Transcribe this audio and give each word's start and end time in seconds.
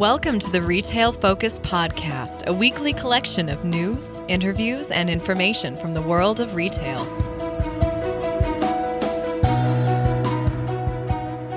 Welcome 0.00 0.38
to 0.38 0.50
the 0.50 0.62
Retail 0.62 1.12
Focus 1.12 1.58
Podcast, 1.58 2.46
a 2.46 2.54
weekly 2.54 2.94
collection 2.94 3.50
of 3.50 3.66
news, 3.66 4.22
interviews, 4.28 4.90
and 4.90 5.10
information 5.10 5.76
from 5.76 5.92
the 5.92 6.00
world 6.00 6.40
of 6.40 6.54
retail. 6.54 7.04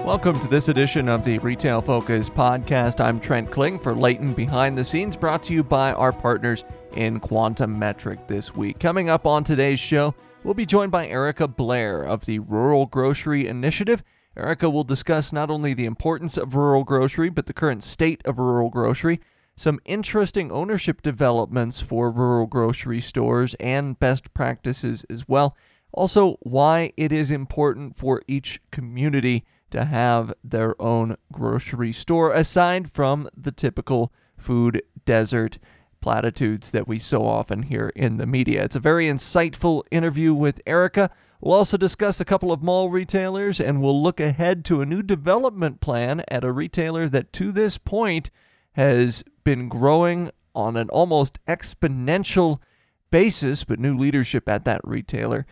Welcome 0.03 0.37
to 0.41 0.47
this 0.49 0.67
edition 0.67 1.07
of 1.07 1.23
the 1.23 1.39
Retail 1.39 1.81
Focus 1.81 2.29
Podcast. 2.29 2.99
I'm 2.99 3.17
Trent 3.17 3.49
Kling 3.49 3.79
for 3.79 3.95
Leighton 3.95 4.33
Behind 4.33 4.77
the 4.77 4.83
Scenes, 4.83 5.15
brought 5.15 5.41
to 5.43 5.53
you 5.53 5.63
by 5.63 5.93
our 5.93 6.11
partners 6.11 6.65
in 6.97 7.21
Quantum 7.21 7.79
Metric 7.79 8.27
this 8.27 8.53
week. 8.53 8.77
Coming 8.77 9.07
up 9.07 9.25
on 9.25 9.45
today's 9.45 9.79
show, 9.79 10.13
we'll 10.43 10.53
be 10.53 10.65
joined 10.65 10.91
by 10.91 11.07
Erica 11.07 11.47
Blair 11.47 12.03
of 12.03 12.25
the 12.25 12.39
Rural 12.39 12.87
Grocery 12.87 13.47
Initiative 13.47 14.03
Erica 14.35 14.69
will 14.69 14.83
discuss 14.83 15.31
not 15.31 15.49
only 15.49 15.73
the 15.73 15.85
importance 15.85 16.37
of 16.37 16.55
rural 16.55 16.83
grocery, 16.83 17.29
but 17.29 17.45
the 17.45 17.53
current 17.53 17.83
state 17.83 18.21
of 18.25 18.39
rural 18.39 18.69
grocery, 18.69 19.19
some 19.55 19.79
interesting 19.85 20.51
ownership 20.51 21.01
developments 21.01 21.81
for 21.81 22.09
rural 22.09 22.47
grocery 22.47 22.99
stores, 22.99 23.53
and 23.59 23.99
best 23.99 24.33
practices 24.33 25.05
as 25.09 25.27
well. 25.27 25.55
Also, 25.91 26.37
why 26.41 26.91
it 26.97 27.11
is 27.11 27.29
important 27.29 27.95
for 27.95 28.23
each 28.27 28.59
community 28.71 29.45
to 29.69 29.85
have 29.85 30.33
their 30.43 30.79
own 30.81 31.15
grocery 31.31 31.93
store, 31.93 32.33
aside 32.33 32.91
from 32.91 33.29
the 33.37 33.51
typical 33.51 34.11
food 34.35 34.81
desert 35.05 35.59
platitudes 36.01 36.71
that 36.71 36.87
we 36.87 36.99
so 36.99 37.25
often 37.25 37.63
hear 37.63 37.91
in 37.95 38.17
the 38.17 38.25
media. 38.25 38.63
It's 38.63 38.75
a 38.75 38.79
very 38.79 39.05
insightful 39.05 39.83
interview 39.89 40.33
with 40.33 40.61
Erica. 40.65 41.09
We'll 41.43 41.57
also 41.57 41.75
discuss 41.75 42.21
a 42.21 42.25
couple 42.25 42.53
of 42.53 42.63
mall 42.63 42.89
retailers 42.89 43.59
and 43.59 43.81
we'll 43.81 44.01
look 44.01 44.21
ahead 44.21 44.63
to 44.65 44.79
a 44.79 44.85
new 44.85 45.03
development 45.03 45.81
plan 45.81 46.23
at 46.29 46.45
a 46.45 46.53
retailer 46.53 47.09
that 47.09 47.33
to 47.33 47.51
this 47.51 47.77
point 47.77 48.31
has 48.75 49.25
been 49.43 49.67
growing 49.67 50.31
on 50.55 50.77
an 50.77 50.89
almost 50.89 51.45
exponential 51.45 52.59
basis, 53.11 53.65
but 53.65 53.77
new 53.77 53.97
leadership 53.97 54.47
at 54.47 54.63
that 54.63 54.79
retailer 54.85 55.45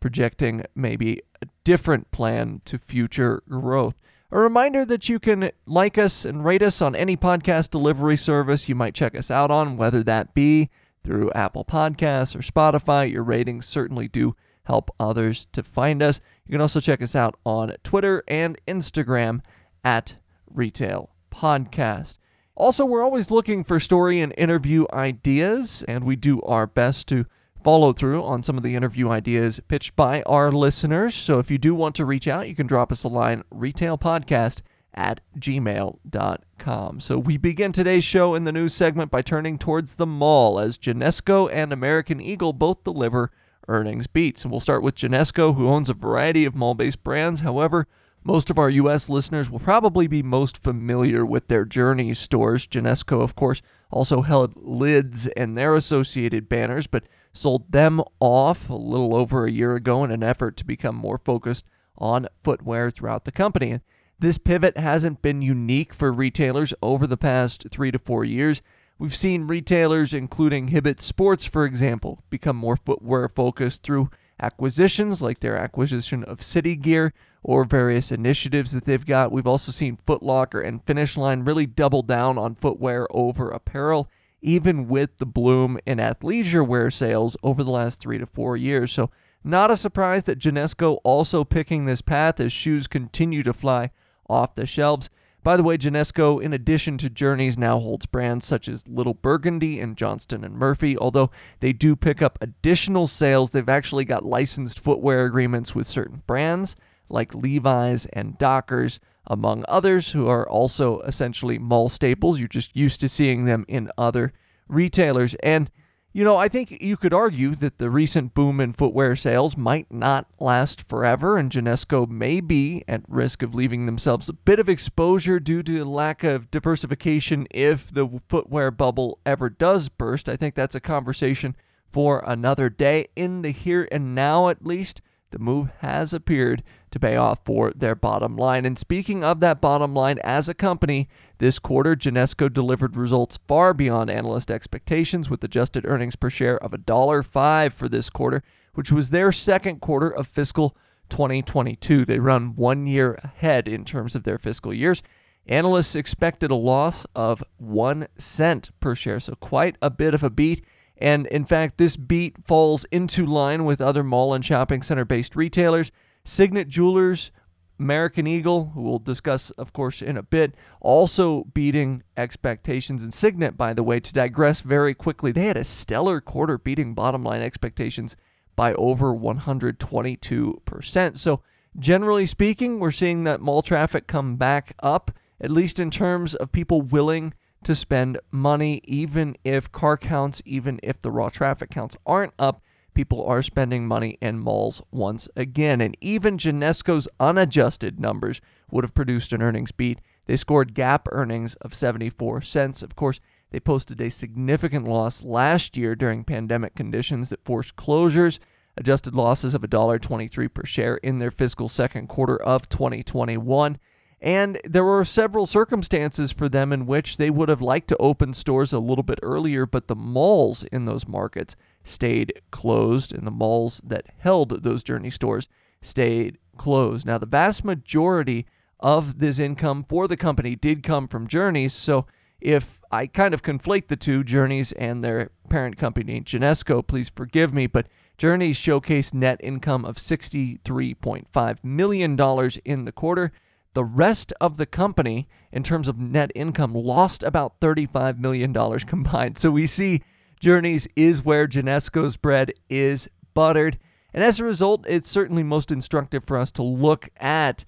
projecting 0.00 0.64
maybe 0.74 1.22
a 1.40 1.46
different 1.64 2.10
plan 2.10 2.60
to 2.66 2.76
future 2.76 3.42
growth. 3.48 3.96
A 4.30 4.38
reminder 4.38 4.84
that 4.84 5.08
you 5.08 5.18
can 5.18 5.50
like 5.64 5.96
us 5.96 6.26
and 6.26 6.44
rate 6.44 6.62
us 6.62 6.82
on 6.82 6.94
any 6.94 7.16
podcast 7.16 7.70
delivery 7.70 8.18
service 8.18 8.68
you 8.68 8.74
might 8.74 8.94
check 8.94 9.16
us 9.16 9.30
out 9.30 9.50
on, 9.50 9.78
whether 9.78 10.02
that 10.02 10.34
be 10.34 10.68
through 11.02 11.32
Apple 11.32 11.64
Podcasts 11.64 12.36
or 12.36 12.40
Spotify. 12.40 13.10
Your 13.10 13.22
ratings 13.22 13.64
certainly 13.64 14.08
do 14.08 14.36
help 14.68 14.90
others 15.00 15.46
to 15.52 15.62
find 15.62 16.02
us. 16.02 16.20
You 16.46 16.52
can 16.52 16.60
also 16.60 16.78
check 16.78 17.02
us 17.02 17.16
out 17.16 17.38
on 17.44 17.72
Twitter 17.82 18.22
and 18.28 18.56
Instagram 18.68 19.40
at 19.82 20.16
Retail 20.46 21.10
Podcast. 21.32 22.18
Also, 22.54 22.84
we're 22.84 23.02
always 23.02 23.30
looking 23.30 23.64
for 23.64 23.80
story 23.80 24.20
and 24.20 24.34
interview 24.36 24.84
ideas, 24.92 25.84
and 25.88 26.04
we 26.04 26.16
do 26.16 26.40
our 26.42 26.66
best 26.66 27.08
to 27.08 27.24
follow 27.64 27.92
through 27.92 28.22
on 28.22 28.42
some 28.42 28.56
of 28.56 28.62
the 28.62 28.76
interview 28.76 29.08
ideas 29.08 29.60
pitched 29.68 29.96
by 29.96 30.22
our 30.22 30.52
listeners. 30.52 31.14
So 31.14 31.38
if 31.38 31.50
you 31.50 31.58
do 31.58 31.74
want 31.74 31.94
to 31.96 32.04
reach 32.04 32.28
out, 32.28 32.48
you 32.48 32.54
can 32.54 32.66
drop 32.66 32.92
us 32.92 33.04
a 33.04 33.08
line 33.08 33.44
retailpodcast 33.52 34.60
at 34.94 35.20
gmail.com. 35.38 37.00
So 37.00 37.18
we 37.18 37.36
begin 37.36 37.72
today's 37.72 38.04
show 38.04 38.34
in 38.34 38.44
the 38.44 38.52
news 38.52 38.74
segment 38.74 39.10
by 39.10 39.22
turning 39.22 39.58
towards 39.58 39.96
the 39.96 40.06
mall 40.06 40.58
as 40.58 40.76
Genesco 40.76 41.48
and 41.52 41.72
American 41.72 42.20
Eagle 42.20 42.52
both 42.52 42.84
deliver 42.84 43.30
earnings 43.68 44.06
beats. 44.06 44.42
And 44.42 44.50
we'll 44.50 44.60
start 44.60 44.82
with 44.82 44.96
Genesco, 44.96 45.54
who 45.54 45.68
owns 45.68 45.88
a 45.88 45.94
variety 45.94 46.44
of 46.44 46.54
mall 46.54 46.74
based 46.74 47.04
brands. 47.04 47.42
However, 47.42 47.86
most 48.24 48.50
of 48.50 48.58
our 48.58 48.68
U.S. 48.70 49.08
listeners 49.08 49.50
will 49.50 49.60
probably 49.60 50.06
be 50.06 50.22
most 50.22 50.62
familiar 50.62 51.24
with 51.24 51.48
their 51.48 51.64
Journeys 51.64 52.18
stores. 52.18 52.66
Genesco, 52.66 53.22
of 53.22 53.34
course, 53.34 53.62
also 53.90 54.22
held 54.22 54.54
lids 54.56 55.28
and 55.28 55.56
their 55.56 55.74
associated 55.74 56.48
banners, 56.48 56.86
but 56.86 57.04
sold 57.32 57.70
them 57.70 58.02
off 58.20 58.68
a 58.68 58.74
little 58.74 59.14
over 59.14 59.46
a 59.46 59.50
year 59.50 59.74
ago 59.74 60.02
in 60.04 60.10
an 60.10 60.22
effort 60.22 60.56
to 60.56 60.64
become 60.64 60.96
more 60.96 61.18
focused 61.18 61.64
on 61.96 62.26
footwear 62.42 62.90
throughout 62.90 63.24
the 63.24 63.32
company. 63.32 63.80
This 64.18 64.36
pivot 64.36 64.76
hasn't 64.76 65.22
been 65.22 65.42
unique 65.42 65.94
for 65.94 66.12
retailers 66.12 66.74
over 66.82 67.06
the 67.06 67.16
past 67.16 67.66
three 67.70 67.92
to 67.92 67.98
four 67.98 68.24
years. 68.24 68.62
We've 69.00 69.14
seen 69.14 69.46
retailers, 69.46 70.12
including 70.12 70.70
Hibbett 70.70 71.00
Sports, 71.00 71.44
for 71.44 71.64
example, 71.64 72.24
become 72.30 72.56
more 72.56 72.76
footwear 72.76 73.28
focused 73.28 73.84
through 73.84 74.10
acquisitions 74.40 75.22
like 75.22 75.38
their 75.38 75.56
acquisition 75.56 76.24
of 76.24 76.42
City 76.42 76.74
Gear 76.74 77.12
or 77.44 77.64
various 77.64 78.10
initiatives 78.10 78.72
that 78.72 78.86
they've 78.86 79.06
got. 79.06 79.30
We've 79.30 79.46
also 79.46 79.70
seen 79.70 79.94
Foot 79.94 80.24
Locker 80.24 80.60
and 80.60 80.84
Finish 80.84 81.16
Line 81.16 81.44
really 81.44 81.64
double 81.64 82.02
down 82.02 82.38
on 82.38 82.56
footwear 82.56 83.06
over 83.10 83.50
apparel, 83.50 84.10
even 84.42 84.88
with 84.88 85.18
the 85.18 85.26
bloom 85.26 85.78
in 85.86 85.98
athleisure 85.98 86.66
wear 86.66 86.90
sales 86.90 87.36
over 87.40 87.62
the 87.62 87.70
last 87.70 88.00
three 88.00 88.18
to 88.18 88.26
four 88.26 88.56
years. 88.56 88.90
So, 88.90 89.12
not 89.44 89.70
a 89.70 89.76
surprise 89.76 90.24
that 90.24 90.40
Genesco 90.40 90.98
also 91.04 91.44
picking 91.44 91.84
this 91.84 92.02
path 92.02 92.40
as 92.40 92.52
shoes 92.52 92.88
continue 92.88 93.44
to 93.44 93.52
fly 93.52 93.92
off 94.28 94.56
the 94.56 94.66
shelves. 94.66 95.08
By 95.48 95.56
the 95.56 95.62
way, 95.62 95.78
Genesco, 95.78 96.42
in 96.42 96.52
addition 96.52 96.98
to 96.98 97.08
Journeys, 97.08 97.56
now 97.56 97.78
holds 97.78 98.04
brands 98.04 98.44
such 98.44 98.68
as 98.68 98.86
Little 98.86 99.14
Burgundy 99.14 99.80
and 99.80 99.96
Johnston 99.96 100.44
and 100.44 100.54
Murphy. 100.54 100.94
Although 100.98 101.30
they 101.60 101.72
do 101.72 101.96
pick 101.96 102.20
up 102.20 102.36
additional 102.42 103.06
sales, 103.06 103.50
they've 103.52 103.66
actually 103.66 104.04
got 104.04 104.26
licensed 104.26 104.78
footwear 104.78 105.24
agreements 105.24 105.74
with 105.74 105.86
certain 105.86 106.22
brands 106.26 106.76
like 107.08 107.34
Levi's 107.34 108.04
and 108.12 108.36
Dockers, 108.36 109.00
among 109.26 109.64
others, 109.68 110.12
who 110.12 110.28
are 110.28 110.46
also 110.46 111.00
essentially 111.00 111.58
mall 111.58 111.88
staples. 111.88 112.38
You're 112.38 112.48
just 112.48 112.76
used 112.76 113.00
to 113.00 113.08
seeing 113.08 113.46
them 113.46 113.64
in 113.68 113.90
other 113.96 114.34
retailers. 114.68 115.34
And 115.36 115.70
you 116.18 116.24
know, 116.24 116.36
I 116.36 116.48
think 116.48 116.82
you 116.82 116.96
could 116.96 117.14
argue 117.14 117.54
that 117.54 117.78
the 117.78 117.90
recent 117.90 118.34
boom 118.34 118.58
in 118.58 118.72
footwear 118.72 119.14
sales 119.14 119.56
might 119.56 119.86
not 119.88 120.26
last 120.40 120.88
forever, 120.88 121.38
and 121.38 121.48
Genesco 121.48 122.08
may 122.10 122.40
be 122.40 122.82
at 122.88 123.02
risk 123.06 123.40
of 123.40 123.54
leaving 123.54 123.86
themselves 123.86 124.28
a 124.28 124.32
bit 124.32 124.58
of 124.58 124.68
exposure 124.68 125.38
due 125.38 125.62
to 125.62 125.84
lack 125.84 126.24
of 126.24 126.50
diversification 126.50 127.46
if 127.52 127.94
the 127.94 128.20
footwear 128.28 128.72
bubble 128.72 129.20
ever 129.24 129.48
does 129.48 129.88
burst. 129.88 130.28
I 130.28 130.34
think 130.34 130.56
that's 130.56 130.74
a 130.74 130.80
conversation 130.80 131.54
for 131.88 132.24
another 132.26 132.68
day. 132.68 133.06
In 133.14 133.42
the 133.42 133.52
here 133.52 133.86
and 133.92 134.12
now, 134.12 134.48
at 134.48 134.66
least, 134.66 135.00
the 135.30 135.38
move 135.38 135.70
has 135.80 136.12
appeared 136.12 136.62
to 136.90 136.98
pay 136.98 137.16
off 137.16 137.40
for 137.44 137.72
their 137.72 137.94
bottom 137.94 138.36
line. 138.36 138.64
And 138.64 138.78
speaking 138.78 139.22
of 139.22 139.40
that 139.40 139.60
bottom 139.60 139.94
line, 139.94 140.18
as 140.24 140.48
a 140.48 140.54
company, 140.54 141.08
this 141.38 141.58
quarter, 141.58 141.94
Genesco 141.94 142.52
delivered 142.52 142.96
results 142.96 143.38
far 143.46 143.74
beyond 143.74 144.10
analyst 144.10 144.50
expectations 144.50 145.28
with 145.28 145.44
adjusted 145.44 145.86
earnings 145.86 146.16
per 146.16 146.30
share 146.30 146.58
of 146.58 146.72
$1.05 146.72 147.72
for 147.72 147.88
this 147.88 148.10
quarter, 148.10 148.42
which 148.74 148.90
was 148.90 149.10
their 149.10 149.32
second 149.32 149.80
quarter 149.80 150.08
of 150.08 150.26
fiscal 150.26 150.76
2022. 151.08 152.04
They 152.04 152.18
run 152.18 152.54
one 152.56 152.86
year 152.86 153.18
ahead 153.22 153.68
in 153.68 153.84
terms 153.84 154.14
of 154.14 154.24
their 154.24 154.38
fiscal 154.38 154.72
years. 154.72 155.02
Analysts 155.46 155.96
expected 155.96 156.50
a 156.50 156.56
loss 156.56 157.06
of 157.14 157.42
one 157.56 158.06
cent 158.18 158.70
per 158.80 158.94
share, 158.94 159.18
so 159.18 159.34
quite 159.34 159.76
a 159.80 159.90
bit 159.90 160.14
of 160.14 160.22
a 160.22 160.30
beat. 160.30 160.62
And 160.98 161.26
in 161.28 161.44
fact, 161.44 161.78
this 161.78 161.96
beat 161.96 162.44
falls 162.44 162.84
into 162.86 163.24
line 163.24 163.64
with 163.64 163.80
other 163.80 164.02
mall 164.02 164.34
and 164.34 164.44
shopping 164.44 164.82
center 164.82 165.04
based 165.04 165.36
retailers. 165.36 165.92
Signet 166.24 166.66
Jewelers, 166.68 167.30
American 167.78 168.26
Eagle, 168.26 168.72
who 168.74 168.82
we'll 168.82 168.98
discuss, 168.98 169.50
of 169.52 169.72
course, 169.72 170.02
in 170.02 170.16
a 170.16 170.22
bit, 170.22 170.56
also 170.80 171.44
beating 171.54 172.02
expectations. 172.16 173.04
And 173.04 173.14
Signet, 173.14 173.56
by 173.56 173.72
the 173.72 173.84
way, 173.84 174.00
to 174.00 174.12
digress 174.12 174.60
very 174.60 174.94
quickly, 174.94 175.30
they 175.30 175.44
had 175.44 175.56
a 175.56 175.64
stellar 175.64 176.20
quarter 176.20 176.58
beating 176.58 176.94
bottom 176.94 177.22
line 177.22 177.42
expectations 177.42 178.16
by 178.56 178.74
over 178.74 179.14
122%. 179.14 181.16
So, 181.16 181.42
generally 181.78 182.26
speaking, 182.26 182.80
we're 182.80 182.90
seeing 182.90 183.22
that 183.24 183.40
mall 183.40 183.62
traffic 183.62 184.08
come 184.08 184.34
back 184.34 184.74
up, 184.82 185.12
at 185.40 185.52
least 185.52 185.78
in 185.78 185.92
terms 185.92 186.34
of 186.34 186.50
people 186.50 186.82
willing 186.82 187.34
to 187.64 187.74
spend 187.74 188.18
money, 188.30 188.80
even 188.84 189.36
if 189.44 189.72
car 189.72 189.96
counts, 189.96 190.42
even 190.44 190.78
if 190.82 191.00
the 191.00 191.10
raw 191.10 191.28
traffic 191.28 191.70
counts 191.70 191.96
aren't 192.06 192.34
up. 192.38 192.62
People 192.94 193.24
are 193.24 193.42
spending 193.42 193.86
money 193.86 194.18
in 194.20 194.40
malls 194.40 194.82
once 194.90 195.28
again. 195.36 195.80
And 195.80 195.96
even 196.00 196.36
Genesco's 196.36 197.08
unadjusted 197.20 198.00
numbers 198.00 198.40
would 198.70 198.84
have 198.84 198.94
produced 198.94 199.32
an 199.32 199.42
earnings 199.42 199.70
beat. 199.70 200.00
They 200.26 200.36
scored 200.36 200.74
GAAP 200.74 201.06
earnings 201.12 201.54
of 201.56 201.74
74 201.74 202.42
cents. 202.42 202.82
Of 202.82 202.96
course, 202.96 203.20
they 203.50 203.60
posted 203.60 204.00
a 204.00 204.10
significant 204.10 204.86
loss 204.86 205.24
last 205.24 205.76
year 205.76 205.94
during 205.94 206.24
pandemic 206.24 206.74
conditions 206.74 207.30
that 207.30 207.44
forced 207.44 207.76
closures. 207.76 208.38
Adjusted 208.76 209.14
losses 209.14 209.54
of 209.54 209.62
$1.23 209.62 210.52
per 210.52 210.64
share 210.64 210.96
in 210.98 211.18
their 211.18 211.30
fiscal 211.30 211.68
second 211.68 212.08
quarter 212.08 212.36
of 212.36 212.68
2021. 212.68 213.78
And 214.20 214.60
there 214.64 214.84
were 214.84 215.04
several 215.04 215.46
circumstances 215.46 216.32
for 216.32 216.48
them 216.48 216.72
in 216.72 216.86
which 216.86 217.16
they 217.16 217.30
would 217.30 217.48
have 217.48 217.62
liked 217.62 217.88
to 217.88 217.96
open 217.98 218.34
stores 218.34 218.72
a 218.72 218.80
little 218.80 219.04
bit 219.04 219.20
earlier, 219.22 219.64
but 219.64 219.86
the 219.86 219.94
malls 219.94 220.64
in 220.64 220.86
those 220.86 221.06
markets 221.06 221.54
stayed 221.84 222.32
closed, 222.50 223.14
and 223.14 223.26
the 223.26 223.30
malls 223.30 223.80
that 223.84 224.06
held 224.18 224.62
those 224.62 224.82
Journey 224.82 225.10
stores 225.10 225.48
stayed 225.80 226.38
closed. 226.56 227.06
Now, 227.06 227.18
the 227.18 227.26
vast 227.26 227.64
majority 227.64 228.46
of 228.80 229.20
this 229.20 229.38
income 229.38 229.84
for 229.88 230.08
the 230.08 230.16
company 230.16 230.56
did 230.56 230.82
come 230.82 231.06
from 231.06 231.28
Journeys, 231.28 231.72
so 231.72 232.06
if 232.40 232.80
I 232.90 233.06
kind 233.06 233.34
of 233.34 233.42
conflate 233.42 233.88
the 233.88 233.96
two, 233.96 234.22
Journeys 234.22 234.72
and 234.72 235.02
their 235.02 235.30
parent 235.48 235.76
company, 235.76 236.20
Genesco, 236.20 236.86
please 236.86 237.08
forgive 237.08 237.52
me, 237.52 237.66
but 237.66 237.88
Journeys 238.16 238.58
showcased 238.58 239.14
net 239.14 239.40
income 239.42 239.84
of 239.84 239.96
$63.5 239.96 241.64
million 241.64 242.50
in 242.64 242.84
the 242.84 242.92
quarter. 242.92 243.32
The 243.74 243.84
rest 243.84 244.32
of 244.40 244.56
the 244.56 244.66
company, 244.66 245.28
in 245.52 245.62
terms 245.62 245.88
of 245.88 245.98
net 245.98 246.32
income, 246.34 246.74
lost 246.74 247.22
about 247.22 247.60
$35 247.60 248.18
million 248.18 248.52
combined. 248.86 249.38
So 249.38 249.50
we 249.50 249.66
see 249.66 250.02
Journeys 250.40 250.86
is 250.96 251.24
where 251.24 251.46
Genesco's 251.46 252.16
bread 252.16 252.52
is 252.68 253.08
buttered. 253.34 253.78
And 254.12 254.24
as 254.24 254.40
a 254.40 254.44
result, 254.44 254.84
it's 254.88 255.10
certainly 255.10 255.42
most 255.42 255.70
instructive 255.70 256.24
for 256.24 256.38
us 256.38 256.50
to 256.52 256.62
look 256.62 257.08
at 257.18 257.64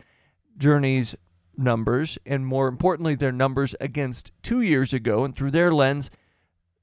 Journeys 0.56 1.14
numbers, 1.56 2.19
and 2.25 2.47
more 2.47 2.69
importantly, 2.69 3.14
their 3.14 3.32
numbers 3.32 3.75
against 3.81 4.32
two 4.43 4.61
years 4.61 4.93
ago. 4.93 5.25
And 5.25 5.37
through 5.37 5.50
their 5.50 5.73
lens, 5.73 6.11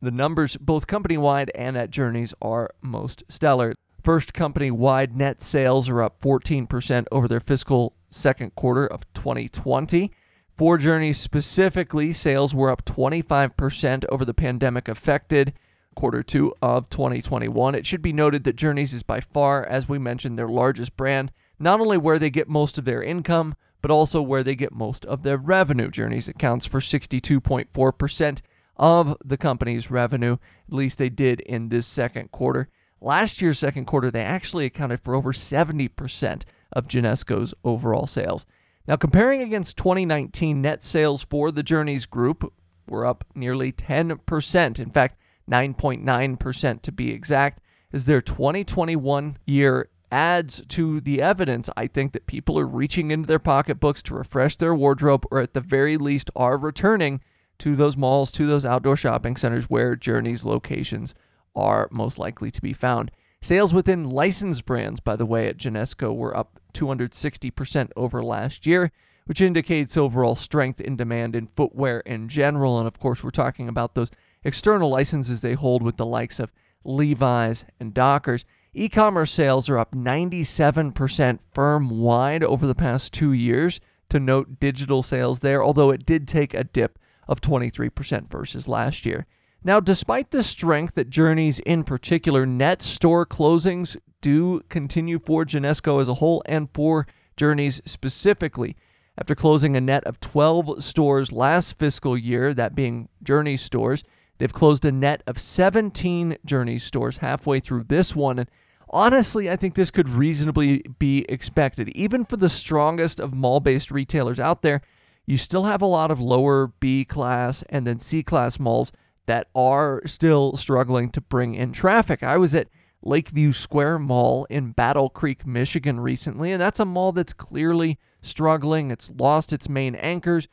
the 0.01 0.11
numbers, 0.11 0.57
both 0.57 0.87
company 0.87 1.17
wide 1.17 1.51
and 1.55 1.77
at 1.77 1.89
Journeys, 1.89 2.33
are 2.41 2.69
most 2.81 3.23
stellar. 3.29 3.73
First 4.03 4.33
company 4.33 4.71
wide 4.71 5.15
net 5.15 5.41
sales 5.41 5.89
are 5.89 6.01
up 6.01 6.21
14% 6.21 7.05
over 7.11 7.27
their 7.27 7.39
fiscal 7.39 7.96
second 8.09 8.55
quarter 8.55 8.85
of 8.85 9.11
2020. 9.13 10.11
For 10.55 10.77
Journeys 10.77 11.19
specifically, 11.19 12.13
sales 12.13 12.55
were 12.55 12.71
up 12.71 12.83
25% 12.85 14.05
over 14.09 14.25
the 14.25 14.33
pandemic 14.33 14.87
affected 14.87 15.53
quarter 15.95 16.23
two 16.23 16.53
of 16.61 16.89
2021. 16.89 17.75
It 17.75 17.85
should 17.85 18.01
be 18.01 18.13
noted 18.13 18.43
that 18.43 18.55
Journeys 18.55 18.93
is 18.93 19.03
by 19.03 19.19
far, 19.19 19.65
as 19.65 19.89
we 19.89 19.97
mentioned, 19.97 20.37
their 20.37 20.47
largest 20.47 20.95
brand, 20.95 21.31
not 21.59 21.79
only 21.79 21.97
where 21.97 22.19
they 22.19 22.29
get 22.29 22.47
most 22.47 22.77
of 22.77 22.85
their 22.85 23.03
income, 23.03 23.55
but 23.81 23.91
also 23.91 24.21
where 24.21 24.43
they 24.43 24.55
get 24.55 24.73
most 24.73 25.05
of 25.05 25.23
their 25.23 25.37
revenue. 25.37 25.89
Journeys 25.89 26.27
accounts 26.27 26.65
for 26.65 26.79
62.4% 26.79 28.41
of 28.77 29.17
the 29.23 29.37
company's 29.37 29.91
revenue, 29.91 30.37
at 30.67 30.73
least 30.73 30.97
they 30.97 31.09
did 31.09 31.41
in 31.41 31.69
this 31.69 31.87
second 31.87 32.31
quarter. 32.31 32.69
Last 33.01 33.41
year's 33.41 33.59
second 33.59 33.85
quarter, 33.85 34.09
they 34.09 34.23
actually 34.23 34.65
accounted 34.65 35.01
for 35.01 35.15
over 35.15 35.31
70% 35.31 36.43
of 36.71 36.87
Genesco's 36.87 37.53
overall 37.63 38.07
sales. 38.07 38.45
Now, 38.87 38.95
comparing 38.95 39.41
against 39.41 39.77
2019, 39.77 40.61
net 40.61 40.83
sales 40.83 41.23
for 41.23 41.51
the 41.51 41.63
Journeys 41.63 42.05
Group 42.05 42.53
were 42.87 43.05
up 43.05 43.25
nearly 43.35 43.71
10%. 43.71 44.79
In 44.79 44.89
fact, 44.91 45.19
9.9% 45.49 46.81
to 46.81 46.91
be 46.91 47.11
exact, 47.11 47.61
as 47.91 48.05
their 48.05 48.21
2021 48.21 49.37
year 49.45 49.89
adds 50.11 50.61
to 50.69 51.01
the 51.01 51.21
evidence, 51.21 51.69
I 51.75 51.87
think, 51.87 52.13
that 52.13 52.27
people 52.27 52.57
are 52.57 52.65
reaching 52.65 53.11
into 53.11 53.27
their 53.27 53.39
pocketbooks 53.39 54.01
to 54.03 54.15
refresh 54.15 54.55
their 54.55 54.73
wardrobe 54.73 55.25
or 55.31 55.41
at 55.41 55.53
the 55.53 55.61
very 55.61 55.97
least 55.97 56.31
are 56.35 56.57
returning 56.57 57.21
to 57.59 57.75
those 57.75 57.97
malls, 57.97 58.31
to 58.33 58.45
those 58.45 58.65
outdoor 58.65 58.95
shopping 58.95 59.35
centers 59.35 59.65
where 59.65 59.95
Journeys 59.95 60.45
locations 60.45 61.13
are 61.55 61.89
most 61.91 62.19
likely 62.19 62.51
to 62.51 62.61
be 62.61 62.73
found. 62.73 63.11
Sales 63.41 63.73
within 63.73 64.03
licensed 64.03 64.65
brands, 64.65 64.99
by 64.99 65.15
the 65.15 65.25
way, 65.25 65.47
at 65.47 65.57
Genesco 65.57 66.15
were 66.15 66.35
up 66.35 66.59
260% 66.73 67.91
over 67.95 68.23
last 68.23 68.65
year, 68.65 68.91
which 69.25 69.41
indicates 69.41 69.95
overall 69.95 70.35
strength 70.35 70.81
in 70.81 70.95
demand 70.95 71.35
in 71.35 71.47
footwear 71.47 71.99
in 72.01 72.27
general. 72.29 72.79
And 72.79 72.87
of 72.87 72.99
course, 72.99 73.23
we're 73.23 73.29
talking 73.29 73.67
about 73.69 73.93
those 73.93 74.11
external 74.43 74.89
licenses 74.89 75.41
they 75.41 75.53
hold 75.53 75.83
with 75.83 75.97
the 75.97 76.05
likes 76.05 76.39
of 76.39 76.51
Levi's 76.83 77.65
and 77.79 77.93
Dockers. 77.93 78.45
E 78.73 78.89
commerce 78.89 79.31
sales 79.31 79.69
are 79.69 79.77
up 79.77 79.93
97% 79.93 81.39
firm 81.53 81.89
wide 81.89 82.43
over 82.43 82.65
the 82.65 82.75
past 82.75 83.13
two 83.13 83.33
years. 83.33 83.79
To 84.09 84.21
note 84.21 84.61
digital 84.61 85.03
sales 85.03 85.41
there, 85.41 85.61
although 85.61 85.91
it 85.91 86.05
did 86.05 86.29
take 86.29 86.53
a 86.53 86.63
dip 86.63 86.97
of 87.27 87.41
23% 87.41 88.29
versus 88.29 88.65
last 88.65 89.05
year. 89.05 89.27
Now, 89.63 89.79
despite 89.79 90.31
the 90.31 90.43
strength 90.43 90.95
that 90.95 91.09
Journeys 91.09 91.59
in 91.59 91.83
particular, 91.83 92.45
net 92.45 92.81
store 92.81 93.25
closings 93.25 93.97
do 94.21 94.61
continue 94.69 95.19
for 95.19 95.45
Genesco 95.45 95.99
as 95.99 96.07
a 96.07 96.15
whole 96.15 96.41
and 96.45 96.69
for 96.73 97.07
Journeys 97.35 97.81
specifically. 97.85 98.75
After 99.17 99.35
closing 99.35 99.75
a 99.75 99.81
net 99.81 100.03
of 100.03 100.19
12 100.19 100.83
stores 100.83 101.31
last 101.31 101.77
fiscal 101.77 102.17
year, 102.17 102.53
that 102.53 102.75
being 102.75 103.09
Journeys 103.23 103.61
stores, 103.61 104.03
they've 104.37 104.53
closed 104.53 104.85
a 104.85 104.91
net 104.91 105.23
of 105.25 105.39
17 105.39 106.37
Journeys 106.45 106.83
stores 106.83 107.17
halfway 107.17 107.59
through 107.59 107.85
this 107.85 108.15
one. 108.15 108.37
And 108.37 108.49
honestly, 108.89 109.49
I 109.49 109.55
think 109.55 109.73
this 109.73 109.89
could 109.89 110.07
reasonably 110.07 110.83
be 110.99 111.25
expected. 111.29 111.89
Even 111.89 112.25
for 112.25 112.37
the 112.37 112.49
strongest 112.49 113.19
of 113.19 113.33
mall 113.33 113.59
based 113.59 113.89
retailers 113.89 114.39
out 114.39 114.61
there, 114.61 114.81
you 115.25 115.35
still 115.35 115.63
have 115.63 115.81
a 115.81 115.87
lot 115.87 116.11
of 116.11 116.21
lower 116.21 116.67
B 116.79 117.03
class 117.03 117.63
and 117.69 117.87
then 117.87 117.99
C 117.99 118.21
class 118.21 118.59
malls 118.59 118.91
that 119.27 119.47
are 119.53 120.01
still 120.05 120.55
struggling 120.55 121.11
to 121.11 121.21
bring 121.21 121.53
in 121.53 121.71
traffic. 121.71 122.23
I 122.23 122.37
was 122.37 122.55
at 122.55 122.67
Lakeview 123.03 123.51
Square 123.51 123.99
Mall 123.99 124.45
in 124.49 124.71
Battle 124.71 125.09
Creek, 125.09 125.45
Michigan 125.45 125.99
recently, 125.99 126.51
and 126.51 126.61
that's 126.61 126.79
a 126.79 126.85
mall 126.85 127.11
that's 127.11 127.33
clearly 127.33 127.99
struggling. 128.21 128.89
It's 128.89 129.11
lost 129.11 129.53
its 129.53 129.69
main 129.69 129.95
anchors. 129.95 130.47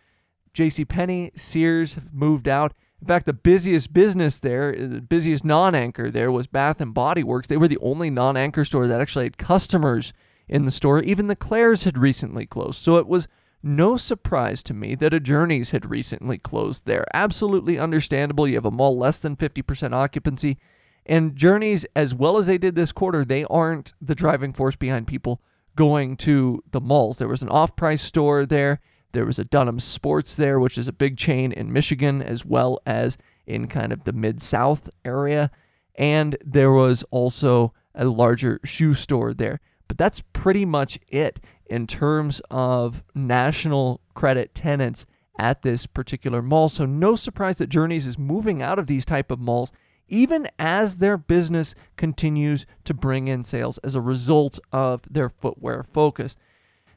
J.C. 0.53 0.85
Penney, 0.85 1.32
Sears 1.35 1.94
have 1.94 2.12
moved 2.12 2.47
out. 2.47 2.75
In 3.00 3.09
fact, 3.09 3.26
the 3.26 3.32
busiest 3.32 3.93
business 3.93 4.38
there, 4.38 4.75
uh, 4.75 4.87
the 4.87 5.03
busiest 5.03 5.44
non-anchor 5.44 6.11
there 6.11 6.31
was 6.31 6.47
Bath 6.47 6.81
and 6.81 6.94
Body 6.94 7.23
Works. 7.23 7.49
They 7.49 7.56
were 7.56 7.69
the 7.69 7.79
only 7.79 8.09
non-anchor 8.09 8.65
store 8.65 8.87
that 8.87 9.00
actually 9.00 9.26
had 9.26 9.37
customers 9.37 10.12
in 10.49 10.65
the 10.65 10.71
store. 10.71 11.03
Even 11.03 11.26
the 11.26 11.37
Claire's 11.37 11.85
had 11.85 11.99
recently 11.99 12.47
closed. 12.47 12.79
So 12.79 12.97
it 12.97 13.06
was 13.06 13.29
no 13.64 13.96
surprise 13.96 14.62
to 14.64 14.75
me 14.75 14.94
that 14.96 15.14
a 15.14 15.20
Journeys 15.20 15.70
had 15.70 15.90
recently 15.90 16.38
closed 16.38 16.87
there. 16.87 17.05
Absolutely 17.14 17.78
understandable. 17.78 18.46
You 18.46 18.56
have 18.56 18.64
a 18.64 18.70
mall 18.70 18.96
less 18.96 19.19
than 19.19 19.37
50% 19.37 19.93
occupancy. 19.93 20.58
And 21.06 21.37
Journeys, 21.37 21.87
as 21.96 22.14
well 22.14 22.38
as 22.38 22.46
they 22.46 22.58
did 22.58 22.75
this 22.75 22.93
quarter, 22.93 23.25
they 23.25 23.44
aren't 23.44 23.93
the 24.00 24.14
driving 24.14 24.52
force 24.52 24.76
behind 24.76 25.06
people 25.06 25.40
going 25.76 26.16
to 26.19 26.62
the 26.70 26.81
malls. 26.81 27.19
There 27.19 27.28
was 27.28 27.43
an 27.43 27.49
off 27.49 27.76
price 27.76 28.02
store 28.02 28.46
there. 28.46 28.81
There 29.12 29.26
was 29.26 29.38
a 29.38 29.44
Dunham 29.44 29.81
Sports 29.81 30.37
there, 30.37 30.58
which 30.58 30.78
is 30.78 30.88
a 30.88 30.93
big 30.93 31.16
chain 31.16 31.52
in 31.52 31.72
Michigan, 31.72 32.22
as 32.22 32.44
well 32.44 32.81
as 32.84 33.16
in 33.46 33.69
kind 33.69 33.93
of 33.93 34.05
the 34.05 34.12
mid 34.12 34.40
South 34.40 34.90
area. 35.05 35.50
And 35.96 36.37
there 36.44 36.72
was 36.72 37.05
also 37.11 37.72
a 37.94 38.05
larger 38.05 38.61
shoe 38.64 38.94
store 38.94 39.32
there. 39.32 39.61
But 39.87 39.99
that's 39.99 40.22
pretty 40.32 40.64
much 40.64 40.99
it 41.08 41.38
in 41.66 41.87
terms 41.87 42.40
of 42.50 43.05
national 43.14 44.00
credit 44.14 44.55
tenants 44.55 45.06
at 45.38 45.62
this 45.62 45.87
particular 45.87 46.42
mall. 46.42 46.68
So 46.68 46.87
no 46.87 47.16
surprise 47.16 47.59
that 47.59 47.68
Journeys 47.68 48.06
is 48.06 48.18
moving 48.18 48.62
out 48.62 48.78
of 48.78 48.87
these 48.87 49.04
type 49.04 49.30
of 49.30 49.40
malls 49.40 49.73
even 50.09 50.49
as 50.59 50.99
their 50.99 51.16
business 51.16 51.75
continues 51.97 52.66
to 52.85 52.94
bring 52.94 53.28
in 53.28 53.42
sales 53.42 53.78
as 53.78 53.94
a 53.94 54.00
result 54.00 54.59
of 54.73 55.00
their 55.11 55.28
footwear 55.28 55.83
focus. 55.83 56.37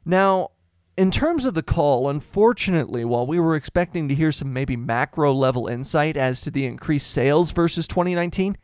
Now, 0.05 0.51
in 0.97 1.11
terms 1.11 1.45
of 1.45 1.53
the 1.53 1.63
call, 1.63 2.09
unfortunately, 2.09 3.05
while 3.05 3.27
we 3.27 3.39
were 3.39 3.55
expecting 3.55 4.09
to 4.09 4.15
hear 4.15 4.31
some 4.31 4.51
maybe 4.51 4.75
macro 4.75 5.31
level 5.33 5.67
insight 5.67 6.17
as 6.17 6.41
to 6.41 6.51
the 6.51 6.65
increased 6.65 7.09
sales 7.11 7.51
versus 7.51 7.87
2019, 7.87 8.57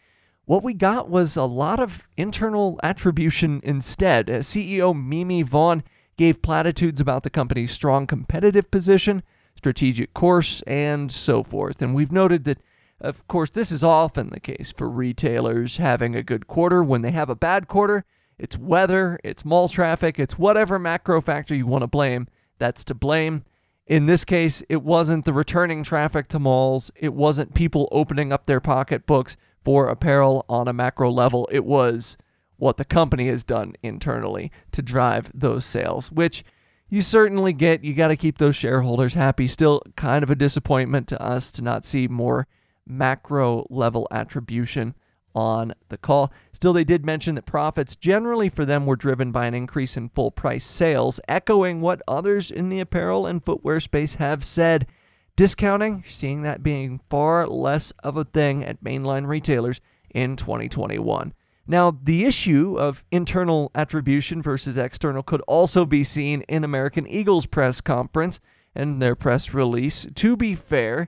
what 0.46 0.64
we 0.64 0.74
got 0.74 1.10
was 1.10 1.36
a 1.36 1.44
lot 1.44 1.80
of 1.80 2.08
internal 2.18 2.80
attribution 2.84 3.62
instead. 3.64 4.30
Uh, 4.30 4.40
CEO 4.40 4.96
Mimi 4.96 5.42
Vaughn 5.42 5.84
gave 6.18 6.42
platitudes 6.42 7.02
about 7.02 7.24
the 7.24 7.30
company's 7.30 7.72
strong 7.72 8.06
competitive 8.06 8.70
position, 8.70 9.24
strategic 9.56 10.14
course, 10.14 10.62
and 10.68 11.12
so 11.12 11.44
forth. 11.44 11.82
And 11.82 11.96
we've 11.96 12.12
noted 12.12 12.44
that, 12.44 12.60
of 13.00 13.28
course, 13.28 13.50
this 13.50 13.72
is 13.72 13.84
often 13.84 14.30
the 14.30 14.40
case 14.40 14.72
for 14.72 14.90
retailers 14.90 15.78
having 15.78 16.16
a 16.16 16.24
good 16.24 16.48
quarter. 16.48 16.84
When 16.84 17.02
they 17.02 17.12
have 17.12 17.30
a 17.30 17.36
bad 17.36 17.68
quarter, 17.68 18.06
it's 18.38 18.58
weather, 18.58 19.20
it's 19.24 19.46
mall 19.46 19.70
traffic, 19.70 20.20
it's 20.20 20.38
whatever 20.38 20.78
macro 20.78 21.22
factor 21.22 21.56
you 21.56 21.66
want 21.66 21.82
to 21.84 21.88
blame 21.88 22.28
that's 22.64 22.84
to 22.86 22.94
blame. 22.94 23.44
In 23.86 24.06
this 24.06 24.24
case, 24.24 24.64
it 24.70 24.82
wasn't 24.82 25.26
the 25.26 25.34
returning 25.34 25.84
traffic 25.84 26.30
to 26.30 26.40
malls, 26.40 26.92
it 26.96 27.14
wasn't 27.14 27.54
people 27.54 27.90
opening 27.92 28.32
up 28.32 28.46
their 28.46 28.62
pocketbooks 28.62 29.36
for 29.64 29.88
apparel 29.88 30.46
on 30.50 30.68
a 30.68 30.74
macro 30.74 31.12
level. 31.12 31.48
It 31.52 31.66
was 31.66 32.18
what 32.58 32.78
the 32.78 32.86
company 32.86 33.28
has 33.28 33.44
done 33.44 33.74
internally 33.82 34.52
to 34.72 34.82
drive 34.82 35.32
those 35.34 35.66
sales, 35.66 36.12
which 36.12 36.44
you 36.90 37.02
certainly 37.02 37.54
get. 37.54 37.84
You 37.84 37.94
got 37.94 38.10
to 38.10 38.16
keep 38.16 38.38
those 38.38 38.56
shareholders 38.56 39.16
happy. 39.16 39.48
Still, 39.48 39.82
kind 39.96 40.24
of 40.24 40.30
a 40.30 40.36
disappointment 40.36 41.08
to 41.08 41.22
us 41.22 41.52
to 41.54 41.62
not 41.62 41.86
see 41.86 42.08
more 42.08 42.48
macro 42.86 43.66
level 43.70 44.08
attribution 44.12 44.96
on 45.36 45.74
the 45.90 45.98
call. 45.98 46.32
Still, 46.52 46.74
they 46.74 46.84
did 46.84 47.06
mention 47.06 47.36
that 47.36 47.46
profits 47.46 47.96
generally 47.96 48.50
for 48.50 48.66
them 48.66 48.86
were 48.86 48.96
driven 48.96 49.32
by 49.32 49.48
an 49.48 49.54
increase 49.54 49.98
in 49.98 50.08
full 50.10 50.32
price 50.32 50.64
sales, 50.64 51.20
echoing 51.28 51.82
what 51.82 52.02
others 52.08 52.52
in 52.52 52.70
the 52.70 52.80
apparel 52.80 53.26
and 53.26 53.44
footwear 53.44 53.80
space 53.80 54.16
have 54.16 54.44
said. 54.44 54.86
Discounting, 55.36 56.04
seeing 56.08 56.44
that 56.44 56.62
being 56.62 57.02
far 57.10 57.48
less 57.48 57.92
of 58.04 58.18
a 58.18 58.24
thing 58.24 58.64
at 58.64 58.84
mainline 58.84 59.28
retailers 59.28 59.82
in 60.14 60.36
2021. 60.36 61.34
Now, 61.66 61.92
the 61.92 62.26
issue 62.26 62.78
of 62.78 63.04
internal 63.10 63.72
attribution 63.74 64.42
versus 64.42 64.78
external 64.78 65.24
could 65.24 65.42
also 65.42 65.86
be 65.86 66.04
seen 66.04 66.42
in 66.44 66.64
American 66.64 67.08
Eagle's 67.08 67.46
press 67.46 67.82
conference 67.82 68.42
and 68.76 69.02
their 69.02 69.16
press 69.16 69.54
release. 69.54 70.06
To 70.14 70.36
be 70.36 70.56
fair, 70.56 71.08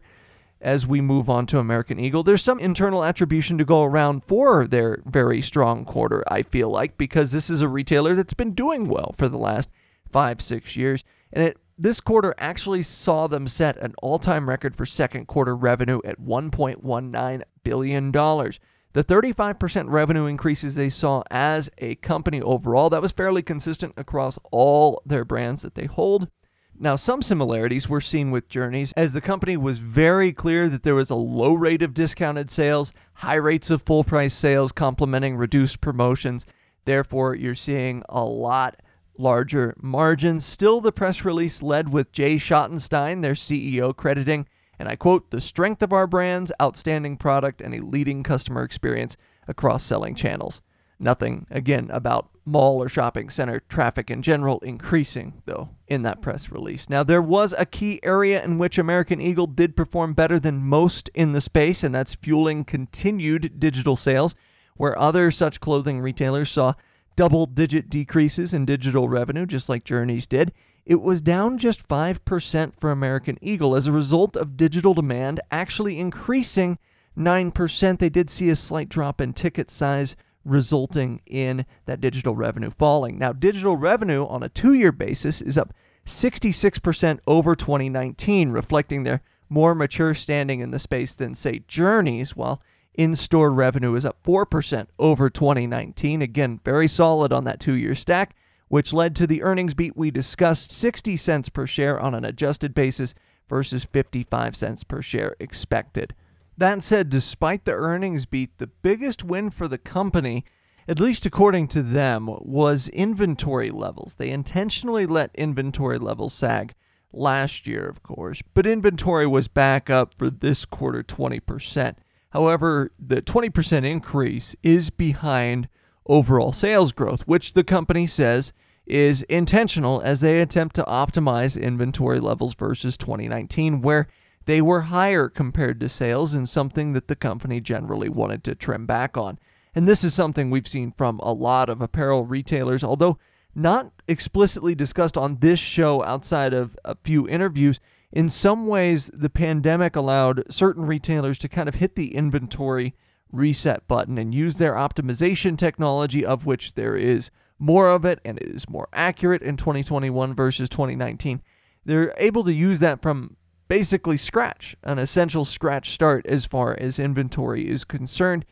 as 0.65 0.87
we 0.87 0.99
move 0.99 1.29
on 1.29 1.45
to 1.45 1.59
American 1.59 1.99
Eagle. 1.99 2.23
There's 2.23 2.41
some 2.41 2.59
internal 2.59 3.03
attribution 3.03 3.57
to 3.59 3.65
go 3.65 3.83
around 3.83 4.23
for 4.25 4.65
their 4.65 4.99
very 5.05 5.39
strong 5.39 5.85
quarter, 5.85 6.23
I 6.27 6.41
feel 6.41 6.69
like, 6.69 6.97
because 6.97 7.31
this 7.31 7.51
is 7.51 7.61
a 7.61 7.67
retailer 7.67 8.15
that's 8.15 8.33
been 8.33 8.51
doing 8.51 8.87
well 8.87 9.13
for 9.15 9.29
the 9.29 9.37
last 9.37 9.69
five, 10.11 10.41
six 10.41 10.75
years. 10.75 11.03
And 11.31 11.43
it 11.43 11.57
this 11.77 11.99
quarter 11.99 12.33
actually 12.37 12.83
saw 12.83 13.27
them 13.27 13.47
set 13.47 13.77
an 13.77 13.93
all 14.01 14.19
time 14.19 14.47
record 14.47 14.75
for 14.75 14.85
second 14.85 15.27
quarter 15.27 15.55
revenue 15.55 15.99
at 16.05 16.19
$1.19 16.19 17.41
billion. 17.63 18.11
The 18.11 19.03
35% 19.03 19.89
revenue 19.89 20.25
increases 20.25 20.75
they 20.75 20.87
saw 20.87 21.23
as 21.29 21.69
a 21.79 21.95
company 21.95 22.41
overall, 22.41 22.89
that 22.89 23.01
was 23.01 23.11
fairly 23.11 23.41
consistent 23.41 23.93
across 23.97 24.39
all 24.51 25.01
their 25.05 25.25
brands 25.25 25.63
that 25.63 25.75
they 25.75 25.85
hold. 25.85 26.29
Now, 26.77 26.95
some 26.95 27.21
similarities 27.21 27.89
were 27.89 28.01
seen 28.01 28.31
with 28.31 28.49
Journeys, 28.49 28.93
as 28.93 29.13
the 29.13 29.21
company 29.21 29.55
was 29.55 29.79
very 29.79 30.33
clear 30.33 30.67
that 30.69 30.83
there 30.83 30.95
was 30.95 31.09
a 31.09 31.15
low 31.15 31.53
rate 31.53 31.81
of 31.81 31.93
discounted 31.93 32.49
sales, 32.49 32.93
high 33.15 33.35
rates 33.35 33.69
of 33.69 33.81
full 33.81 34.03
price 34.03 34.33
sales 34.33 34.71
complementing 34.71 35.37
reduced 35.37 35.79
promotions. 35.79 36.45
Therefore, 36.85 37.33
you're 37.33 37.55
seeing 37.55 38.03
a 38.09 38.23
lot 38.23 38.81
larger 39.17 39.75
margins. 39.81 40.45
Still, 40.45 40.81
the 40.81 40.91
press 40.91 41.25
release 41.25 41.61
led 41.61 41.89
with 41.89 42.11
Jay 42.11 42.35
Schottenstein, 42.35 43.21
their 43.21 43.33
CEO, 43.33 43.95
crediting, 43.95 44.47
and 44.77 44.89
I 44.89 44.95
quote, 44.95 45.31
the 45.31 45.41
strength 45.41 45.81
of 45.81 45.93
our 45.93 46.07
brands, 46.07 46.51
outstanding 46.61 47.17
product, 47.17 47.61
and 47.61 47.73
a 47.73 47.83
leading 47.83 48.23
customer 48.23 48.63
experience 48.63 49.15
across 49.47 49.83
selling 49.83 50.15
channels. 50.15 50.61
Nothing, 50.99 51.45
again, 51.51 51.89
about 51.91 52.29
mall 52.45 52.81
or 52.81 52.87
shopping 52.87 53.29
center 53.29 53.59
traffic 53.67 54.09
in 54.09 54.21
general 54.21 54.59
increasing, 54.59 55.41
though, 55.45 55.69
in 55.87 56.03
that 56.03 56.21
press 56.21 56.51
release. 56.51 56.89
Now, 56.89 57.03
there 57.03 57.21
was 57.21 57.53
a 57.57 57.65
key 57.65 57.99
area 58.01 58.43
in 58.43 58.57
which 58.57 58.77
American 58.77 59.19
Eagle 59.19 59.47
did 59.47 59.75
perform 59.75 60.13
better 60.13 60.39
than 60.39 60.57
most 60.57 61.09
in 61.13 61.33
the 61.33 61.41
space, 61.41 61.83
and 61.83 61.93
that's 61.93 62.15
fueling 62.15 62.63
continued 62.63 63.59
digital 63.59 63.95
sales, 63.95 64.35
where 64.77 64.97
other 64.97 65.31
such 65.31 65.59
clothing 65.59 65.99
retailers 65.99 66.49
saw 66.49 66.73
double 67.15 67.45
digit 67.45 67.89
decreases 67.89 68.53
in 68.53 68.65
digital 68.65 69.07
revenue, 69.07 69.45
just 69.45 69.69
like 69.69 69.83
Journeys 69.83 70.27
did. 70.27 70.51
It 70.85 71.01
was 71.01 71.21
down 71.21 71.57
just 71.57 71.87
5% 71.87 72.79
for 72.79 72.91
American 72.91 73.37
Eagle 73.41 73.75
as 73.75 73.87
a 73.87 73.91
result 73.91 74.35
of 74.37 74.57
digital 74.57 74.93
demand 74.93 75.41
actually 75.51 75.99
increasing 75.99 76.77
9%. 77.17 77.99
They 77.99 78.09
did 78.09 78.29
see 78.29 78.49
a 78.49 78.55
slight 78.55 78.89
drop 78.89 79.19
in 79.19 79.33
ticket 79.33 79.71
size 79.71 80.15
resulting 80.43 81.21
in 81.25 81.65
that 81.85 81.99
digital 81.99 82.35
revenue 82.35 82.69
falling. 82.69 83.17
Now, 83.17 83.33
digital 83.33 83.77
revenue 83.77 84.25
on 84.27 84.43
a 84.43 84.49
two 84.49 84.73
year 84.73 84.91
basis 84.91 85.41
is 85.41 85.57
up 85.57 85.73
66% 86.05 87.19
over 87.25 87.55
2019, 87.55 88.51
reflecting 88.51 89.03
their 89.03 89.21
more 89.49 89.73
mature 89.73 90.13
standing 90.13 90.59
in 90.59 90.71
the 90.71 90.79
space 90.79 91.13
than, 91.13 91.33
say, 91.33 91.63
Journeys, 91.67 92.35
while 92.35 92.61
in 92.97 93.15
store 93.15 93.51
revenue 93.51 93.95
is 93.95 94.05
up 94.05 94.21
4% 94.23 94.87
over 94.97 95.29
2019. 95.29 96.21
Again, 96.21 96.59
very 96.63 96.87
solid 96.87 97.31
on 97.31 97.43
that 97.43 97.59
two 97.59 97.75
year 97.75 97.95
stack, 97.95 98.35
which 98.67 98.93
led 98.93 99.15
to 99.15 99.27
the 99.27 99.43
earnings 99.43 99.73
beat 99.73 99.95
we 99.95 100.11
discussed 100.11 100.71
60 100.71 101.17
cents 101.17 101.49
per 101.49 101.67
share 101.67 101.99
on 101.99 102.13
an 102.13 102.25
adjusted 102.25 102.73
basis 102.73 103.13
versus 103.47 103.85
55 103.85 104.55
cents 104.55 104.83
per 104.83 105.01
share 105.01 105.35
expected. 105.39 106.15
That 106.57 106.81
said, 106.81 107.09
despite 107.09 107.65
the 107.65 107.73
earnings 107.73 108.25
beat, 108.25 108.57
the 108.57 108.67
biggest 108.67 109.23
win 109.23 109.49
for 109.49 109.67
the 109.67 109.77
company, 109.77 110.45
at 110.87 110.99
least 110.99 111.25
according 111.25 111.67
to 111.69 111.81
them, 111.81 112.29
was 112.41 112.87
inventory 112.89 113.69
levels. 113.69 114.15
They 114.15 114.29
intentionally 114.29 115.05
let 115.05 115.35
inventory 115.35 115.99
levels 115.99 116.33
sag 116.33 116.73
last 117.11 117.67
year, 117.67 117.87
of 117.87 118.03
course, 118.03 118.41
but 118.53 118.65
inventory 118.65 119.27
was 119.27 119.47
back 119.47 119.89
up 119.89 120.13
for 120.17 120.29
this 120.29 120.65
quarter 120.65 121.03
20%. 121.03 121.95
However, 122.35 122.91
the 122.99 123.21
20% 123.21 123.89
increase 123.89 124.57
is 124.61 124.89
behind 124.89 125.69
overall 126.05 126.51
sales 126.51 126.91
growth, 126.91 127.21
which 127.25 127.53
the 127.53 127.63
company 127.63 128.05
says 128.05 128.51
is 128.85 129.23
intentional 129.23 130.01
as 130.01 130.19
they 130.19 130.41
attempt 130.41 130.75
to 130.75 130.83
optimize 130.83 131.59
inventory 131.59 132.19
levels 132.19 132.53
versus 132.53 132.97
2019, 132.97 133.81
where 133.81 134.09
they 134.47 134.61
were 134.61 134.81
higher 134.81 135.29
compared 135.29 135.79
to 135.79 135.87
sales 135.87 136.35
and 136.35 136.49
something 136.49 136.91
that 136.91 137.07
the 137.07 137.15
company 137.15 137.61
generally 137.61 138.09
wanted 138.09 138.43
to 138.43 138.53
trim 138.53 138.85
back 138.85 139.15
on. 139.15 139.39
And 139.73 139.87
this 139.87 140.03
is 140.03 140.13
something 140.13 140.49
we've 140.49 140.67
seen 140.67 140.91
from 140.91 141.19
a 141.19 141.31
lot 141.31 141.69
of 141.69 141.81
apparel 141.81 142.25
retailers, 142.25 142.83
although 142.83 143.17
not 143.55 143.93
explicitly 144.09 144.75
discussed 144.75 145.17
on 145.17 145.37
this 145.37 145.59
show 145.59 146.03
outside 146.03 146.53
of 146.53 146.77
a 146.83 146.97
few 147.01 147.29
interviews. 147.29 147.79
In 148.15 148.29
some 148.29 148.65
ways, 148.67 149.11
the 149.13 149.29
pandemic 149.29 149.97
allowed 149.97 150.49
certain 150.49 150.85
retailers 150.85 151.37
to 151.39 151.49
kind 151.49 151.67
of 151.67 151.75
hit 151.75 151.95
the 151.95 152.15
inventory 152.15 152.95
reset 153.29 153.85
button 153.89 154.17
and 154.17 154.33
use 154.33 154.55
their 154.55 154.75
optimization 154.75 155.57
technology, 155.57 156.25
of 156.25 156.45
which 156.45 156.75
there 156.75 156.95
is 156.95 157.29
more 157.59 157.89
of 157.89 158.05
it 158.05 158.19
and 158.23 158.37
it 158.37 158.47
is 158.47 158.69
more 158.69 158.87
accurate 158.93 159.41
in 159.41 159.57
2021 159.57 160.33
versus 160.33 160.69
2019. 160.69 161.41
They're 161.83 162.13
able 162.15 162.45
to 162.45 162.53
use 162.53 162.79
that 162.79 163.01
from 163.01 163.35
basically 163.67 164.15
scratch, 164.15 164.77
an 164.81 164.97
essential 164.97 165.43
scratch 165.43 165.89
start 165.89 166.25
as 166.25 166.45
far 166.45 166.77
as 166.79 166.99
inventory 166.99 167.67
is 167.67 167.83
concerned. 167.83 168.45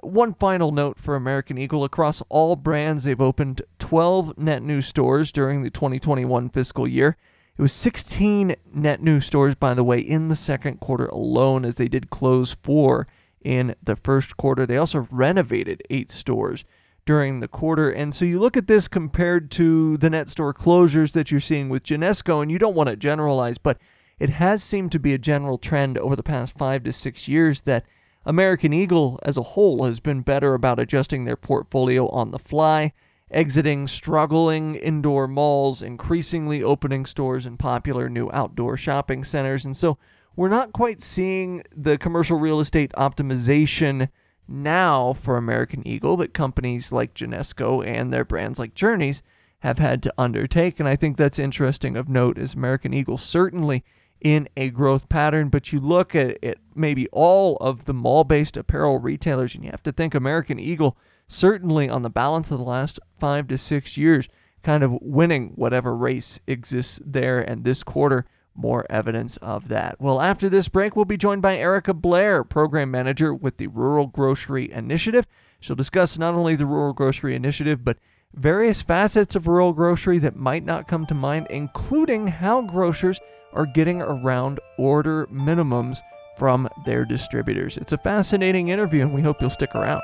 One 0.00 0.32
final 0.32 0.72
note 0.72 0.98
for 0.98 1.14
American 1.14 1.58
Eagle 1.58 1.84
across 1.84 2.22
all 2.30 2.56
brands, 2.56 3.04
they've 3.04 3.20
opened 3.20 3.60
12 3.78 4.38
net 4.38 4.62
new 4.62 4.80
stores 4.80 5.30
during 5.30 5.62
the 5.62 5.68
2021 5.68 6.48
fiscal 6.48 6.88
year. 6.88 7.18
It 7.60 7.64
was 7.64 7.72
16 7.74 8.56
net 8.72 9.02
new 9.02 9.20
stores, 9.20 9.54
by 9.54 9.74
the 9.74 9.84
way, 9.84 9.98
in 9.98 10.28
the 10.28 10.34
second 10.34 10.80
quarter 10.80 11.04
alone, 11.04 11.66
as 11.66 11.76
they 11.76 11.88
did 11.88 12.08
close 12.08 12.56
four 12.62 13.06
in 13.42 13.74
the 13.82 13.96
first 13.96 14.38
quarter. 14.38 14.64
They 14.64 14.78
also 14.78 15.06
renovated 15.10 15.82
eight 15.90 16.10
stores 16.10 16.64
during 17.04 17.40
the 17.40 17.48
quarter. 17.48 17.90
And 17.90 18.14
so 18.14 18.24
you 18.24 18.40
look 18.40 18.56
at 18.56 18.66
this 18.66 18.88
compared 18.88 19.50
to 19.50 19.98
the 19.98 20.08
net 20.08 20.30
store 20.30 20.54
closures 20.54 21.12
that 21.12 21.30
you're 21.30 21.38
seeing 21.38 21.68
with 21.68 21.82
Genesco, 21.82 22.40
and 22.40 22.50
you 22.50 22.58
don't 22.58 22.74
want 22.74 22.88
to 22.88 22.96
generalize, 22.96 23.58
but 23.58 23.76
it 24.18 24.30
has 24.30 24.64
seemed 24.64 24.90
to 24.92 24.98
be 24.98 25.12
a 25.12 25.18
general 25.18 25.58
trend 25.58 25.98
over 25.98 26.16
the 26.16 26.22
past 26.22 26.56
five 26.56 26.82
to 26.84 26.92
six 26.92 27.28
years 27.28 27.60
that 27.62 27.84
American 28.24 28.72
Eagle 28.72 29.20
as 29.22 29.36
a 29.36 29.42
whole 29.42 29.84
has 29.84 30.00
been 30.00 30.22
better 30.22 30.54
about 30.54 30.80
adjusting 30.80 31.26
their 31.26 31.36
portfolio 31.36 32.08
on 32.08 32.30
the 32.30 32.38
fly, 32.38 32.94
exiting 33.30 33.86
struggling 33.86 34.74
indoor 34.74 35.28
malls, 35.28 35.82
increasingly 35.82 36.62
opening 36.62 37.06
stores 37.06 37.46
in 37.46 37.56
popular 37.56 38.08
new 38.08 38.28
outdoor 38.32 38.76
shopping 38.76 39.24
centers. 39.24 39.64
And 39.64 39.76
so 39.76 39.98
we're 40.36 40.48
not 40.48 40.72
quite 40.72 41.00
seeing 41.00 41.62
the 41.74 41.98
commercial 41.98 42.38
real 42.38 42.60
estate 42.60 42.92
optimization 42.96 44.08
now 44.48 45.12
for 45.12 45.36
American 45.36 45.86
Eagle 45.86 46.16
that 46.16 46.34
companies 46.34 46.92
like 46.92 47.14
Genesco 47.14 47.86
and 47.86 48.12
their 48.12 48.24
brands 48.24 48.58
like 48.58 48.74
Journeys 48.74 49.22
have 49.60 49.78
had 49.78 50.02
to 50.02 50.14
undertake. 50.18 50.80
And 50.80 50.88
I 50.88 50.96
think 50.96 51.16
that's 51.16 51.38
interesting 51.38 51.96
of 51.96 52.08
note 52.08 52.38
as 52.38 52.54
American 52.54 52.92
Eagle 52.92 53.16
certainly 53.16 53.84
in 54.20 54.48
a 54.56 54.70
growth 54.70 55.08
pattern. 55.08 55.48
But 55.48 55.72
you 55.72 55.78
look 55.78 56.14
at, 56.14 56.42
at 56.42 56.58
maybe 56.74 57.06
all 57.12 57.56
of 57.58 57.84
the 57.84 57.94
mall 57.94 58.24
based 58.24 58.56
apparel 58.56 58.98
retailers, 58.98 59.54
and 59.54 59.64
you 59.64 59.70
have 59.70 59.82
to 59.84 59.92
think 59.92 60.14
American 60.14 60.58
Eagle, 60.58 60.96
certainly 61.30 61.88
on 61.88 62.02
the 62.02 62.10
balance 62.10 62.50
of 62.50 62.58
the 62.58 62.64
last 62.64 62.98
five 63.18 63.46
to 63.48 63.56
six 63.56 63.96
years, 63.96 64.28
kind 64.62 64.82
of 64.82 64.98
winning 65.00 65.52
whatever 65.54 65.96
race 65.96 66.40
exists 66.46 67.00
there. 67.04 67.40
And 67.40 67.64
this 67.64 67.82
quarter, 67.82 68.26
more 68.54 68.84
evidence 68.90 69.36
of 69.38 69.68
that. 69.68 70.00
Well, 70.00 70.20
after 70.20 70.48
this 70.48 70.68
break, 70.68 70.96
we'll 70.96 71.04
be 71.04 71.16
joined 71.16 71.40
by 71.40 71.56
Erica 71.56 71.94
Blair, 71.94 72.44
Program 72.44 72.90
Manager 72.90 73.32
with 73.32 73.56
the 73.56 73.68
Rural 73.68 74.06
Grocery 74.06 74.70
Initiative. 74.70 75.26
She'll 75.60 75.76
discuss 75.76 76.18
not 76.18 76.34
only 76.34 76.56
the 76.56 76.66
Rural 76.66 76.92
Grocery 76.92 77.34
Initiative, 77.34 77.84
but 77.84 77.98
various 78.34 78.82
facets 78.82 79.34
of 79.34 79.46
rural 79.46 79.72
grocery 79.72 80.18
that 80.18 80.36
might 80.36 80.64
not 80.64 80.88
come 80.88 81.06
to 81.06 81.14
mind, 81.14 81.46
including 81.50 82.28
how 82.28 82.62
grocers 82.62 83.20
are 83.52 83.66
getting 83.66 84.00
around 84.02 84.60
order 84.78 85.26
minimums 85.26 85.98
from 86.36 86.68
their 86.84 87.04
distributors. 87.04 87.76
It's 87.76 87.92
a 87.92 87.98
fascinating 87.98 88.68
interview, 88.68 89.02
and 89.02 89.12
we 89.12 89.22
hope 89.22 89.40
you'll 89.40 89.50
stick 89.50 89.74
around. 89.74 90.02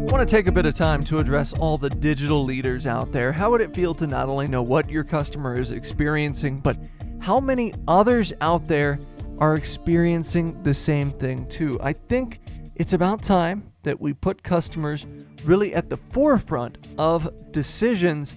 I 0.00 0.10
want 0.10 0.28
to 0.28 0.36
take 0.36 0.46
a 0.46 0.52
bit 0.52 0.66
of 0.66 0.74
time 0.74 1.02
to 1.04 1.18
address 1.18 1.52
all 1.52 1.78
the 1.78 1.90
digital 1.90 2.44
leaders 2.44 2.86
out 2.86 3.12
there. 3.12 3.32
How 3.32 3.50
would 3.50 3.60
it 3.60 3.74
feel 3.74 3.94
to 3.94 4.06
not 4.06 4.28
only 4.28 4.48
know 4.48 4.62
what 4.62 4.90
your 4.90 5.04
customer 5.04 5.58
is 5.58 5.70
experiencing, 5.70 6.58
but 6.58 6.76
how 7.20 7.40
many 7.40 7.74
others 7.86 8.32
out 8.40 8.66
there 8.66 8.98
are 9.38 9.54
experiencing 9.54 10.62
the 10.62 10.74
same 10.74 11.12
thing 11.12 11.46
too? 11.48 11.78
I 11.82 11.92
think 11.92 12.40
it's 12.74 12.92
about 12.92 13.22
time 13.22 13.72
that 13.82 14.00
we 14.00 14.12
put 14.12 14.42
customers 14.42 15.06
really 15.44 15.74
at 15.74 15.90
the 15.90 15.96
forefront 15.96 16.88
of 16.98 17.52
decisions, 17.52 18.36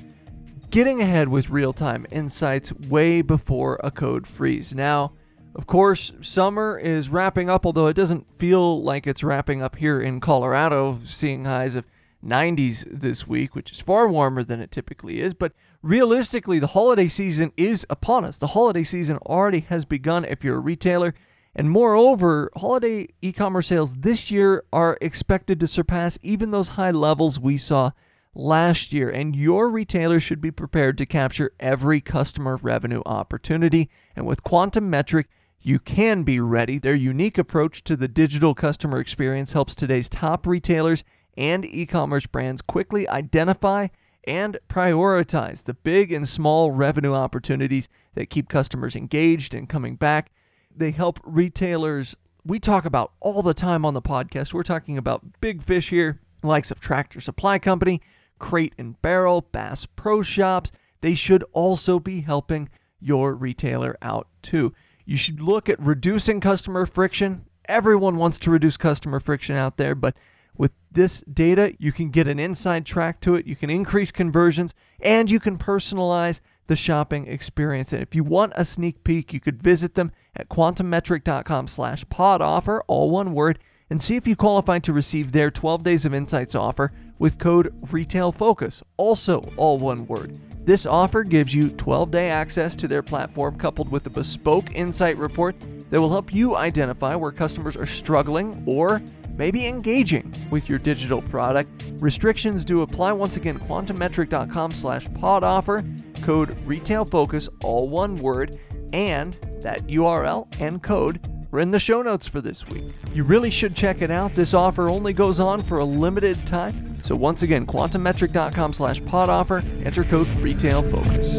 getting 0.71 1.01
ahead 1.01 1.27
with 1.27 1.49
real 1.49 1.73
time 1.73 2.05
insights 2.11 2.71
way 2.71 3.21
before 3.21 3.77
a 3.83 3.91
code 3.91 4.25
freeze. 4.25 4.73
Now, 4.73 5.11
of 5.53 5.67
course, 5.67 6.13
summer 6.21 6.77
is 6.77 7.09
wrapping 7.09 7.49
up, 7.49 7.65
although 7.65 7.87
it 7.87 7.93
doesn't 7.93 8.33
feel 8.37 8.81
like 8.81 9.05
it's 9.05 9.21
wrapping 9.21 9.61
up 9.61 9.75
here 9.75 9.99
in 9.99 10.21
Colorado, 10.21 10.99
seeing 11.03 11.43
highs 11.43 11.75
of 11.75 11.85
90s 12.25 12.87
this 12.89 13.27
week, 13.27 13.53
which 13.53 13.73
is 13.73 13.81
far 13.81 14.07
warmer 14.07 14.45
than 14.45 14.61
it 14.61 14.71
typically 14.71 15.19
is. 15.19 15.33
But 15.33 15.51
realistically, 15.81 16.57
the 16.57 16.67
holiday 16.67 17.09
season 17.09 17.51
is 17.57 17.85
upon 17.89 18.23
us. 18.23 18.37
The 18.37 18.47
holiday 18.47 18.83
season 18.83 19.17
already 19.17 19.59
has 19.61 19.83
begun 19.83 20.23
if 20.23 20.41
you're 20.41 20.57
a 20.57 20.61
retailer. 20.61 21.13
And 21.53 21.69
moreover, 21.69 22.49
holiday 22.55 23.09
e 23.21 23.33
commerce 23.33 23.67
sales 23.67 23.97
this 23.97 24.31
year 24.31 24.63
are 24.71 24.97
expected 25.01 25.59
to 25.59 25.67
surpass 25.67 26.17
even 26.23 26.51
those 26.51 26.69
high 26.69 26.91
levels 26.91 27.41
we 27.41 27.57
saw 27.57 27.91
last 28.33 28.93
year. 28.93 29.09
And 29.09 29.35
your 29.35 29.69
retailer 29.69 30.19
should 30.19 30.41
be 30.41 30.51
prepared 30.51 30.97
to 30.97 31.05
capture 31.05 31.51
every 31.59 32.01
customer 32.01 32.57
revenue 32.57 33.01
opportunity. 33.05 33.89
And 34.15 34.25
with 34.25 34.43
Quantum 34.43 34.89
Metric, 34.89 35.27
you 35.61 35.79
can 35.79 36.23
be 36.23 36.39
ready. 36.39 36.79
Their 36.79 36.95
unique 36.95 37.37
approach 37.37 37.83
to 37.83 37.95
the 37.95 38.07
digital 38.07 38.53
customer 38.53 38.99
experience 38.99 39.53
helps 39.53 39.75
today's 39.75 40.09
top 40.09 40.47
retailers 40.47 41.03
and 41.37 41.65
e 41.65 41.85
commerce 41.85 42.25
brands 42.25 42.61
quickly 42.61 43.07
identify 43.07 43.87
and 44.25 44.59
prioritize 44.67 45.63
the 45.63 45.73
big 45.73 46.11
and 46.11 46.27
small 46.27 46.71
revenue 46.71 47.13
opportunities 47.13 47.89
that 48.13 48.29
keep 48.29 48.49
customers 48.49 48.95
engaged 48.95 49.53
and 49.53 49.69
coming 49.69 49.95
back. 49.95 50.31
They 50.75 50.91
help 50.91 51.19
retailers 51.23 52.15
we 52.45 52.59
talk 52.59 52.85
about 52.85 53.13
all 53.19 53.41
the 53.41 53.53
time 53.53 53.85
on 53.85 53.93
the 53.93 54.01
podcast. 54.01 54.53
We're 54.53 54.63
talking 54.63 54.97
about 54.97 55.39
big 55.41 55.61
fish 55.61 55.89
here, 55.89 56.19
likes 56.41 56.71
of 56.71 56.79
Tractor 56.79 57.21
Supply 57.21 57.59
Company, 57.59 58.01
Crate 58.41 58.73
and 58.77 58.99
Barrel, 59.03 59.47
Bass 59.51 59.85
Pro 59.85 60.23
Shops. 60.23 60.71
They 61.01 61.13
should 61.13 61.45
also 61.53 61.99
be 61.99 62.21
helping 62.21 62.69
your 62.99 63.33
retailer 63.33 63.95
out 64.01 64.27
too. 64.41 64.73
You 65.05 65.15
should 65.15 65.39
look 65.39 65.69
at 65.69 65.79
reducing 65.79 66.41
customer 66.41 66.85
friction. 66.85 67.45
Everyone 67.65 68.17
wants 68.17 68.39
to 68.39 68.51
reduce 68.51 68.77
customer 68.77 69.19
friction 69.19 69.55
out 69.55 69.77
there, 69.77 69.95
but 69.95 70.17
with 70.57 70.71
this 70.91 71.21
data, 71.21 71.75
you 71.79 71.91
can 71.91 72.09
get 72.09 72.27
an 72.27 72.39
inside 72.39 72.85
track 72.85 73.21
to 73.21 73.35
it, 73.35 73.45
you 73.45 73.55
can 73.55 73.69
increase 73.69 74.11
conversions, 74.11 74.73
and 74.99 75.31
you 75.31 75.39
can 75.39 75.57
personalize 75.57 76.41
the 76.67 76.75
shopping 76.75 77.27
experience. 77.27 77.93
And 77.93 78.01
if 78.01 78.15
you 78.15 78.23
want 78.23 78.53
a 78.55 78.65
sneak 78.65 79.03
peek, 79.03 79.33
you 79.33 79.39
could 79.39 79.61
visit 79.61 79.93
them 79.93 80.11
at 80.35 80.49
quantummetric.com 80.49 81.67
slash 81.67 82.09
pod 82.09 82.41
offer, 82.41 82.83
all 82.87 83.09
one 83.11 83.33
word, 83.33 83.59
and 83.89 84.01
see 84.01 84.15
if 84.15 84.27
you 84.27 84.35
qualify 84.35 84.79
to 84.79 84.93
receive 84.93 85.31
their 85.31 85.51
12 85.51 85.83
days 85.83 86.05
of 86.05 86.13
insights 86.13 86.55
offer 86.55 86.91
with 87.21 87.37
code 87.37 87.71
Retail 87.91 88.31
Focus, 88.31 88.81
also 88.97 89.47
all 89.55 89.77
one 89.77 90.07
word. 90.07 90.39
This 90.65 90.87
offer 90.87 91.23
gives 91.23 91.53
you 91.53 91.69
12 91.69 92.09
day 92.09 92.31
access 92.31 92.75
to 92.77 92.87
their 92.87 93.03
platform 93.03 93.59
coupled 93.59 93.91
with 93.91 94.07
a 94.07 94.09
bespoke 94.09 94.73
insight 94.73 95.17
report 95.19 95.55
that 95.91 96.01
will 96.01 96.09
help 96.09 96.33
you 96.33 96.55
identify 96.55 97.13
where 97.13 97.31
customers 97.31 97.77
are 97.77 97.85
struggling 97.85 98.63
or 98.65 99.03
maybe 99.37 99.67
engaging 99.67 100.33
with 100.49 100.67
your 100.67 100.79
digital 100.79 101.21
product. 101.21 101.69
Restrictions 101.99 102.65
do 102.65 102.81
apply. 102.81 103.11
Once 103.11 103.37
again, 103.37 103.59
quantummetric.com 103.59 104.71
slash 104.71 105.07
pod 105.13 105.43
offer, 105.43 105.83
code 106.23 106.57
retail 106.65 107.05
focus, 107.05 107.47
all 107.63 107.87
one 107.87 108.15
word, 108.17 108.59
and 108.93 109.35
that 109.61 109.85
URL 109.85 110.47
and 110.59 110.81
code 110.81 111.19
are 111.51 111.59
in 111.59 111.69
the 111.69 111.79
show 111.79 112.01
notes 112.01 112.27
for 112.27 112.41
this 112.41 112.67
week. 112.67 112.85
You 113.13 113.23
really 113.23 113.49
should 113.49 113.75
check 113.75 114.01
it 114.01 114.11
out. 114.11 114.35
This 114.35 114.53
offer 114.53 114.89
only 114.89 115.13
goes 115.13 115.39
on 115.39 115.63
for 115.63 115.79
a 115.79 115.85
limited 115.85 116.45
time. 116.47 116.97
So 117.03 117.15
once 117.15 117.43
again, 117.43 117.65
quantummetric.com 117.65 118.73
slash 118.73 119.03
pod 119.05 119.29
offer, 119.29 119.63
enter 119.83 120.03
code 120.03 120.27
retail 120.37 120.83
focus. 120.83 121.35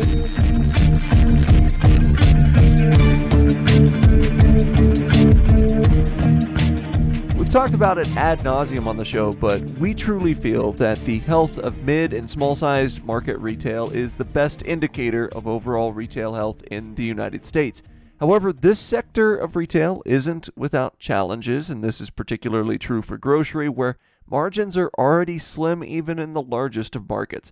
We've 7.37 7.49
talked 7.49 7.75
about 7.75 7.99
it 7.99 8.09
ad 8.17 8.41
nauseum 8.41 8.87
on 8.87 8.97
the 8.97 9.05
show, 9.05 9.33
but 9.33 9.63
we 9.73 9.95
truly 9.95 10.35
feel 10.35 10.73
that 10.73 11.05
the 11.05 11.21
health 11.21 11.59
of 11.59 11.79
mid 11.85 12.13
and 12.13 12.29
small 12.29 12.55
sized 12.55 13.05
market 13.05 13.39
retail 13.39 13.91
is 13.91 14.15
the 14.15 14.25
best 14.25 14.65
indicator 14.65 15.29
of 15.29 15.47
overall 15.47 15.93
retail 15.93 16.35
health 16.35 16.63
in 16.71 16.95
the 16.97 17.05
United 17.05 17.47
States. 17.47 17.83
However, 18.23 18.53
this 18.53 18.79
sector 18.79 19.37
of 19.37 19.57
retail 19.57 20.01
isn't 20.07 20.49
without 20.55 21.01
challenges, 21.01 21.69
and 21.69 21.83
this 21.83 22.01
is 22.01 22.09
particularly 22.09 22.79
true 22.79 23.03
for 23.03 23.19
grocery, 23.19 23.69
where 23.69 23.99
margins 24.31 24.77
are 24.77 24.93
already 24.97 25.41
slim 25.41 25.83
even 25.83 26.21
in 26.21 26.33
the 26.33 26.41
largest 26.41 26.95
of 26.95 27.09
markets. 27.09 27.51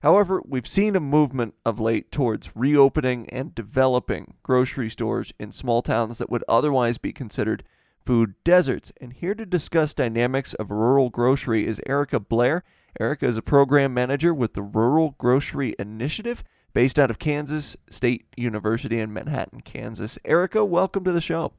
However, 0.00 0.40
we've 0.46 0.68
seen 0.68 0.94
a 0.94 1.00
movement 1.00 1.56
of 1.66 1.80
late 1.80 2.12
towards 2.12 2.54
reopening 2.54 3.28
and 3.30 3.52
developing 3.52 4.34
grocery 4.44 4.88
stores 4.90 5.32
in 5.40 5.50
small 5.50 5.82
towns 5.82 6.18
that 6.18 6.30
would 6.30 6.44
otherwise 6.48 6.98
be 6.98 7.12
considered 7.12 7.64
food 8.06 8.34
deserts. 8.44 8.92
And 9.00 9.14
here 9.14 9.34
to 9.34 9.44
discuss 9.44 9.92
dynamics 9.92 10.54
of 10.54 10.70
rural 10.70 11.10
grocery 11.10 11.66
is 11.66 11.82
Erica 11.84 12.20
Blair. 12.20 12.62
Erica 13.00 13.26
is 13.26 13.36
a 13.36 13.42
program 13.42 13.92
manager 13.92 14.32
with 14.32 14.54
the 14.54 14.62
Rural 14.62 15.16
Grocery 15.18 15.74
Initiative 15.80 16.44
based 16.72 16.98
out 16.98 17.10
of 17.10 17.18
Kansas 17.18 17.76
State 17.90 18.26
University 18.36 18.98
in 19.00 19.12
Manhattan, 19.12 19.60
Kansas. 19.60 20.18
Erica, 20.24 20.64
welcome 20.64 21.04
to 21.04 21.12
the 21.12 21.20
show. 21.20 21.52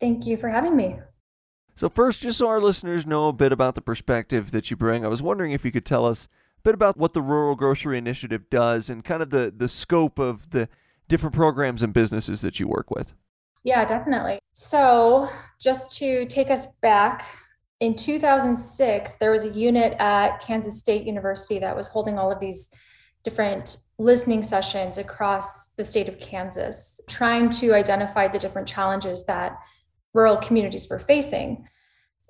Thank 0.00 0.26
you 0.26 0.36
for 0.36 0.48
having 0.48 0.76
me. 0.76 0.96
So, 1.74 1.88
first, 1.88 2.20
just 2.20 2.38
so 2.38 2.48
our 2.48 2.60
listeners 2.60 3.06
know 3.06 3.28
a 3.28 3.32
bit 3.32 3.52
about 3.52 3.74
the 3.74 3.80
perspective 3.80 4.50
that 4.50 4.70
you 4.70 4.76
bring, 4.76 5.04
I 5.04 5.08
was 5.08 5.22
wondering 5.22 5.52
if 5.52 5.64
you 5.64 5.70
could 5.70 5.84
tell 5.84 6.04
us 6.04 6.28
a 6.58 6.62
bit 6.62 6.74
about 6.74 6.96
what 6.96 7.12
the 7.12 7.22
Rural 7.22 7.54
Grocery 7.54 7.96
Initiative 7.98 8.50
does 8.50 8.90
and 8.90 9.04
kind 9.04 9.22
of 9.22 9.30
the, 9.30 9.52
the 9.56 9.68
scope 9.68 10.18
of 10.18 10.50
the 10.50 10.68
different 11.06 11.36
programs 11.36 11.82
and 11.82 11.92
businesses 11.92 12.40
that 12.40 12.58
you 12.58 12.66
work 12.66 12.90
with. 12.90 13.12
Yeah, 13.62 13.84
definitely. 13.84 14.40
So, 14.52 15.28
just 15.60 15.96
to 15.98 16.26
take 16.26 16.50
us 16.50 16.66
back, 16.78 17.26
in 17.80 17.94
2006, 17.94 19.16
there 19.16 19.30
was 19.30 19.44
a 19.44 19.50
unit 19.50 19.94
at 20.00 20.40
Kansas 20.40 20.78
State 20.78 21.04
University 21.04 21.60
that 21.60 21.76
was 21.76 21.86
holding 21.86 22.18
all 22.18 22.32
of 22.32 22.40
these 22.40 22.70
different 23.22 23.76
listening 23.98 24.42
sessions 24.42 24.96
across 24.96 25.70
the 25.70 25.84
state 25.84 26.08
of 26.08 26.20
Kansas, 26.20 27.00
trying 27.08 27.50
to 27.50 27.74
identify 27.74 28.28
the 28.28 28.38
different 28.38 28.68
challenges 28.68 29.26
that 29.26 29.58
rural 30.14 30.36
communities 30.36 30.88
were 30.88 31.00
facing. 31.00 31.66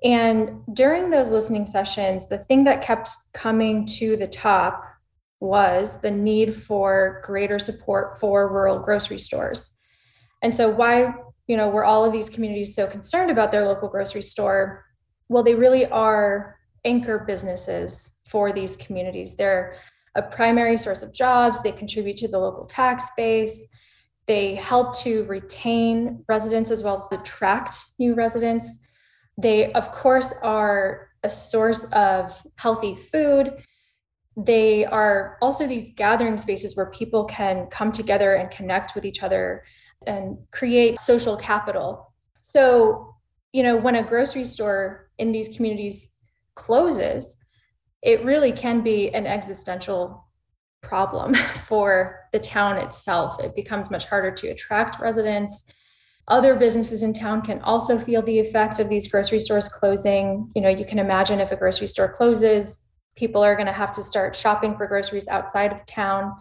And 0.03 0.61
during 0.73 1.09
those 1.09 1.31
listening 1.31 1.65
sessions, 1.65 2.27
the 2.27 2.39
thing 2.39 2.63
that 2.63 2.81
kept 2.81 3.09
coming 3.33 3.85
to 3.97 4.15
the 4.15 4.27
top 4.27 4.83
was 5.39 6.01
the 6.01 6.11
need 6.11 6.55
for 6.55 7.21
greater 7.23 7.59
support 7.59 8.19
for 8.19 8.51
rural 8.51 8.79
grocery 8.79 9.19
stores. 9.19 9.79
And 10.41 10.53
so 10.53 10.69
why, 10.69 11.13
you 11.47 11.55
know, 11.55 11.69
were 11.69 11.85
all 11.85 12.03
of 12.03 12.11
these 12.11 12.29
communities 12.29 12.75
so 12.75 12.87
concerned 12.87 13.29
about 13.29 13.51
their 13.51 13.65
local 13.65 13.89
grocery 13.89 14.21
store? 14.21 14.85
Well, 15.27 15.43
they 15.43 15.55
really 15.55 15.85
are 15.85 16.55
anchor 16.83 17.19
businesses 17.27 18.19
for 18.29 18.51
these 18.51 18.77
communities. 18.77 19.35
They're 19.35 19.75
a 20.15 20.21
primary 20.21 20.77
source 20.77 21.03
of 21.03 21.13
jobs, 21.13 21.61
they 21.61 21.71
contribute 21.71 22.17
to 22.17 22.27
the 22.27 22.39
local 22.39 22.65
tax 22.65 23.09
base. 23.15 23.67
They 24.25 24.55
help 24.55 24.95
to 24.99 25.23
retain 25.25 26.23
residents 26.27 26.71
as 26.71 26.83
well 26.83 26.97
as 26.97 27.07
attract 27.11 27.75
new 27.97 28.13
residents. 28.13 28.79
They, 29.37 29.71
of 29.73 29.91
course, 29.91 30.33
are 30.43 31.09
a 31.23 31.29
source 31.29 31.83
of 31.91 32.41
healthy 32.57 32.97
food. 33.11 33.53
They 34.37 34.85
are 34.85 35.37
also 35.41 35.67
these 35.67 35.93
gathering 35.95 36.37
spaces 36.37 36.75
where 36.75 36.91
people 36.91 37.25
can 37.25 37.67
come 37.67 37.91
together 37.91 38.35
and 38.35 38.49
connect 38.51 38.95
with 38.95 39.05
each 39.05 39.23
other 39.23 39.63
and 40.07 40.37
create 40.51 40.99
social 40.99 41.35
capital. 41.35 42.13
So, 42.41 43.15
you 43.51 43.63
know, 43.63 43.75
when 43.75 43.95
a 43.95 44.03
grocery 44.03 44.45
store 44.45 45.09
in 45.17 45.31
these 45.31 45.55
communities 45.55 46.09
closes, 46.55 47.37
it 48.01 48.23
really 48.23 48.51
can 48.51 48.81
be 48.81 49.09
an 49.13 49.27
existential 49.27 50.25
problem 50.81 51.33
for 51.67 52.21
the 52.31 52.39
town 52.39 52.77
itself. 52.77 53.39
It 53.39 53.55
becomes 53.55 53.91
much 53.91 54.05
harder 54.05 54.31
to 54.31 54.47
attract 54.47 54.99
residents. 54.99 55.65
Other 56.27 56.55
businesses 56.55 57.03
in 57.03 57.13
town 57.13 57.41
can 57.41 57.59
also 57.61 57.97
feel 57.97 58.21
the 58.21 58.39
effect 58.39 58.79
of 58.79 58.87
these 58.87 59.07
grocery 59.07 59.39
stores 59.39 59.67
closing. 59.67 60.51
You 60.55 60.61
know, 60.61 60.69
you 60.69 60.85
can 60.85 60.99
imagine 60.99 61.39
if 61.39 61.51
a 61.51 61.55
grocery 61.55 61.87
store 61.87 62.13
closes, 62.13 62.85
people 63.15 63.43
are 63.43 63.55
going 63.55 63.65
to 63.67 63.73
have 63.73 63.91
to 63.91 64.03
start 64.03 64.35
shopping 64.35 64.77
for 64.77 64.87
groceries 64.87 65.27
outside 65.27 65.73
of 65.73 65.85
town 65.85 66.35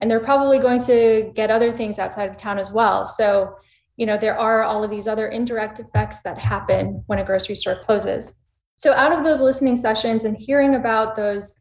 and 0.00 0.10
they're 0.10 0.20
probably 0.20 0.58
going 0.58 0.80
to 0.80 1.30
get 1.34 1.50
other 1.50 1.72
things 1.72 1.98
outside 1.98 2.30
of 2.30 2.36
town 2.36 2.58
as 2.58 2.70
well 2.70 3.04
so 3.04 3.54
you 3.96 4.06
know 4.06 4.16
there 4.16 4.38
are 4.38 4.62
all 4.62 4.82
of 4.82 4.90
these 4.90 5.08
other 5.08 5.28
indirect 5.28 5.80
effects 5.80 6.20
that 6.20 6.38
happen 6.38 7.02
when 7.06 7.18
a 7.18 7.24
grocery 7.24 7.54
store 7.54 7.76
closes 7.82 8.38
so 8.80 8.92
out 8.92 9.12
of 9.12 9.24
those 9.24 9.40
listening 9.40 9.76
sessions 9.76 10.24
and 10.24 10.36
hearing 10.36 10.74
about 10.74 11.14
those 11.14 11.56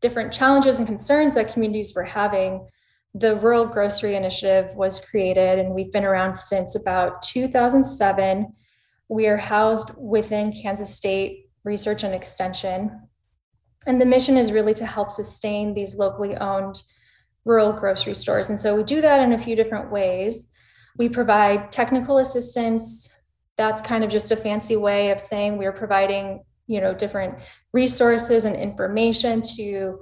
different 0.00 0.32
challenges 0.32 0.78
and 0.78 0.86
concerns 0.86 1.34
that 1.34 1.52
communities 1.52 1.92
were 1.94 2.04
having 2.04 2.66
the 3.14 3.36
rural 3.36 3.64
grocery 3.64 4.16
initiative 4.16 4.74
was 4.74 4.98
created 4.98 5.58
and 5.58 5.74
we've 5.74 5.92
been 5.92 6.04
around 6.04 6.34
since 6.34 6.76
about 6.76 7.22
2007 7.22 8.52
we 9.08 9.26
are 9.26 9.36
housed 9.36 9.92
within 9.98 10.52
kansas 10.52 10.94
state 10.94 11.46
research 11.64 12.02
and 12.02 12.14
extension 12.14 13.00
and 13.86 14.00
the 14.00 14.06
mission 14.06 14.36
is 14.36 14.52
really 14.52 14.74
to 14.74 14.86
help 14.86 15.10
sustain 15.10 15.74
these 15.74 15.96
locally 15.96 16.36
owned 16.36 16.82
rural 17.44 17.72
grocery 17.72 18.14
stores. 18.14 18.48
And 18.48 18.58
so 18.58 18.74
we 18.74 18.82
do 18.82 19.00
that 19.00 19.20
in 19.20 19.32
a 19.32 19.38
few 19.38 19.56
different 19.56 19.90
ways. 19.90 20.50
We 20.96 21.08
provide 21.08 21.70
technical 21.70 22.18
assistance. 22.18 23.12
That's 23.56 23.82
kind 23.82 24.04
of 24.04 24.10
just 24.10 24.32
a 24.32 24.36
fancy 24.36 24.76
way 24.76 25.10
of 25.10 25.20
saying 25.20 25.58
we're 25.58 25.72
providing 25.72 26.44
you 26.66 26.80
know, 26.80 26.94
different 26.94 27.38
resources 27.72 28.44
and 28.44 28.56
information 28.56 29.42
to 29.56 30.00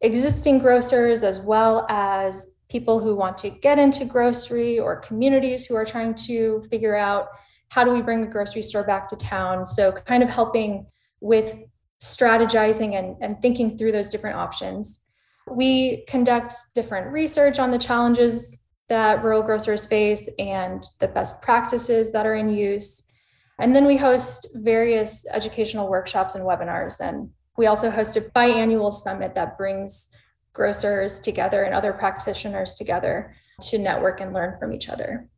existing 0.00 0.58
grocers 0.58 1.22
as 1.22 1.40
well 1.40 1.86
as 1.88 2.54
people 2.68 2.98
who 2.98 3.14
want 3.14 3.36
to 3.38 3.50
get 3.50 3.78
into 3.78 4.04
grocery 4.04 4.78
or 4.78 5.00
communities 5.00 5.64
who 5.64 5.74
are 5.74 5.84
trying 5.84 6.14
to 6.14 6.60
figure 6.70 6.96
out 6.96 7.28
how 7.70 7.84
do 7.84 7.90
we 7.90 8.02
bring 8.02 8.20
the 8.20 8.26
grocery 8.26 8.62
store 8.62 8.84
back 8.84 9.08
to 9.08 9.16
town. 9.16 9.66
So, 9.66 9.92
kind 9.92 10.22
of 10.22 10.28
helping 10.28 10.86
with 11.20 11.56
strategizing 12.00 12.94
and, 12.98 13.16
and 13.20 13.40
thinking 13.40 13.76
through 13.76 13.92
those 13.92 14.08
different 14.08 14.36
options. 14.36 15.00
We 15.50 16.04
conduct 16.06 16.54
different 16.74 17.12
research 17.12 17.58
on 17.58 17.70
the 17.70 17.78
challenges 17.78 18.64
that 18.88 19.24
rural 19.24 19.42
grocers 19.42 19.86
face 19.86 20.28
and 20.38 20.82
the 21.00 21.08
best 21.08 21.40
practices 21.40 22.12
that 22.12 22.26
are 22.26 22.34
in 22.34 22.50
use. 22.50 23.10
And 23.58 23.74
then 23.74 23.86
we 23.86 23.96
host 23.96 24.48
various 24.54 25.26
educational 25.32 25.88
workshops 25.88 26.34
and 26.34 26.44
webinars. 26.44 27.00
And 27.00 27.30
we 27.56 27.66
also 27.66 27.90
host 27.90 28.16
a 28.16 28.20
biannual 28.20 28.92
summit 28.92 29.34
that 29.34 29.56
brings 29.56 30.08
grocers 30.52 31.20
together 31.20 31.62
and 31.62 31.74
other 31.74 31.92
practitioners 31.92 32.74
together 32.74 33.34
to 33.60 33.78
network 33.78 34.20
and 34.20 34.32
learn 34.32 34.58
from 34.58 34.72
each 34.72 34.88
other. 34.88 35.28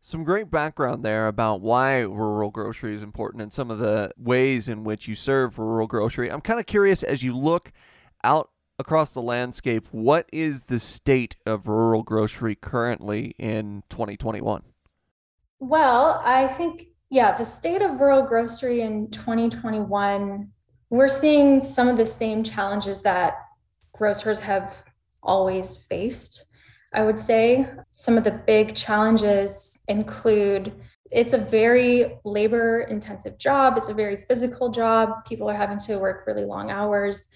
Some 0.00 0.22
great 0.22 0.50
background 0.50 1.04
there 1.04 1.26
about 1.26 1.60
why 1.60 1.98
rural 1.98 2.50
grocery 2.50 2.94
is 2.94 3.02
important 3.02 3.42
and 3.42 3.52
some 3.52 3.70
of 3.70 3.78
the 3.78 4.12
ways 4.16 4.68
in 4.68 4.84
which 4.84 5.08
you 5.08 5.16
serve 5.16 5.58
rural 5.58 5.88
grocery. 5.88 6.30
I'm 6.30 6.40
kind 6.40 6.60
of 6.60 6.66
curious 6.66 7.02
as 7.02 7.24
you 7.24 7.36
look 7.36 7.72
out 8.22 8.50
across 8.78 9.14
the 9.14 9.22
landscape, 9.22 9.88
what 9.90 10.28
is 10.32 10.64
the 10.64 10.78
state 10.78 11.36
of 11.46 11.66
rural 11.66 12.02
grocery 12.02 12.54
currently 12.54 13.34
in 13.38 13.82
2021? 13.88 14.62
Well, 15.58 16.20
I 16.24 16.46
think, 16.46 16.88
yeah, 17.10 17.36
the 17.36 17.44
state 17.44 17.82
of 17.82 18.00
rural 18.00 18.22
grocery 18.22 18.80
in 18.80 19.10
2021, 19.10 20.50
we're 20.90 21.08
seeing 21.08 21.60
some 21.60 21.88
of 21.88 21.96
the 21.96 22.06
same 22.06 22.42
challenges 22.42 23.02
that 23.02 23.34
grocers 23.92 24.40
have 24.40 24.84
always 25.22 25.76
faced. 25.76 26.46
I 26.92 27.02
would 27.02 27.18
say 27.18 27.68
some 27.92 28.16
of 28.16 28.24
the 28.24 28.32
big 28.46 28.74
challenges 28.74 29.82
include 29.88 30.72
it's 31.12 31.34
a 31.34 31.38
very 31.38 32.18
labor 32.24 32.86
intensive 32.90 33.38
job, 33.38 33.76
it's 33.76 33.88
a 33.88 33.94
very 33.94 34.16
physical 34.16 34.70
job. 34.70 35.24
People 35.26 35.48
are 35.48 35.56
having 35.56 35.78
to 35.78 35.98
work 35.98 36.26
really 36.26 36.44
long 36.44 36.70
hours. 36.70 37.32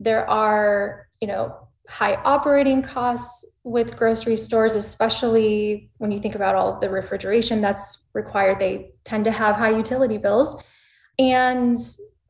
There 0.00 0.28
are, 0.28 1.06
you 1.20 1.28
know, 1.28 1.68
high 1.88 2.14
operating 2.16 2.82
costs 2.82 3.53
with 3.64 3.96
grocery 3.96 4.36
stores, 4.36 4.76
especially 4.76 5.90
when 5.96 6.10
you 6.10 6.18
think 6.18 6.34
about 6.34 6.54
all 6.54 6.78
the 6.78 6.90
refrigeration 6.90 7.62
that's 7.62 8.06
required. 8.12 8.60
They 8.60 8.92
tend 9.04 9.24
to 9.24 9.32
have 9.32 9.56
high 9.56 9.74
utility 9.74 10.18
bills 10.18 10.62
and 11.18 11.78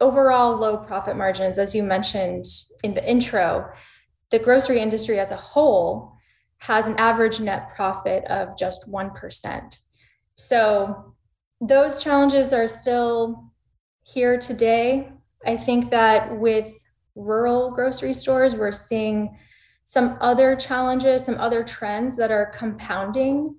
overall 0.01 0.57
low 0.57 0.77
profit 0.77 1.16
margins. 1.16 1.59
As 1.59 1.75
you 1.75 1.83
mentioned 1.83 2.44
in 2.85 2.94
the 2.94 3.09
intro, 3.09 3.68
the 4.31 4.38
grocery 4.38 4.81
industry 4.81 5.18
as 5.18 5.33
a 5.33 5.37
whole 5.37 6.12
has 6.59 6.87
an 6.87 6.97
average 6.99 7.40
net 7.40 7.70
profit 7.75 8.25
of 8.27 8.57
just 8.57 8.90
1%. 8.90 9.79
So 10.37 11.14
those 11.61 12.03
challenges 12.03 12.53
are 12.53 12.68
still 12.68 13.53
here 14.05 14.38
today. 14.38 15.11
I 15.44 15.57
think 15.57 15.90
that 15.90 16.38
with 16.38 16.73
rural 17.16 17.73
grocery 17.73 18.14
stores, 18.14 18.55
we're 18.55 18.73
seeing 18.73 19.37
some 19.85 20.16
other 20.20 20.57
challenges, 20.57 21.25
some 21.25 21.38
other 21.38 21.62
trends 21.62 22.16
that 22.16 22.31
are 22.31 22.47
compounding 22.47 23.55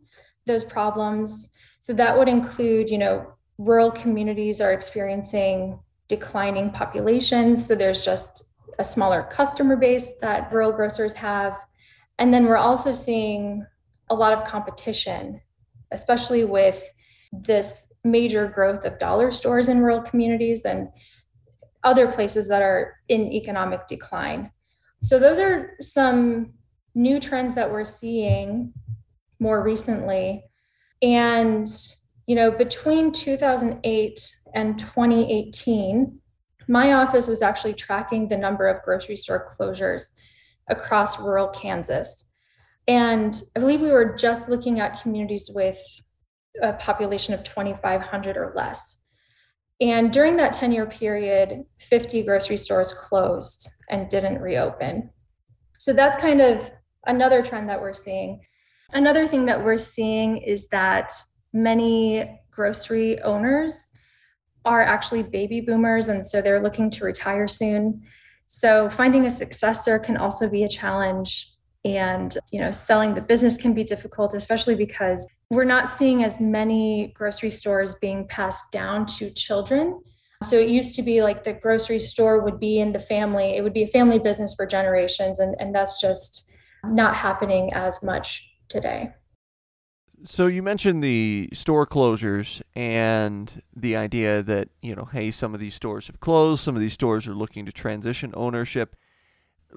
those 0.45 0.63
problems. 0.63 1.49
So 1.79 1.93
that 1.93 2.17
would 2.17 2.27
include, 2.27 2.89
you 2.89 2.97
know, 2.97 3.33
rural 3.57 3.91
communities 3.91 4.59
are 4.59 4.73
experiencing 4.73 5.79
declining 6.07 6.71
populations. 6.71 7.65
So 7.65 7.75
there's 7.75 8.03
just 8.03 8.43
a 8.79 8.83
smaller 8.83 9.23
customer 9.31 9.75
base 9.75 10.17
that 10.19 10.51
rural 10.51 10.71
grocers 10.71 11.13
have. 11.13 11.57
And 12.19 12.33
then 12.33 12.45
we're 12.45 12.57
also 12.57 12.91
seeing 12.91 13.65
a 14.09 14.15
lot 14.15 14.33
of 14.33 14.45
competition, 14.45 15.41
especially 15.91 16.43
with 16.43 16.83
this 17.31 17.91
major 18.03 18.47
growth 18.47 18.85
of 18.85 18.99
dollar 18.99 19.31
stores 19.31 19.69
in 19.69 19.79
rural 19.79 20.01
communities 20.01 20.63
and 20.63 20.89
other 21.83 22.07
places 22.07 22.47
that 22.47 22.61
are 22.61 22.95
in 23.09 23.31
economic 23.31 23.87
decline. 23.87 24.51
So, 25.05 25.19
those 25.19 25.37
are 25.37 25.75
some 25.79 26.53
new 26.95 27.19
trends 27.19 27.53
that 27.53 27.71
we're 27.71 27.83
seeing 27.83 28.73
more 29.39 29.61
recently. 29.61 30.45
And, 31.03 31.67
you 32.25 32.35
know, 32.35 32.49
between 32.49 33.11
2008 33.11 34.35
and 34.55 34.79
2018, 34.79 36.19
my 36.67 36.93
office 36.93 37.27
was 37.27 37.43
actually 37.43 37.75
tracking 37.75 38.29
the 38.29 38.37
number 38.37 38.67
of 38.67 38.81
grocery 38.81 39.15
store 39.15 39.47
closures 39.55 40.15
across 40.71 41.19
rural 41.19 41.49
Kansas. 41.49 42.33
And 42.87 43.39
I 43.55 43.59
believe 43.59 43.81
we 43.81 43.91
were 43.91 44.15
just 44.15 44.49
looking 44.49 44.79
at 44.79 44.99
communities 45.03 45.51
with 45.53 45.77
a 46.63 46.73
population 46.73 47.35
of 47.35 47.43
2,500 47.43 48.37
or 48.37 48.53
less. 48.55 49.04
And 49.81 50.11
during 50.11 50.37
that 50.37 50.53
10 50.53 50.71
year 50.71 50.85
period, 50.85 51.65
50 51.79 52.23
grocery 52.23 52.57
stores 52.57 52.93
closed 52.93 53.69
and 53.89 54.07
didn't 54.07 54.41
reopen. 54.41 55.09
So 55.77 55.93
that's 55.93 56.17
kind 56.17 56.41
of 56.41 56.71
another 57.05 57.41
trend 57.41 57.69
that 57.69 57.81
we're 57.81 57.93
seeing. 57.93 58.41
Another 58.93 59.27
thing 59.27 59.45
that 59.45 59.63
we're 59.63 59.77
seeing 59.77 60.37
is 60.37 60.69
that 60.69 61.11
many 61.51 62.39
grocery 62.51 63.21
owners 63.21 63.91
are 64.63 64.81
actually 64.81 65.23
baby 65.23 65.61
boomers, 65.61 66.07
and 66.07 66.25
so 66.25 66.41
they're 66.41 66.63
looking 66.63 66.89
to 66.89 67.05
retire 67.05 67.47
soon. 67.47 68.01
So 68.47 68.89
finding 68.89 69.25
a 69.25 69.29
successor 69.29 69.99
can 69.99 70.17
also 70.17 70.49
be 70.49 70.63
a 70.63 70.69
challenge 70.69 71.51
and 71.85 72.35
you 72.51 72.59
know 72.59 72.71
selling 72.71 73.13
the 73.13 73.21
business 73.21 73.55
can 73.55 73.73
be 73.73 73.83
difficult 73.83 74.33
especially 74.33 74.75
because 74.75 75.29
we're 75.49 75.63
not 75.63 75.89
seeing 75.89 76.23
as 76.23 76.39
many 76.39 77.13
grocery 77.15 77.49
stores 77.49 77.93
being 77.95 78.27
passed 78.27 78.71
down 78.71 79.05
to 79.05 79.29
children 79.29 80.01
so 80.43 80.57
it 80.57 80.69
used 80.69 80.95
to 80.95 81.01
be 81.01 81.21
like 81.21 81.43
the 81.43 81.53
grocery 81.53 81.99
store 81.99 82.41
would 82.41 82.59
be 82.59 82.79
in 82.79 82.91
the 82.91 82.99
family 82.99 83.55
it 83.55 83.63
would 83.63 83.73
be 83.73 83.83
a 83.83 83.87
family 83.87 84.19
business 84.19 84.53
for 84.53 84.65
generations 84.65 85.39
and, 85.39 85.55
and 85.59 85.73
that's 85.73 86.01
just 86.01 86.51
not 86.83 87.15
happening 87.15 87.73
as 87.73 88.03
much 88.03 88.49
today 88.69 89.11
so 90.25 90.47
you 90.47 90.63
mentioned 90.63 91.03
the 91.03 91.49
store 91.53 91.85
closures 91.85 92.61
and 92.75 93.61
the 93.75 93.95
idea 93.95 94.41
that, 94.41 94.69
you 94.81 94.95
know, 94.95 95.05
hey, 95.05 95.29
some 95.29 95.53
of 95.53 95.59
these 95.59 95.75
stores 95.75 96.07
have 96.07 96.19
closed, 96.19 96.63
some 96.63 96.75
of 96.75 96.81
these 96.81 96.93
stores 96.93 97.27
are 97.27 97.35
looking 97.35 97.65
to 97.67 97.71
transition 97.71 98.33
ownership. 98.35 98.95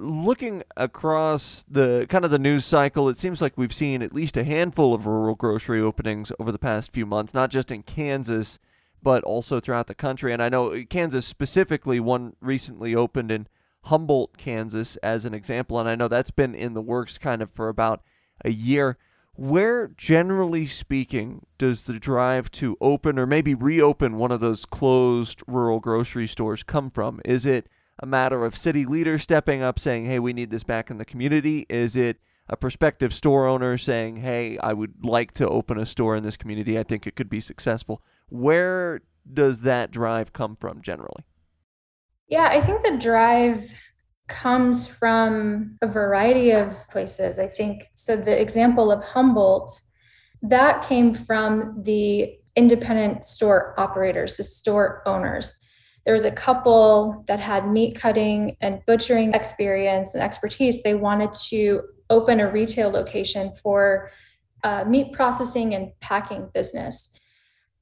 Looking 0.01 0.63
across 0.77 1.65
the 1.69 2.07
kind 2.09 2.25
of 2.25 2.31
the 2.31 2.39
news 2.39 2.65
cycle, 2.65 3.09
it 3.09 3.19
seems 3.19 3.43
like 3.43 3.59
we've 3.59 3.75
seen 3.75 4.01
at 4.01 4.15
least 4.15 4.37
a 4.37 4.45
handful 4.45 4.95
of 4.95 5.07
rural 5.07 5.35
grocery 5.35 5.81
openings 5.81 6.31
over 6.39 6.53
the 6.53 6.59
past 6.59 6.93
few 6.93 7.05
months, 7.05 7.35
not 7.35 7.51
just 7.51 7.73
in 7.73 7.83
Kansas, 7.83 8.61
but 9.03 9.25
also 9.25 9.59
throughout 9.59 9.89
the 9.89 9.97
country. 9.97 10.33
And 10.33 10.41
I 10.41 10.49
know 10.49 10.73
uh, 10.73 10.83
Kansas 10.89 11.27
specifically, 11.27 11.99
one 11.99 12.37
recently 12.41 12.95
opened 12.95 13.33
in 13.33 13.49
Humboldt, 13.87 14.37
Kansas, 14.39 14.95
as 14.99 15.25
an 15.25 15.35
example. 15.35 15.81
And 15.81 15.89
I 15.89 15.97
know 15.97 16.07
that's 16.07 16.31
been 16.31 16.55
in 16.55 16.75
the 16.75 16.81
works 16.81 17.19
kind 17.19 17.43
of 17.43 17.51
for 17.51 17.69
about 17.69 18.01
a 18.45 18.51
year. 18.51 18.99
Where, 19.35 19.89
generally 19.89 20.67
speaking, 20.67 21.45
does 21.59 21.85
the 21.85 21.99
drive 21.99 22.53
to 22.53 22.77
open 22.81 23.19
or 23.19 23.27
maybe 23.27 23.53
reopen 23.53 24.17
one 24.17 24.31
of 24.31 24.39
those 24.39 24.65
closed 24.65 25.43
rural 25.49 25.81
grocery 25.81 26.29
stores 26.29 26.63
come 26.63 26.89
from? 26.89 27.21
Is 27.25 27.47
it 27.47 27.69
a 27.99 28.07
matter 28.07 28.45
of 28.45 28.57
city 28.57 28.85
leaders 28.85 29.23
stepping 29.23 29.63
up 29.63 29.79
saying, 29.79 30.07
hey, 30.07 30.19
we 30.19 30.33
need 30.33 30.51
this 30.51 30.65
back 30.65 30.91
in 30.91 30.99
the 30.99 31.05
community? 31.05 31.67
Is 31.69 31.97
it 31.97 32.19
a 32.49 32.57
prospective 32.57 33.13
store 33.13 33.47
owner 33.47 33.77
saying, 33.77 34.17
hey, 34.17 34.57
I 34.59 34.73
would 34.73 35.05
like 35.05 35.33
to 35.35 35.49
open 35.49 35.79
a 35.79 35.87
store 35.87 36.17
in 36.17 36.23
this 36.23 36.37
community? 36.37 36.79
I 36.79 36.83
think 36.83 37.07
it 37.07 37.17
could 37.17 37.29
be 37.29 37.41
successful. 37.41 38.03
Where 38.29 39.03
does 39.31 39.63
that 39.63 39.91
drive 39.91 40.33
come 40.33 40.57
from 40.57 40.81
generally? 40.81 41.25
Yeah, 42.29 42.49
I 42.53 42.61
think 42.61 42.83
the 42.83 42.97
drive 42.99 43.71
comes 44.29 44.87
from 44.87 45.79
a 45.83 45.87
variety 45.87 46.51
of 46.51 46.77
places. 46.91 47.39
I 47.39 47.49
think 47.49 47.85
so. 47.95 48.17
The 48.17 48.41
example 48.41 48.93
of 48.93 49.03
Humboldt, 49.03 49.81
that 50.43 50.87
came 50.87 51.15
from 51.15 51.83
the 51.83 52.35
independent 52.55 53.25
store 53.25 53.75
operators, 53.79 54.37
the 54.37 54.45
store 54.45 55.03
owners. 55.07 55.59
There 56.09 56.15
was 56.15 56.25
a 56.25 56.33
couple 56.33 57.23
that 57.27 57.39
had 57.39 57.69
meat 57.69 57.95
cutting 57.95 58.57
and 58.63 58.81
butchering 58.87 59.35
experience 59.35 60.15
and 60.15 60.25
expertise. 60.25 60.83
They 60.83 60.95
wanted 60.95 61.35
to 61.51 61.83
open 62.09 62.41
a 62.41 62.51
retail 62.51 62.89
location 62.89 63.53
for 63.63 64.11
uh, 64.65 64.87
meat 64.89 65.13
processing 65.13 65.75
and 65.75 65.93
packing 66.01 66.49
business. 66.55 67.15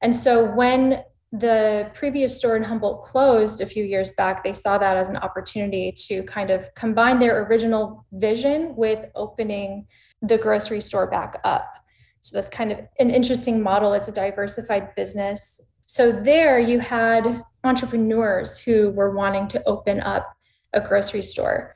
And 0.01 0.13
so 0.13 0.43
when 0.43 1.03
the 1.31 1.89
previous 1.93 2.35
store 2.35 2.57
in 2.57 2.63
Humboldt 2.63 3.05
closed 3.05 3.61
a 3.61 3.65
few 3.65 3.85
years 3.85 4.11
back, 4.11 4.43
they 4.43 4.51
saw 4.51 4.77
that 4.77 4.97
as 4.97 5.07
an 5.07 5.15
opportunity 5.15 5.93
to 6.07 6.21
kind 6.23 6.49
of 6.49 6.75
combine 6.75 7.19
their 7.19 7.45
original 7.45 8.05
vision 8.11 8.75
with 8.75 9.09
opening 9.15 9.87
the 10.21 10.37
grocery 10.37 10.81
store 10.81 11.09
back 11.09 11.39
up. 11.45 11.75
So 12.19 12.35
that's 12.35 12.49
kind 12.49 12.73
of 12.73 12.79
an 12.99 13.09
interesting 13.09 13.63
model. 13.63 13.93
It's 13.93 14.09
a 14.09 14.11
diversified 14.11 14.95
business. 14.95 15.61
So 15.87 16.11
there 16.11 16.59
you 16.59 16.79
had 16.79 17.41
entrepreneurs 17.63 18.59
who 18.59 18.91
were 18.91 19.15
wanting 19.15 19.47
to 19.47 19.63
open 19.65 19.99
up 20.01 20.31
a 20.73 20.81
grocery 20.81 21.21
store. 21.21 21.75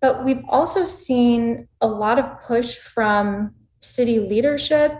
But 0.00 0.24
we've 0.24 0.42
also 0.48 0.84
seen 0.84 1.68
a 1.80 1.86
lot 1.86 2.18
of 2.18 2.42
push 2.42 2.76
from 2.76 3.54
city 3.80 4.18
leadership, 4.18 4.92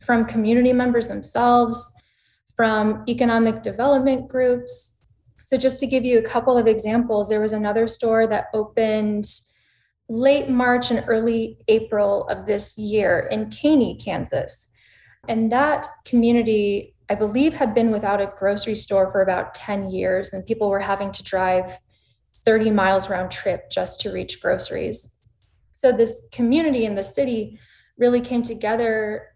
from 0.00 0.24
community 0.24 0.72
members 0.72 1.06
themselves, 1.06 1.92
from 2.56 3.04
economic 3.08 3.62
development 3.62 4.28
groups. 4.28 4.98
So, 5.44 5.58
just 5.58 5.78
to 5.80 5.86
give 5.86 6.04
you 6.04 6.18
a 6.18 6.22
couple 6.22 6.56
of 6.56 6.66
examples, 6.66 7.28
there 7.28 7.42
was 7.42 7.52
another 7.52 7.86
store 7.86 8.26
that 8.26 8.46
opened 8.54 9.26
late 10.08 10.48
March 10.48 10.90
and 10.90 11.04
early 11.06 11.58
April 11.68 12.26
of 12.28 12.46
this 12.46 12.76
year 12.78 13.28
in 13.30 13.50
Caney, 13.50 13.98
Kansas. 14.02 14.70
And 15.28 15.52
that 15.52 15.86
community, 16.04 16.91
I 17.12 17.14
believe, 17.14 17.52
had 17.52 17.74
been 17.74 17.90
without 17.90 18.22
a 18.22 18.32
grocery 18.38 18.74
store 18.74 19.12
for 19.12 19.20
about 19.20 19.52
10 19.52 19.90
years, 19.90 20.32
and 20.32 20.46
people 20.46 20.70
were 20.70 20.80
having 20.80 21.12
to 21.12 21.22
drive 21.22 21.78
30 22.46 22.70
miles 22.70 23.10
round 23.10 23.30
trip 23.30 23.70
just 23.70 24.00
to 24.00 24.10
reach 24.10 24.40
groceries. 24.40 25.14
So, 25.72 25.92
this 25.92 26.24
community 26.32 26.86
in 26.86 26.94
the 26.94 27.04
city 27.04 27.58
really 27.98 28.22
came 28.22 28.42
together 28.42 29.26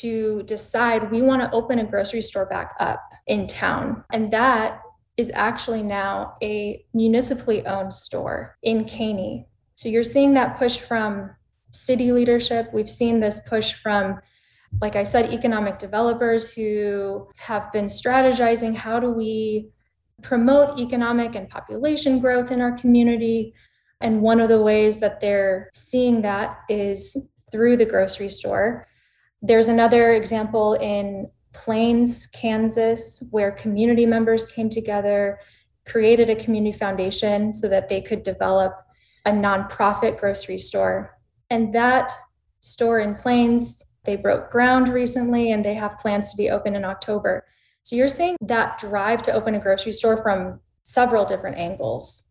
to 0.00 0.44
decide 0.44 1.10
we 1.10 1.22
want 1.22 1.42
to 1.42 1.50
open 1.50 1.80
a 1.80 1.84
grocery 1.84 2.22
store 2.22 2.46
back 2.46 2.76
up 2.78 3.02
in 3.26 3.48
town. 3.48 4.04
And 4.12 4.32
that 4.32 4.80
is 5.16 5.32
actually 5.34 5.82
now 5.82 6.36
a 6.40 6.84
municipally 6.94 7.66
owned 7.66 7.92
store 7.92 8.56
in 8.62 8.84
Caney. 8.84 9.48
So 9.74 9.88
you're 9.88 10.04
seeing 10.04 10.34
that 10.34 10.56
push 10.56 10.78
from 10.78 11.30
city 11.72 12.12
leadership. 12.12 12.70
We've 12.72 12.88
seen 12.88 13.18
this 13.18 13.40
push 13.40 13.72
from, 13.72 14.20
like 14.80 14.96
I 14.96 15.02
said, 15.02 15.32
economic 15.32 15.78
developers 15.78 16.52
who 16.52 17.28
have 17.36 17.70
been 17.72 17.86
strategizing 17.86 18.74
how 18.74 19.00
do 19.00 19.10
we 19.10 19.70
promote 20.22 20.78
economic 20.78 21.34
and 21.34 21.48
population 21.48 22.18
growth 22.18 22.50
in 22.50 22.60
our 22.60 22.72
community. 22.72 23.54
And 24.00 24.22
one 24.22 24.40
of 24.40 24.48
the 24.48 24.60
ways 24.60 24.98
that 24.98 25.20
they're 25.20 25.70
seeing 25.72 26.22
that 26.22 26.58
is 26.68 27.16
through 27.52 27.76
the 27.76 27.86
grocery 27.86 28.28
store. 28.28 28.86
There's 29.42 29.68
another 29.68 30.12
example 30.12 30.74
in 30.74 31.30
Plains, 31.52 32.26
Kansas, 32.28 33.22
where 33.30 33.52
community 33.52 34.06
members 34.06 34.50
came 34.50 34.68
together, 34.68 35.38
created 35.86 36.28
a 36.28 36.34
community 36.34 36.76
foundation 36.76 37.52
so 37.52 37.68
that 37.68 37.88
they 37.88 38.00
could 38.00 38.22
develop 38.22 38.74
a 39.24 39.30
nonprofit 39.30 40.18
grocery 40.18 40.58
store. 40.58 41.16
And 41.50 41.74
that 41.74 42.12
store 42.60 43.00
in 43.00 43.14
Plains, 43.14 43.82
they 44.04 44.16
broke 44.16 44.50
ground 44.50 44.88
recently 44.88 45.50
and 45.50 45.64
they 45.64 45.74
have 45.74 45.98
plans 45.98 46.30
to 46.30 46.36
be 46.36 46.50
open 46.50 46.76
in 46.76 46.84
October. 46.84 47.44
So 47.82 47.96
you're 47.96 48.08
seeing 48.08 48.36
that 48.40 48.78
drive 48.78 49.22
to 49.24 49.32
open 49.32 49.54
a 49.54 49.60
grocery 49.60 49.92
store 49.92 50.22
from 50.22 50.60
several 50.82 51.24
different 51.24 51.56
angles. 51.56 52.30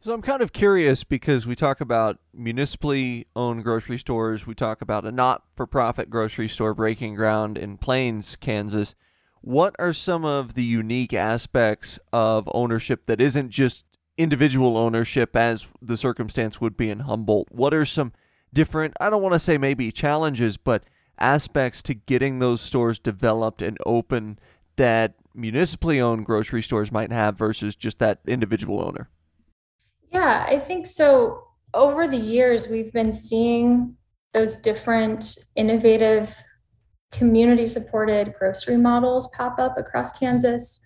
So 0.00 0.12
I'm 0.12 0.22
kind 0.22 0.42
of 0.42 0.52
curious 0.52 1.02
because 1.02 1.46
we 1.46 1.54
talk 1.54 1.80
about 1.80 2.18
municipally 2.34 3.26
owned 3.34 3.64
grocery 3.64 3.96
stores, 3.96 4.46
we 4.46 4.54
talk 4.54 4.82
about 4.82 5.06
a 5.06 5.10
not-for-profit 5.10 6.10
grocery 6.10 6.48
store 6.48 6.74
breaking 6.74 7.14
ground 7.14 7.56
in 7.56 7.78
Plains, 7.78 8.36
Kansas. 8.36 8.94
What 9.40 9.74
are 9.78 9.94
some 9.94 10.26
of 10.26 10.54
the 10.54 10.64
unique 10.64 11.14
aspects 11.14 11.98
of 12.12 12.48
ownership 12.52 13.06
that 13.06 13.20
isn't 13.20 13.48
just 13.48 13.86
individual 14.18 14.76
ownership 14.76 15.34
as 15.34 15.66
the 15.80 15.96
circumstance 15.96 16.60
would 16.60 16.76
be 16.76 16.90
in 16.90 17.00
Humboldt? 17.00 17.48
What 17.50 17.72
are 17.72 17.86
some 17.86 18.12
different, 18.54 18.94
I 19.00 19.10
don't 19.10 19.22
want 19.22 19.34
to 19.34 19.38
say 19.38 19.58
maybe 19.58 19.92
challenges, 19.92 20.56
but 20.56 20.84
aspects 21.18 21.82
to 21.82 21.94
getting 21.94 22.38
those 22.38 22.60
stores 22.60 22.98
developed 22.98 23.62
and 23.62 23.76
open 23.84 24.38
that 24.76 25.14
municipally 25.34 26.00
owned 26.00 26.24
grocery 26.24 26.62
stores 26.62 26.90
might 26.90 27.12
have 27.12 27.36
versus 27.36 27.76
just 27.76 27.98
that 27.98 28.20
individual 28.26 28.80
owner? 28.80 29.10
Yeah, 30.10 30.46
I 30.48 30.58
think 30.58 30.86
so. 30.86 31.48
Over 31.74 32.06
the 32.06 32.16
years, 32.16 32.68
we've 32.68 32.92
been 32.92 33.12
seeing 33.12 33.96
those 34.32 34.56
different 34.56 35.36
innovative 35.56 36.34
community 37.10 37.66
supported 37.66 38.34
grocery 38.38 38.76
models 38.76 39.28
pop 39.36 39.58
up 39.58 39.78
across 39.78 40.12
Kansas, 40.18 40.80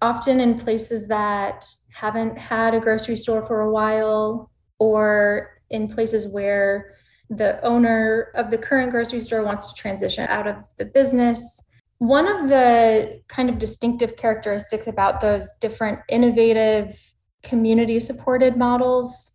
often 0.00 0.40
in 0.40 0.58
places 0.58 1.08
that 1.08 1.66
haven't 1.92 2.38
had 2.38 2.74
a 2.74 2.80
grocery 2.80 3.16
store 3.16 3.44
for 3.46 3.60
a 3.60 3.70
while 3.70 4.50
or 4.78 5.57
in 5.70 5.88
places 5.88 6.26
where 6.26 6.94
the 7.30 7.62
owner 7.62 8.32
of 8.34 8.50
the 8.50 8.58
current 8.58 8.90
grocery 8.90 9.20
store 9.20 9.42
wants 9.42 9.68
to 9.68 9.74
transition 9.74 10.26
out 10.28 10.46
of 10.46 10.56
the 10.78 10.84
business. 10.84 11.62
One 11.98 12.26
of 12.26 12.48
the 12.48 13.20
kind 13.28 13.50
of 13.50 13.58
distinctive 13.58 14.16
characteristics 14.16 14.86
about 14.86 15.20
those 15.20 15.48
different 15.60 16.00
innovative 16.08 17.12
community 17.42 17.98
supported 17.98 18.56
models 18.56 19.32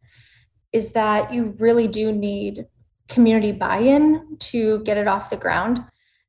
is 0.71 0.91
that 0.93 1.31
you 1.31 1.55
really 1.59 1.87
do 1.87 2.11
need 2.11 2.65
community 3.09 3.51
buy 3.51 3.77
in 3.77 4.37
to 4.39 4.79
get 4.83 4.97
it 4.97 5.07
off 5.07 5.29
the 5.29 5.37
ground. 5.37 5.83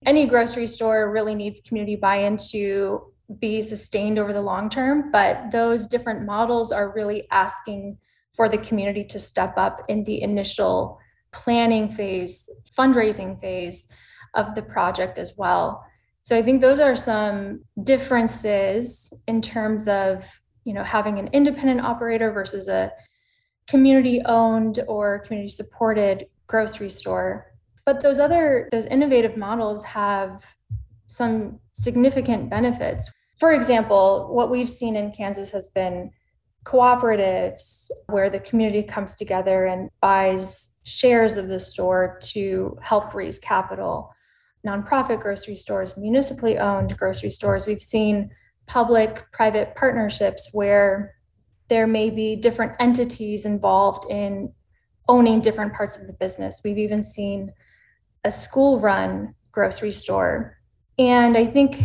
Any 0.04 0.26
grocery 0.26 0.66
store 0.66 1.10
really 1.10 1.34
needs 1.34 1.60
community 1.60 1.96
buy 1.96 2.16
in 2.16 2.36
to 2.50 3.12
be 3.38 3.62
sustained 3.62 4.18
over 4.18 4.34
the 4.34 4.42
long 4.42 4.68
term, 4.68 5.10
but 5.10 5.50
those 5.50 5.86
different 5.86 6.26
models 6.26 6.72
are 6.72 6.92
really 6.94 7.26
asking 7.30 7.96
for 8.34 8.48
the 8.48 8.58
community 8.58 9.04
to 9.04 9.18
step 9.18 9.56
up 9.56 9.82
in 9.88 10.02
the 10.04 10.22
initial 10.22 10.98
planning 11.32 11.90
phase, 11.90 12.48
fundraising 12.76 13.40
phase 13.40 13.88
of 14.34 14.54
the 14.54 14.62
project 14.62 15.18
as 15.18 15.34
well. 15.36 15.84
So 16.22 16.36
I 16.36 16.42
think 16.42 16.60
those 16.60 16.80
are 16.80 16.96
some 16.96 17.64
differences 17.82 19.12
in 19.26 19.42
terms 19.42 19.86
of 19.88 20.24
you 20.64 20.72
know 20.72 20.82
having 20.82 21.18
an 21.18 21.28
independent 21.32 21.80
operator 21.80 22.32
versus 22.32 22.68
a 22.68 22.90
community 23.68 24.20
owned 24.24 24.80
or 24.88 25.20
community 25.20 25.50
supported 25.50 26.26
grocery 26.46 26.90
store 26.90 27.46
but 27.86 28.02
those 28.02 28.18
other 28.18 28.68
those 28.72 28.86
innovative 28.86 29.36
models 29.36 29.84
have 29.84 30.44
some 31.06 31.58
significant 31.72 32.50
benefits 32.50 33.10
for 33.38 33.52
example 33.52 34.28
what 34.32 34.50
we've 34.50 34.68
seen 34.68 34.96
in 34.96 35.10
kansas 35.12 35.50
has 35.50 35.68
been 35.68 36.10
cooperatives 36.64 37.90
where 38.06 38.30
the 38.30 38.40
community 38.40 38.82
comes 38.82 39.14
together 39.14 39.66
and 39.66 39.90
buys 40.00 40.74
shares 40.84 41.36
of 41.36 41.48
the 41.48 41.58
store 41.58 42.18
to 42.22 42.76
help 42.80 43.14
raise 43.14 43.38
capital 43.38 44.10
nonprofit 44.66 45.20
grocery 45.20 45.56
stores 45.56 45.96
municipally 45.96 46.58
owned 46.58 46.96
grocery 46.96 47.28
stores 47.28 47.66
we've 47.66 47.82
seen 47.82 48.30
public 48.66 49.24
private 49.32 49.74
partnerships 49.76 50.48
where 50.52 51.14
there 51.68 51.86
may 51.86 52.10
be 52.10 52.36
different 52.36 52.72
entities 52.78 53.44
involved 53.44 54.10
in 54.10 54.52
owning 55.08 55.40
different 55.40 55.74
parts 55.74 55.96
of 55.98 56.06
the 56.06 56.12
business. 56.14 56.60
We've 56.64 56.78
even 56.78 57.04
seen 57.04 57.52
a 58.24 58.32
school 58.32 58.80
run 58.80 59.34
grocery 59.50 59.92
store. 59.92 60.58
And 60.98 61.36
I 61.36 61.46
think 61.46 61.82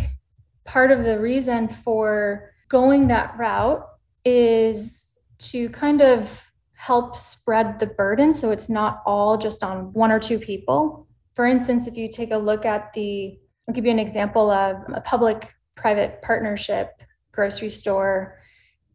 part 0.64 0.90
of 0.90 1.04
the 1.04 1.18
reason 1.18 1.68
for 1.68 2.52
going 2.68 3.08
that 3.08 3.36
route 3.36 3.86
is 4.24 5.18
to 5.38 5.68
kind 5.70 6.02
of 6.02 6.50
help 6.74 7.16
spread 7.16 7.78
the 7.78 7.86
burden 7.86 8.32
so 8.32 8.50
it's 8.50 8.70
not 8.70 9.02
all 9.04 9.36
just 9.36 9.62
on 9.62 9.92
one 9.92 10.10
or 10.10 10.18
two 10.18 10.38
people. 10.38 11.06
For 11.34 11.46
instance, 11.46 11.86
if 11.86 11.96
you 11.96 12.08
take 12.10 12.30
a 12.30 12.38
look 12.38 12.64
at 12.64 12.92
the, 12.92 13.38
I'll 13.68 13.74
give 13.74 13.84
you 13.84 13.90
an 13.90 13.98
example 13.98 14.50
of 14.50 14.76
a 14.94 15.00
public 15.00 15.54
private 15.76 16.22
partnership 16.22 17.02
grocery 17.32 17.70
store 17.70 18.38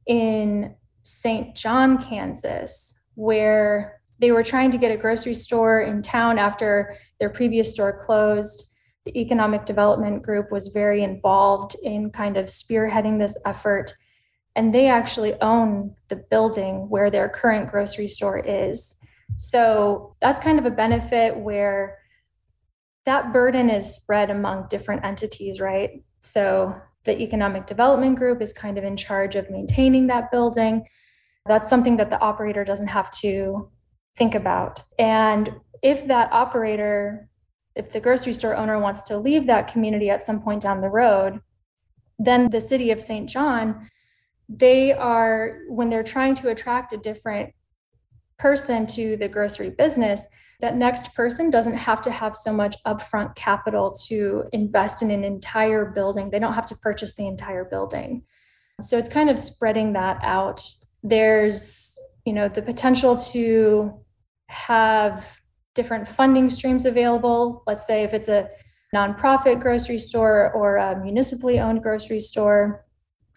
in 0.07 0.75
St. 1.03 1.55
John, 1.55 1.97
Kansas, 2.01 2.99
where 3.15 4.01
they 4.19 4.31
were 4.31 4.43
trying 4.43 4.71
to 4.71 4.77
get 4.77 4.91
a 4.91 4.97
grocery 4.97 5.35
store 5.35 5.81
in 5.81 6.01
town 6.01 6.37
after 6.37 6.95
their 7.19 7.29
previous 7.29 7.71
store 7.71 8.05
closed. 8.05 8.71
The 9.05 9.19
economic 9.19 9.65
development 9.65 10.23
group 10.23 10.51
was 10.51 10.69
very 10.69 11.03
involved 11.03 11.75
in 11.83 12.09
kind 12.09 12.37
of 12.37 12.47
spearheading 12.47 13.19
this 13.19 13.37
effort. 13.45 13.93
And 14.55 14.73
they 14.73 14.87
actually 14.87 15.33
own 15.41 15.95
the 16.07 16.15
building 16.15 16.89
where 16.89 17.09
their 17.11 17.27
current 17.27 17.69
grocery 17.69 18.07
store 18.07 18.39
is. 18.39 18.95
So 19.35 20.13
that's 20.21 20.39
kind 20.39 20.59
of 20.59 20.65
a 20.65 20.71
benefit 20.71 21.37
where 21.37 21.97
that 23.05 23.33
burden 23.33 23.69
is 23.69 23.93
spread 23.93 24.29
among 24.29 24.67
different 24.69 25.03
entities, 25.03 25.59
right? 25.59 26.03
So 26.21 26.75
the 27.03 27.21
economic 27.21 27.67
development 27.67 28.17
group 28.17 28.41
is 28.41 28.53
kind 28.53 28.77
of 28.77 28.83
in 28.83 28.97
charge 28.97 29.35
of 29.35 29.49
maintaining 29.49 30.07
that 30.07 30.31
building. 30.31 30.85
That's 31.45 31.69
something 31.69 31.97
that 31.97 32.09
the 32.09 32.19
operator 32.19 32.63
doesn't 32.63 32.87
have 32.87 33.11
to 33.19 33.69
think 34.17 34.35
about. 34.35 34.81
And 34.97 35.53
if 35.83 36.07
that 36.07 36.31
operator, 36.31 37.29
if 37.75 37.91
the 37.91 37.99
grocery 37.99 38.33
store 38.33 38.55
owner 38.55 38.79
wants 38.79 39.03
to 39.03 39.17
leave 39.17 39.45
that 39.47 39.67
community 39.67 40.09
at 40.09 40.23
some 40.23 40.41
point 40.41 40.63
down 40.63 40.81
the 40.81 40.89
road, 40.89 41.41
then 42.17 42.49
the 42.49 42.61
city 42.61 42.91
of 42.91 43.01
St. 43.01 43.29
John, 43.29 43.89
they 44.47 44.93
are, 44.93 45.59
when 45.69 45.89
they're 45.89 46.03
trying 46.03 46.35
to 46.35 46.49
attract 46.49 46.93
a 46.93 46.97
different 46.97 47.53
person 48.37 48.85
to 48.87 49.17
the 49.17 49.27
grocery 49.27 49.69
business, 49.69 50.27
that 50.61 50.75
next 50.75 51.13
person 51.13 51.49
doesn't 51.49 51.75
have 51.75 52.01
to 52.01 52.11
have 52.11 52.35
so 52.35 52.53
much 52.53 52.75
upfront 52.85 53.35
capital 53.35 53.91
to 54.07 54.43
invest 54.53 55.01
in 55.01 55.11
an 55.11 55.23
entire 55.23 55.85
building. 55.85 56.29
They 56.29 56.39
don't 56.39 56.53
have 56.53 56.65
to 56.67 56.75
purchase 56.77 57.13
the 57.15 57.27
entire 57.27 57.65
building. 57.65 58.23
So 58.81 58.97
it's 58.97 59.09
kind 59.09 59.29
of 59.29 59.37
spreading 59.39 59.93
that 59.93 60.19
out. 60.23 60.61
There's, 61.03 61.97
you 62.25 62.33
know, 62.33 62.47
the 62.47 62.61
potential 62.61 63.15
to 63.17 63.99
have 64.47 65.39
different 65.73 66.07
funding 66.07 66.49
streams 66.49 66.85
available. 66.85 67.63
Let's 67.67 67.85
say 67.85 68.03
if 68.03 68.13
it's 68.13 68.29
a 68.29 68.49
nonprofit 68.93 69.59
grocery 69.59 69.99
store 69.99 70.51
or 70.53 70.77
a 70.77 70.97
municipally 71.01 71.59
owned 71.59 71.83
grocery 71.83 72.19
store, 72.19 72.85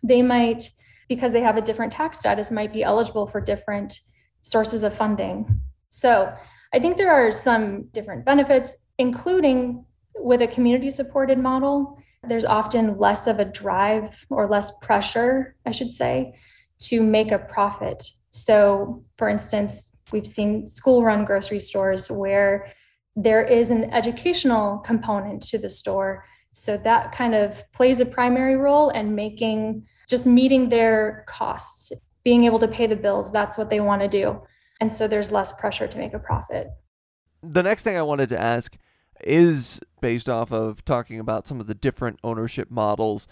they 0.03 0.23
might, 0.23 0.71
because 1.09 1.33
they 1.33 1.40
have 1.40 1.57
a 1.57 1.62
different 1.62 1.92
tax 1.92 2.18
status, 2.18 2.51
might 2.51 2.73
be 2.73 2.83
eligible 2.83 3.27
for 3.27 3.40
different 3.40 4.01
sources 4.42 4.83
of 4.83 4.94
funding. 4.94 5.61
So 5.90 6.33
I 6.75 6.79
think 6.79 6.97
there 6.97 7.11
are 7.11 7.33
some 7.33 7.85
different 7.92 8.25
benefits, 8.25 8.77
including 8.99 9.85
with 10.16 10.42
a 10.42 10.47
community 10.47 10.90
supported 10.90 11.38
model. 11.38 11.99
There's 12.27 12.44
often 12.44 12.99
less 12.99 13.27
of 13.27 13.38
a 13.38 13.44
drive 13.44 14.27
or 14.31 14.49
less 14.49 14.71
pressure, 14.83 15.57
I 15.66 15.71
should 15.71 15.92
say, 15.92 16.35
to 16.81 17.03
make 17.03 17.33
a 17.33 17.38
profit. 17.38 18.03
So, 18.31 19.05
for 19.16 19.29
instance, 19.29 19.90
we've 20.12 20.27
seen 20.27 20.68
school 20.68 21.03
run 21.03 21.25
grocery 21.25 21.61
stores 21.61 22.11
where 22.11 22.68
there 23.16 23.42
is 23.42 23.71
an 23.71 23.92
educational 23.92 24.79
component 24.79 25.42
to 25.42 25.59
the 25.59 25.71
store. 25.71 26.25
So 26.51 26.77
that 26.79 27.12
kind 27.12 27.35
of 27.35 27.62
plays 27.73 28.01
a 28.01 28.07
primary 28.07 28.57
role 28.57 28.90
in 28.90 29.14
making 29.14 29.87
just 30.09 30.27
meeting 30.27 30.68
their 30.68 31.25
costs, 31.27 31.92
being 32.25 32.44
able 32.44 32.59
to 32.59 32.68
pay 32.68 32.87
the 32.87 32.97
bills. 32.97 33.31
That's 33.33 33.59
what 33.59 33.71
they 33.71 33.81
want 33.81 34.03
to 34.03 34.09
do. 34.09 34.40
And 34.81 34.92
so 34.92 35.09
there's 35.09 35.31
less 35.31 35.53
pressure 35.53 35.87
to 35.87 35.99
make 35.99 36.14
a 36.14 36.18
profit. 36.18 36.68
The 37.42 37.62
next 37.62 37.83
thing 37.83 37.97
I 37.97 38.03
wanted 38.03 38.29
to 38.31 38.40
ask 38.40 38.77
is 39.25 39.81
based 40.01 40.29
off 40.29 40.53
of 40.53 40.85
talking 40.85 41.18
about 41.18 41.47
some 41.47 41.61
of 41.61 41.66
the 41.66 41.75
different 41.75 42.18
ownership 42.23 42.71
models 42.71 43.27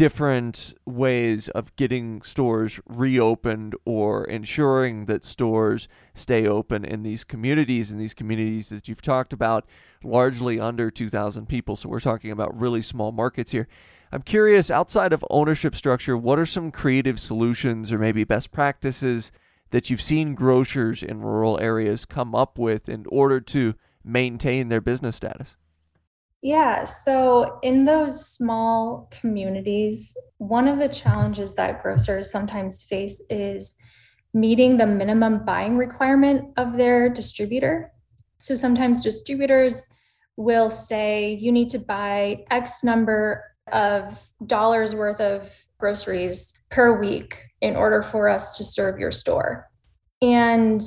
different 0.00 0.72
ways 0.86 1.50
of 1.50 1.76
getting 1.76 2.22
stores 2.22 2.80
reopened 2.88 3.74
or 3.84 4.24
ensuring 4.24 5.04
that 5.04 5.22
stores 5.22 5.88
stay 6.14 6.46
open 6.46 6.86
in 6.86 7.02
these 7.02 7.22
communities 7.22 7.92
in 7.92 7.98
these 7.98 8.14
communities 8.14 8.70
that 8.70 8.88
you've 8.88 9.02
talked 9.02 9.34
about 9.34 9.66
largely 10.02 10.58
under 10.58 10.90
2000 10.90 11.46
people 11.46 11.76
so 11.76 11.86
we're 11.86 12.00
talking 12.00 12.30
about 12.30 12.58
really 12.58 12.80
small 12.80 13.12
markets 13.12 13.52
here 13.52 13.68
i'm 14.12 14.22
curious 14.22 14.70
outside 14.70 15.12
of 15.12 15.24
ownership 15.30 15.74
structure 15.74 16.16
what 16.16 16.38
are 16.38 16.46
some 16.46 16.70
creative 16.70 17.18
solutions 17.20 17.92
or 17.92 17.98
maybe 17.98 18.24
best 18.24 18.50
practices 18.50 19.30
that 19.70 19.88
you've 19.88 20.02
seen 20.02 20.34
grocers 20.34 21.02
in 21.02 21.20
rural 21.20 21.58
areas 21.60 22.04
come 22.04 22.34
up 22.34 22.58
with 22.58 22.88
in 22.88 23.04
order 23.08 23.40
to 23.40 23.74
maintain 24.04 24.68
their 24.68 24.80
business 24.80 25.16
status 25.16 25.56
yeah, 26.42 26.84
so 26.84 27.58
in 27.62 27.84
those 27.84 28.26
small 28.26 29.10
communities, 29.20 30.16
one 30.38 30.68
of 30.68 30.78
the 30.78 30.88
challenges 30.88 31.54
that 31.56 31.82
grocers 31.82 32.30
sometimes 32.30 32.82
face 32.82 33.20
is 33.28 33.76
meeting 34.32 34.78
the 34.78 34.86
minimum 34.86 35.44
buying 35.44 35.76
requirement 35.76 36.52
of 36.56 36.78
their 36.78 37.10
distributor. 37.10 37.92
So 38.38 38.54
sometimes 38.54 39.02
distributors 39.02 39.92
will 40.36 40.70
say 40.70 41.34
you 41.34 41.52
need 41.52 41.68
to 41.70 41.78
buy 41.78 42.44
X 42.50 42.82
number 42.82 43.44
of 43.72 44.20
dollars 44.46 44.94
worth 44.94 45.20
of 45.20 45.64
groceries 45.78 46.52
per 46.70 46.98
week 47.00 47.44
in 47.60 47.76
order 47.76 48.02
for 48.02 48.28
us 48.28 48.56
to 48.58 48.64
serve 48.64 48.98
your 48.98 49.12
store. 49.12 49.68
And 50.22 50.82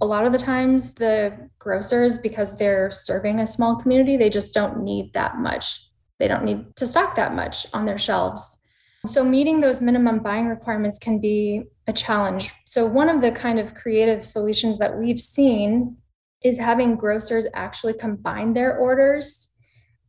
a 0.00 0.06
lot 0.06 0.26
of 0.26 0.32
the 0.32 0.38
times 0.38 0.94
the 0.94 1.50
grocers 1.58 2.18
because 2.18 2.56
they're 2.56 2.90
serving 2.90 3.40
a 3.40 3.46
small 3.46 3.76
community 3.76 4.16
they 4.16 4.30
just 4.30 4.54
don't 4.54 4.82
need 4.82 5.12
that 5.14 5.38
much. 5.38 5.80
They 6.18 6.28
don't 6.28 6.44
need 6.44 6.76
to 6.76 6.86
stock 6.86 7.16
that 7.16 7.34
much 7.34 7.66
on 7.74 7.84
their 7.84 7.98
shelves. 7.98 8.58
So 9.06 9.24
meeting 9.24 9.60
those 9.60 9.80
minimum 9.80 10.20
buying 10.20 10.48
requirements 10.48 10.98
can 10.98 11.20
be 11.20 11.62
a 11.86 11.92
challenge. 11.92 12.52
So 12.66 12.84
one 12.84 13.08
of 13.08 13.20
the 13.20 13.30
kind 13.30 13.58
of 13.58 13.74
creative 13.74 14.24
solutions 14.24 14.78
that 14.78 14.98
we've 14.98 15.20
seen 15.20 15.96
is 16.42 16.58
having 16.58 16.96
grocers 16.96 17.46
actually 17.54 17.94
combine 17.94 18.54
their 18.54 18.76
orders 18.76 19.50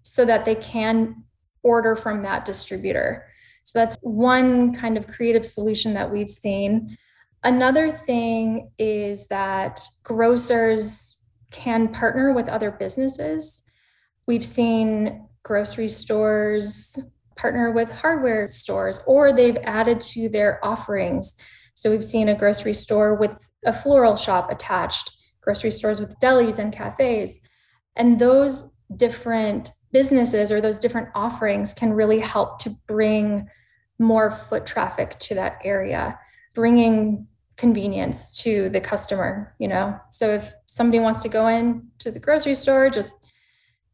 so 0.02 0.26
that 0.26 0.46
they 0.46 0.56
can 0.56 1.24
order 1.64 1.96
from 1.96 2.22
that 2.24 2.46
distributor 2.46 3.26
so 3.64 3.78
that's 3.78 3.98
one 4.02 4.74
kind 4.74 4.98
of 4.98 5.08
creative 5.08 5.46
solution 5.46 5.94
that 5.94 6.12
we've 6.12 6.30
seen 6.30 6.98
Another 7.44 7.90
thing 7.90 8.72
is 8.78 9.28
that 9.28 9.82
grocers 10.04 11.18
can 11.52 11.88
partner 11.88 12.34
with 12.34 12.50
other 12.50 12.70
businesses. 12.70 13.64
We've 14.28 14.44
seen 14.44 15.28
grocery 15.44 15.88
stores 15.90 17.00
partner 17.38 17.72
with 17.72 17.90
hardware 17.90 18.48
stores, 18.48 19.02
or 19.08 19.32
they've 19.32 19.58
added 19.64 20.02
to 20.02 20.28
their 20.28 20.64
offerings. 20.66 21.38
So 21.76 21.90
we've 21.90 22.04
seen 22.04 22.28
a 22.28 22.36
grocery 22.38 22.74
store 22.74 23.16
with 23.16 23.40
a 23.66 23.72
floral 23.72 24.18
shop 24.18 24.52
attached, 24.52 25.12
grocery 25.40 25.72
stores 25.72 26.02
with 26.02 26.20
delis 26.20 26.60
and 26.60 26.74
cafes. 26.74 27.40
And 27.96 28.20
those 28.20 28.74
different 28.98 29.72
businesses 29.92 30.52
or 30.52 30.62
those 30.62 30.80
different 30.80 31.10
offerings 31.16 31.74
can 31.74 31.94
really 31.94 32.20
help 32.20 32.60
to 32.60 32.70
bring 32.88 33.50
more 33.98 34.32
foot 34.32 34.66
traffic 34.66 35.18
to 35.20 35.36
that 35.36 35.60
area 35.64 36.18
bringing 36.54 37.28
convenience 37.58 38.42
to 38.42 38.70
the 38.70 38.82
customer, 38.82 39.54
you 39.60 39.68
know. 39.68 40.00
So 40.12 40.30
if 40.30 40.54
somebody 40.66 41.00
wants 41.00 41.22
to 41.24 41.30
go 41.30 41.48
in 41.48 41.88
to 42.00 42.12
the 42.12 42.20
grocery 42.20 42.54
store, 42.54 42.90
just 42.90 43.16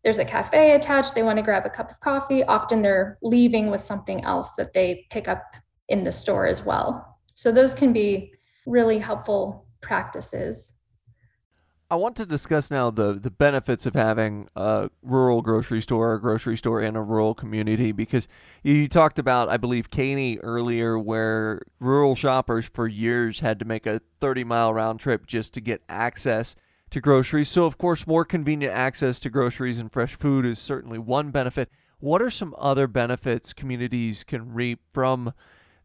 there's 0.04 0.20
a 0.20 0.26
cafe 0.26 0.74
attached, 0.74 1.16
they 1.16 1.24
want 1.24 1.38
to 1.38 1.44
grab 1.44 1.66
a 1.66 1.70
cup 1.70 1.90
of 1.90 2.00
coffee, 2.00 2.44
often 2.44 2.82
they're 2.82 3.18
leaving 3.24 3.72
with 3.72 3.82
something 3.82 4.24
else 4.24 4.54
that 4.56 4.74
they 4.74 5.08
pick 5.10 5.28
up 5.28 5.44
in 5.90 6.04
the 6.04 6.12
store 6.12 6.46
as 6.46 6.64
well. 6.64 7.18
So 7.34 7.52
those 7.52 7.74
can 7.74 7.92
be 7.92 8.32
really 8.68 9.00
helpful 9.00 9.68
practices. 9.82 10.76
I 11.92 11.98
want 11.98 12.16
to 12.16 12.26
discuss 12.26 12.72
now 12.72 12.90
the, 12.90 13.14
the 13.14 13.30
benefits 13.30 13.86
of 13.86 13.94
having 13.94 14.48
a 14.56 14.90
rural 15.04 15.44
grocery 15.44 15.82
store, 15.82 16.16
a 16.16 16.20
grocery 16.20 16.58
store 16.58 16.82
in 16.82 16.96
a 16.96 17.04
rural 17.04 17.36
community, 17.36 17.92
because 17.92 18.28
you 18.64 18.88
talked 18.88 19.20
about, 19.20 19.50
I 19.50 19.58
believe, 19.58 19.92
Caney 19.92 20.40
earlier, 20.40 20.98
where 20.98 21.62
rural 21.80 22.16
shoppers 22.16 22.66
for 22.66 22.88
years 22.88 23.42
had 23.42 23.60
to 23.60 23.66
make 23.66 23.86
a 23.86 24.02
30 24.20 24.44
mile 24.44 24.74
round 24.74 25.00
trip 25.00 25.28
just 25.28 25.54
to 25.54 25.62
get 25.62 25.84
access 25.88 26.56
to 26.90 27.00
groceries. 27.00 27.50
So, 27.50 27.66
of 27.66 27.78
course, 27.78 28.08
more 28.08 28.26
convenient 28.26 28.74
access 28.74 29.20
to 29.20 29.30
groceries 29.30 29.78
and 29.78 29.92
fresh 29.92 30.16
food 30.16 30.44
is 30.44 30.58
certainly 30.58 30.98
one 30.98 31.30
benefit. 31.30 31.70
What 32.00 32.20
are 32.20 32.32
some 32.32 32.56
other 32.58 32.88
benefits 32.88 33.54
communities 33.54 34.24
can 34.24 34.54
reap 34.56 34.80
from 34.92 35.34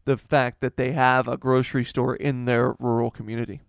the 0.05 0.17
fact 0.17 0.61
that 0.61 0.77
they 0.77 0.93
have 0.93 1.27
a 1.27 1.37
grocery 1.37 1.83
store 1.83 2.15
in 2.15 2.45
their 2.45 2.73
rural 2.79 3.11
community? 3.11 3.61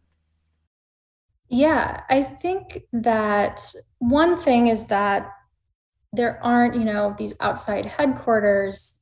Yeah, 1.49 2.01
I 2.09 2.23
think 2.23 2.83
that 2.93 3.61
one 3.99 4.41
thing 4.41 4.69
is 4.69 4.87
that 4.87 5.29
there 6.13 6.39
aren't, 6.43 6.75
you 6.75 6.85
know, 6.85 7.15
these 7.17 7.35
outside 7.41 7.87
headquarters 7.87 9.01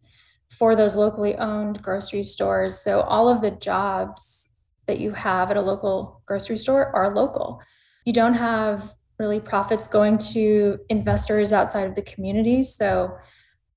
for 0.50 0.74
those 0.76 0.96
locally 0.96 1.37
owned 1.37 1.83
grocery 1.83 2.22
stores. 2.22 2.81
So 2.81 3.00
all 3.03 3.29
of 3.29 3.40
the 3.40 3.50
jobs 3.50 4.50
that 4.87 4.98
you 4.98 5.12
have 5.12 5.50
at 5.50 5.57
a 5.57 5.61
local 5.61 6.22
grocery 6.26 6.57
store 6.57 6.94
are 6.94 7.14
local. 7.14 7.61
You 8.05 8.12
don't 8.12 8.35
have 8.35 8.94
really 9.18 9.40
profits 9.40 9.87
going 9.87 10.18
to 10.18 10.79
investors 10.88 11.53
outside 11.53 11.87
of 11.87 11.94
the 11.94 12.03
community. 12.03 12.62
So, 12.62 13.16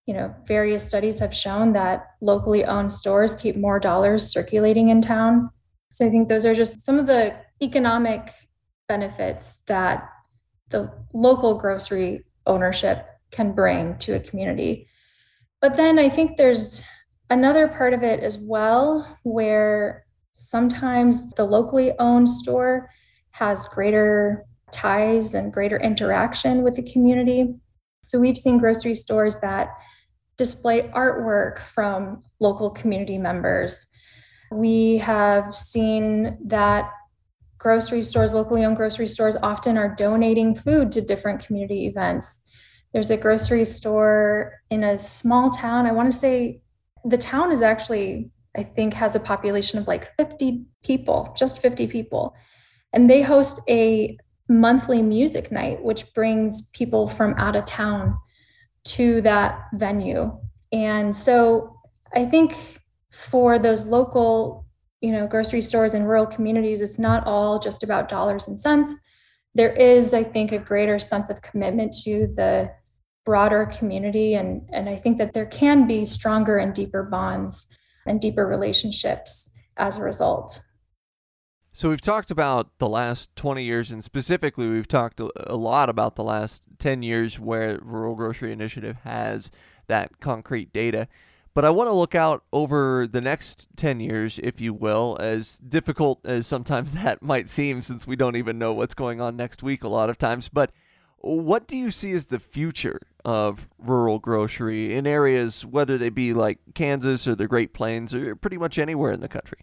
you 0.05 0.13
know, 0.13 0.33
various 0.47 0.87
studies 0.87 1.19
have 1.19 1.35
shown 1.35 1.73
that 1.73 2.07
locally 2.21 2.65
owned 2.65 2.91
stores 2.91 3.35
keep 3.35 3.55
more 3.55 3.79
dollars 3.79 4.31
circulating 4.31 4.89
in 4.89 5.01
town. 5.01 5.49
So 5.91 6.05
I 6.05 6.09
think 6.09 6.29
those 6.29 6.45
are 6.45 6.55
just 6.55 6.81
some 6.81 6.97
of 6.97 7.07
the 7.07 7.35
economic 7.61 8.31
benefits 8.93 9.61
that 9.65 10.07
the 10.69 10.91
local 11.13 11.57
grocery 11.57 12.23
ownership 12.45 13.07
can 13.31 13.51
bring 13.51 13.97
to 13.97 14.15
a 14.15 14.19
community. 14.19 14.87
But 15.61 15.77
then 15.77 15.97
I 15.97 16.09
think 16.09 16.37
there's 16.37 16.83
another 17.31 17.67
part 17.67 17.93
of 17.95 18.03
it 18.03 18.19
as 18.19 18.37
well 18.37 19.17
where 19.23 20.05
sometimes 20.33 21.31
the 21.31 21.45
locally 21.45 21.93
owned 21.97 22.29
store 22.29 22.89
has 23.31 23.65
greater 23.67 24.45
ties 24.71 25.33
and 25.33 25.51
greater 25.51 25.79
interaction 25.79 26.61
with 26.61 26.75
the 26.75 26.91
community. 26.91 27.55
So 28.05 28.19
we've 28.19 28.37
seen 28.37 28.59
grocery 28.59 28.93
stores 28.93 29.39
that 29.39 29.69
display 30.37 30.83
artwork 30.89 31.61
from 31.61 32.21
local 32.39 32.69
community 32.69 33.17
members. 33.17 33.87
We 34.51 34.97
have 34.97 35.55
seen 35.55 36.37
that 36.45 36.91
grocery 37.63 38.03
stores, 38.03 38.33
locally 38.33 38.65
owned 38.65 38.75
grocery 38.75 39.07
stores, 39.07 39.37
often 39.41 39.77
are 39.77 39.95
donating 39.95 40.53
food 40.53 40.91
to 40.91 40.99
different 40.99 41.43
community 41.43 41.87
events. 41.87 42.43
There's 42.91 43.09
a 43.09 43.15
grocery 43.15 43.63
store 43.63 44.59
in 44.69 44.83
a 44.83 44.99
small 44.99 45.49
town. 45.49 45.87
I 45.87 45.93
want 45.93 46.11
to 46.11 46.19
say 46.19 46.61
the 47.05 47.17
town 47.17 47.53
is 47.53 47.61
actually, 47.61 48.31
I 48.57 48.63
think, 48.63 48.93
has 48.95 49.15
a 49.15 49.19
population 49.19 49.79
of 49.79 49.87
like 49.87 50.13
50 50.17 50.65
people, 50.83 51.33
just 51.37 51.59
50 51.59 51.87
people. 51.87 52.35
And 52.91 53.09
they 53.09 53.21
host 53.21 53.61
a 53.69 54.17
monthly 54.49 55.01
music 55.01 55.49
night, 55.49 55.81
which 55.81 56.13
brings 56.13 56.65
people 56.73 57.07
from 57.07 57.33
out 57.37 57.55
of 57.55 57.63
town 57.63 58.17
to 58.95 59.21
that 59.21 59.69
venue. 59.73 60.37
And 60.73 61.15
so 61.15 61.79
I 62.13 62.25
think 62.25 62.81
for 63.09 63.57
those 63.57 63.85
local, 63.85 64.62
you 65.03 65.11
know, 65.11 65.27
grocery 65.27 65.61
stores 65.61 65.93
in 65.93 66.05
rural 66.05 66.25
communities, 66.25 66.79
it's 66.79 66.97
not 66.97 67.27
all 67.27 67.59
just 67.59 67.83
about 67.83 68.07
dollars 68.07 68.47
and 68.47 68.57
cents. 68.57 69.01
There 69.53 69.73
is, 69.73 70.13
I 70.13 70.23
think, 70.23 70.53
a 70.53 70.57
greater 70.57 70.97
sense 70.97 71.29
of 71.29 71.41
commitment 71.41 71.93
to 72.05 72.33
the 72.33 72.71
broader 73.25 73.65
community. 73.65 74.33
And, 74.33 74.61
and 74.71 74.87
I 74.87 74.95
think 74.95 75.17
that 75.17 75.33
there 75.33 75.45
can 75.45 75.87
be 75.87 76.05
stronger 76.05 76.57
and 76.57 76.73
deeper 76.73 77.03
bonds 77.03 77.67
and 78.07 78.21
deeper 78.21 78.47
relationships 78.47 79.53
as 79.75 79.97
a 79.97 80.01
result. 80.01 80.61
So 81.73 81.89
we've 81.89 81.99
talked 81.99 82.31
about 82.31 82.69
the 82.77 82.87
last 82.87 83.35
20 83.35 83.61
years, 83.61 83.91
and 83.91 84.01
specifically, 84.03 84.69
we've 84.69 84.87
talked 84.87 85.19
a 85.19 85.55
lot 85.57 85.89
about 85.89 86.15
the 86.15 86.23
last 86.23 86.61
10 86.79 87.03
years 87.03 87.39
where 87.39 87.77
Rural 87.81 88.15
Grocery 88.15 88.53
Initiative 88.53 88.97
has 89.03 89.51
that 89.87 90.21
concrete 90.21 90.71
data. 90.71 91.09
But 91.53 91.65
I 91.65 91.69
want 91.69 91.87
to 91.87 91.93
look 91.93 92.15
out 92.15 92.43
over 92.51 93.07
the 93.07 93.21
next 93.21 93.67
10 93.75 93.99
years, 93.99 94.39
if 94.41 94.59
you 94.59 94.73
will, 94.73 95.17
as 95.19 95.57
difficult 95.57 96.19
as 96.25 96.47
sometimes 96.47 96.93
that 97.03 97.21
might 97.21 97.49
seem, 97.49 97.81
since 97.81 98.07
we 98.07 98.15
don't 98.15 98.35
even 98.35 98.57
know 98.57 98.73
what's 98.73 98.93
going 98.95 99.21
on 99.21 99.35
next 99.35 99.61
week 99.61 99.83
a 99.83 99.89
lot 99.89 100.09
of 100.09 100.17
times. 100.17 100.49
But 100.49 100.71
what 101.19 101.67
do 101.67 101.77
you 101.77 101.89
see 101.89 102.11
as 102.11 102.25
the 102.25 102.39
future 102.39 102.99
of 103.23 103.69
rural 103.77 104.19
grocery 104.19 104.93
in 104.93 105.07
areas, 105.07 105.65
whether 105.65 105.97
they 105.97 106.09
be 106.09 106.33
like 106.33 106.59
Kansas 106.73 107.27
or 107.27 107.35
the 107.35 107.47
Great 107.47 107.73
Plains 107.73 108.13
or 108.13 108.35
pretty 108.35 108.57
much 108.57 108.77
anywhere 108.77 109.13
in 109.13 109.21
the 109.21 109.29
country? 109.29 109.59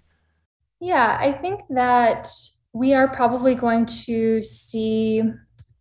Yeah, 0.81 1.19
I 1.21 1.33
think 1.33 1.61
that 1.71 2.29
we 2.73 2.95
are 2.95 3.09
probably 3.09 3.55
going 3.55 3.85
to 3.85 4.41
see 4.43 5.23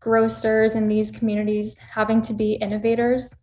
grocers 0.01 0.75
in 0.75 0.87
these 0.87 1.11
communities 1.11 1.77
having 1.77 2.21
to 2.23 2.33
be 2.33 2.53
innovators. 2.53 3.33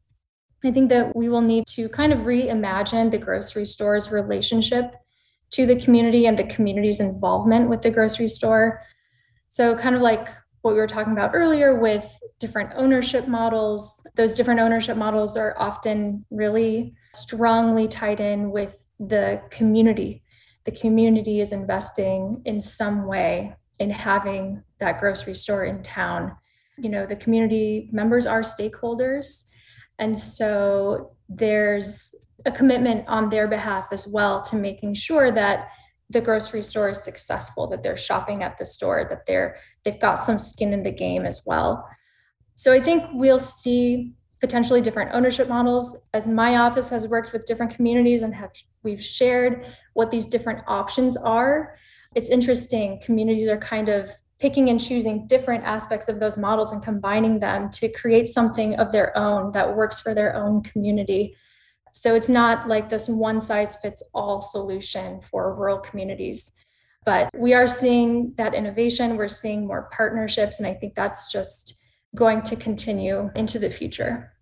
I 0.64 0.70
think 0.72 0.90
that 0.90 1.14
we 1.14 1.28
will 1.28 1.42
need 1.42 1.66
to 1.68 1.88
kind 1.88 2.12
of 2.12 2.20
reimagine 2.20 3.10
the 3.10 3.18
grocery 3.18 3.64
store's 3.64 4.10
relationship 4.10 4.94
to 5.52 5.66
the 5.66 5.80
community 5.80 6.26
and 6.26 6.38
the 6.38 6.44
community's 6.44 7.00
involvement 7.00 7.68
with 7.68 7.82
the 7.82 7.90
grocery 7.90 8.28
store. 8.28 8.82
So, 9.48 9.76
kind 9.76 9.94
of 9.94 10.02
like 10.02 10.28
what 10.62 10.72
we 10.72 10.78
were 10.78 10.88
talking 10.88 11.12
about 11.12 11.30
earlier 11.34 11.78
with 11.78 12.08
different 12.40 12.72
ownership 12.74 13.28
models, 13.28 14.04
those 14.16 14.34
different 14.34 14.60
ownership 14.60 14.96
models 14.96 15.36
are 15.36 15.54
often 15.58 16.24
really 16.30 16.94
strongly 17.14 17.86
tied 17.86 18.18
in 18.18 18.50
with 18.50 18.84
the 18.98 19.40
community 19.50 20.24
the 20.66 20.72
community 20.72 21.40
is 21.40 21.52
investing 21.52 22.42
in 22.44 22.60
some 22.60 23.06
way 23.06 23.54
in 23.78 23.88
having 23.88 24.62
that 24.78 24.98
grocery 24.98 25.34
store 25.34 25.64
in 25.64 25.82
town. 25.82 26.36
You 26.76 26.90
know, 26.90 27.06
the 27.06 27.16
community 27.16 27.88
members 27.92 28.26
are 28.26 28.40
stakeholders. 28.40 29.45
And 29.98 30.18
so 30.18 31.16
there's 31.28 32.14
a 32.44 32.52
commitment 32.52 33.06
on 33.08 33.30
their 33.30 33.48
behalf 33.48 33.88
as 33.92 34.06
well 34.06 34.42
to 34.42 34.56
making 34.56 34.94
sure 34.94 35.32
that 35.32 35.68
the 36.10 36.20
grocery 36.20 36.62
store 36.62 36.90
is 36.90 37.02
successful, 37.02 37.66
that 37.66 37.82
they're 37.82 37.96
shopping 37.96 38.42
at 38.42 38.58
the 38.58 38.64
store, 38.64 39.06
that 39.10 39.26
they're 39.26 39.56
they've 39.84 40.00
got 40.00 40.24
some 40.24 40.38
skin 40.38 40.72
in 40.72 40.82
the 40.82 40.92
game 40.92 41.24
as 41.24 41.42
well. 41.44 41.88
So 42.54 42.72
I 42.72 42.80
think 42.80 43.04
we'll 43.12 43.40
see 43.40 44.12
potentially 44.40 44.80
different 44.80 45.10
ownership 45.12 45.48
models 45.48 45.96
as 46.14 46.28
my 46.28 46.56
office 46.56 46.88
has 46.90 47.08
worked 47.08 47.32
with 47.32 47.46
different 47.46 47.74
communities 47.74 48.22
and 48.22 48.34
have 48.34 48.50
we've 48.82 49.02
shared 49.02 49.66
what 49.94 50.10
these 50.10 50.26
different 50.26 50.62
options 50.68 51.16
are 51.16 51.74
it's 52.14 52.30
interesting 52.30 53.00
communities 53.04 53.48
are 53.48 53.58
kind 53.58 53.88
of 53.88 54.10
picking 54.38 54.68
and 54.68 54.80
choosing 54.80 55.26
different 55.26 55.64
aspects 55.64 56.08
of 56.08 56.20
those 56.20 56.36
models 56.36 56.72
and 56.72 56.82
combining 56.82 57.40
them 57.40 57.70
to 57.70 57.90
create 57.92 58.28
something 58.28 58.74
of 58.78 58.92
their 58.92 59.16
own 59.16 59.52
that 59.52 59.76
works 59.76 60.00
for 60.00 60.14
their 60.14 60.34
own 60.34 60.62
community 60.62 61.36
so 61.92 62.14
it's 62.14 62.28
not 62.28 62.68
like 62.68 62.90
this 62.90 63.08
one 63.08 63.40
size 63.40 63.76
fits 63.76 64.02
all 64.12 64.40
solution 64.40 65.20
for 65.30 65.54
rural 65.54 65.78
communities 65.78 66.52
but 67.04 67.30
we 67.36 67.54
are 67.54 67.66
seeing 67.66 68.34
that 68.36 68.54
innovation 68.54 69.16
we're 69.16 69.28
seeing 69.28 69.66
more 69.66 69.88
partnerships 69.96 70.58
and 70.58 70.66
i 70.66 70.74
think 70.74 70.94
that's 70.94 71.32
just 71.32 71.80
going 72.16 72.42
to 72.42 72.56
continue 72.56 73.30
into 73.36 73.58
the 73.58 73.70
future. 73.70 74.32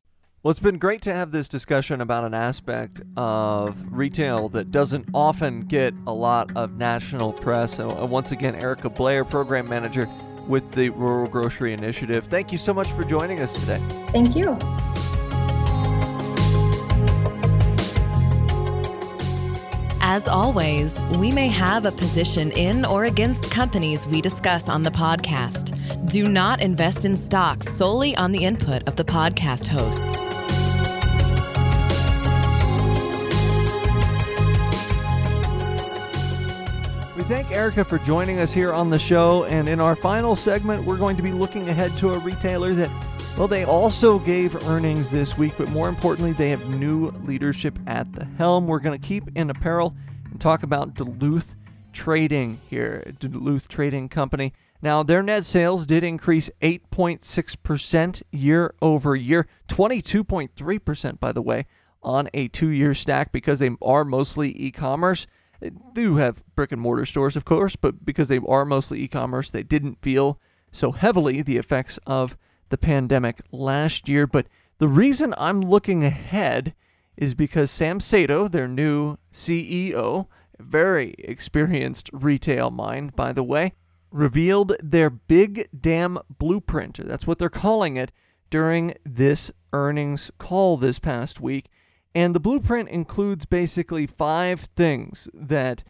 Well, 0.45 0.51
it's 0.51 0.61
been 0.61 0.77
great 0.77 1.01
to 1.03 1.15
have 1.15 1.31
this 1.31 1.49
discussion 1.49 2.03
about 2.03 2.25
an 2.25 2.35
aspect 2.35 3.01
of 3.17 3.79
retail 3.91 4.51
that 4.51 4.71
doesn't 4.71 5.09
often 5.15 5.63
get 5.63 5.95
a 6.07 6.13
lot 6.13 6.55
of 6.55 6.77
national 6.77 7.33
press. 7.33 7.79
And 7.79 7.91
uh, 7.91 8.05
once 8.05 8.31
again, 8.31 8.55
Erica 8.55 8.91
Blair, 8.91 9.25
Program 9.25 9.67
Manager 9.67 10.07
with 10.47 10.71
the 10.73 10.91
Rural 10.91 11.29
Grocery 11.29 11.73
Initiative. 11.73 12.27
Thank 12.27 12.53
you 12.53 12.59
so 12.59 12.75
much 12.75 12.93
for 12.93 13.05
joining 13.05 13.41
us 13.41 13.59
today. 13.59 13.81
Thank 14.09 14.37
you. 14.37 14.59
As 20.07 20.29
always, 20.29 21.01
we 21.13 21.33
may 21.33 21.49
have 21.49 21.87
a 21.87 21.91
position 21.91 22.53
in 22.53 22.85
or 22.85 23.05
against 23.05 23.51
companies 23.51 24.07
we 24.07 24.21
discuss 24.21 24.69
on 24.69 24.83
the 24.83 24.91
podcast. 24.91 25.73
Do 26.11 26.29
not 26.29 26.61
invest 26.61 27.07
in 27.07 27.17
stocks 27.17 27.67
solely 27.75 28.15
on 28.15 28.31
the 28.31 28.45
input 28.45 28.87
of 28.87 28.97
the 28.97 29.05
podcast 29.05 29.67
hosts. 29.67 30.29
We 37.17 37.23
thank 37.23 37.51
Erica 37.51 37.83
for 37.83 37.97
joining 38.01 38.41
us 38.41 38.53
here 38.53 38.75
on 38.75 38.91
the 38.91 38.99
show. 38.99 39.45
And 39.45 39.71
in 39.71 39.81
our 39.81 39.97
final 39.97 40.37
segment, 40.37 40.85
we're 40.85 40.99
going 40.99 41.17
to 41.17 41.23
be 41.23 41.33
looking 41.33 41.71
ahead 41.71 41.97
to 41.97 42.13
a 42.13 42.19
retailer 42.19 42.75
that, 42.75 42.91
well, 43.37 43.49
they 43.49 43.65
also 43.65 44.21
gave 44.21 44.55
earnings 44.69 45.11
this 45.11 45.37
week, 45.37 45.55
but 45.59 45.69
more 45.71 45.89
importantly, 45.89 46.33
they 46.33 46.51
have 46.51 46.69
new 46.69 47.11
leadership 47.25 47.77
at 47.87 48.13
the 48.13 48.25
helm. 48.25 48.69
We're 48.69 48.79
going 48.79 48.99
to 48.99 49.07
keep 49.07 49.25
in 49.35 49.51
apparel 49.51 49.97
and 50.31 50.41
talk 50.41 50.63
about 50.63 50.95
Duluth 50.95 51.57
Trading 51.93 52.61
here, 52.69 53.13
Duluth 53.19 53.67
Trading 53.67 54.09
Company. 54.09 54.53
Now, 54.81 55.03
their 55.03 55.23
net 55.23 55.45
sales 55.47 55.85
did 55.85 56.05
increase 56.05 56.49
8.6% 56.63 58.23
year 58.31 58.75
over 58.81 59.17
year, 59.17 59.49
22.3%, 59.69 61.19
by 61.19 61.33
the 61.33 61.43
way, 61.43 61.67
on 62.05 62.29
a 62.35 62.47
two 62.49 62.69
year 62.69 62.95
stack 62.95 63.33
because 63.33 63.59
they 63.59 63.71
are 63.83 64.05
mostly 64.05 64.51
e 64.61 64.71
commerce. 64.71 65.27
They 65.59 65.71
do 65.93 66.17
have 66.17 66.45
brick 66.55 66.71
and 66.71 66.81
mortar 66.81 67.07
stores, 67.07 67.35
of 67.35 67.45
course, 67.45 67.75
but 67.75 68.05
because 68.05 68.29
they 68.29 68.39
are 68.47 68.65
mostly 68.65 69.01
e 69.01 69.09
commerce, 69.09 69.51
they 69.51 69.63
didn't 69.65 70.03
feel 70.03 70.39
so 70.71 70.93
heavily 70.93 71.43
the 71.43 71.57
effects 71.57 71.99
of 72.07 72.37
the 72.69 72.79
pandemic 72.79 73.41
last 73.53 74.09
year. 74.09 74.27
But 74.27 74.47
the 74.79 74.89
reason 74.89 75.35
I'm 75.39 75.61
looking 75.61 76.05
ahead 76.05 76.75
is 77.17 77.35
because 77.35 77.71
Sam 77.71 78.01
Sato, 78.01 78.49
their 78.49 78.69
new 78.69 79.19
CEO, 79.33 80.27
very 80.59 81.15
experienced 81.19 82.11
retail 82.13 82.71
mind, 82.71 83.15
by 83.15 83.33
the 83.33 83.43
way, 83.43 83.73
revealed 84.11 84.77
their 84.83 85.11
Big 85.11 85.69
Dam 85.79 86.19
Blueprint. 86.29 86.99
That's 87.05 87.27
what 87.27 87.39
they're 87.39 87.49
calling 87.49 87.97
it 87.97 88.13
during 88.51 88.95
this 89.05 89.51
earnings 89.73 90.31
call 90.39 90.77
this 90.77 90.99
past 90.99 91.41
week. 91.41 91.67
And 92.15 92.35
the 92.35 92.41
blueprint 92.41 92.89
includes 92.91 93.45
basically 93.45 94.07
five 94.07 94.61
things 94.77 95.29
that 95.35 95.83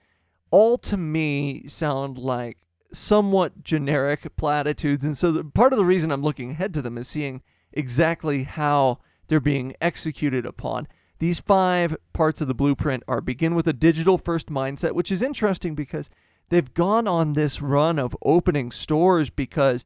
all 0.51 0.79
to 0.79 0.97
me 0.97 1.67
sound 1.67 2.17
like 2.17 2.57
somewhat 2.95 3.63
generic 3.63 4.37
platitudes. 4.37 5.05
And 5.05 5.17
so 5.17 5.33
the, 5.33 5.45
part 5.45 5.73
of 5.73 5.79
the 5.79 5.85
reason 5.85 6.11
I'm 6.11 6.23
looking 6.23 6.53
ahead 6.53 6.73
to 6.75 6.83
them 6.83 6.97
is 6.97 7.09
seeing 7.09 7.43
exactly 7.73 8.45
how 8.45 8.99
they're 9.29 9.41
being 9.41 9.75
executed 9.81 10.47
upon. 10.47 10.87
These 11.19 11.41
five 11.41 11.97
parts 12.13 12.41
of 12.41 12.49
the 12.49 12.55
blueprint 12.55 13.03
are 13.09 13.21
begin 13.21 13.55
with 13.55 13.67
a 13.67 13.73
digital 13.73 14.19
first 14.19 14.49
mindset, 14.49 14.93
which 14.93 15.13
is 15.13 15.23
interesting 15.23 15.75
because 15.75 16.11
they've 16.49 16.73
gone 16.75 17.07
on 17.09 17.33
this 17.33 17.63
run 17.63 17.99
of 17.99 18.17
opening 18.23 18.71
stores 18.71 19.31
because 19.31 19.85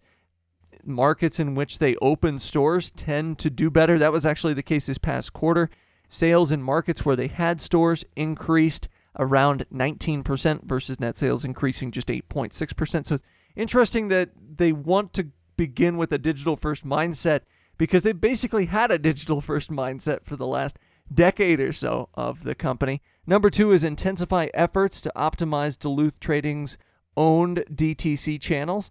markets 0.85 1.39
in 1.39 1.55
which 1.55 1.79
they 1.79 1.97
open 1.97 2.39
stores 2.39 2.91
tend 2.91 3.39
to 3.39 3.51
do 3.51 3.71
better. 3.71 3.99
That 3.99 4.13
was 4.13 4.27
actually 4.27 4.55
the 4.55 4.63
case 4.63 4.87
this 4.87 4.99
past 4.99 5.33
quarter. 5.33 5.71
Sales 6.09 6.51
in 6.51 6.63
markets 6.63 7.05
where 7.05 7.17
they 7.17 7.29
had 7.29 7.61
stores 7.61 8.05
increased 8.17 8.89
around 9.19 9.67
19% 9.73 10.65
versus 10.65 11.01
net 11.01 11.17
sales 11.17 11.45
increasing 11.45 11.91
just 11.91 12.09
8.6%. 12.09 13.07
So 13.07 13.15
it's 13.15 13.23
interesting 13.57 14.09
that 14.09 14.31
they 14.57 14.73
want 14.73 15.13
to 15.15 15.29
begin 15.57 15.97
with 15.97 16.13
a 16.13 16.19
digital 16.19 16.57
first 16.57 16.87
mindset 16.87 17.41
because 17.77 18.03
they 18.03 18.13
basically 18.13 18.67
had 18.67 18.91
a 18.91 18.99
digital 18.99 19.41
first 19.41 19.71
mindset 19.71 20.25
for 20.25 20.37
the 20.37 20.47
last 20.47 20.79
decade 21.13 21.61
or 21.61 21.73
so 21.73 22.09
of 22.15 22.45
the 22.45 22.55
company. 22.55 23.01
Number 23.27 23.51
two 23.51 23.73
is 23.73 23.85
intensify 23.85 24.49
efforts 24.55 25.01
to 25.03 25.13
optimize 25.17 25.79
Duluth 25.79 26.21
Trading's 26.21 26.79
owned 27.17 27.65
DTC 27.73 28.41
channels. 28.41 28.91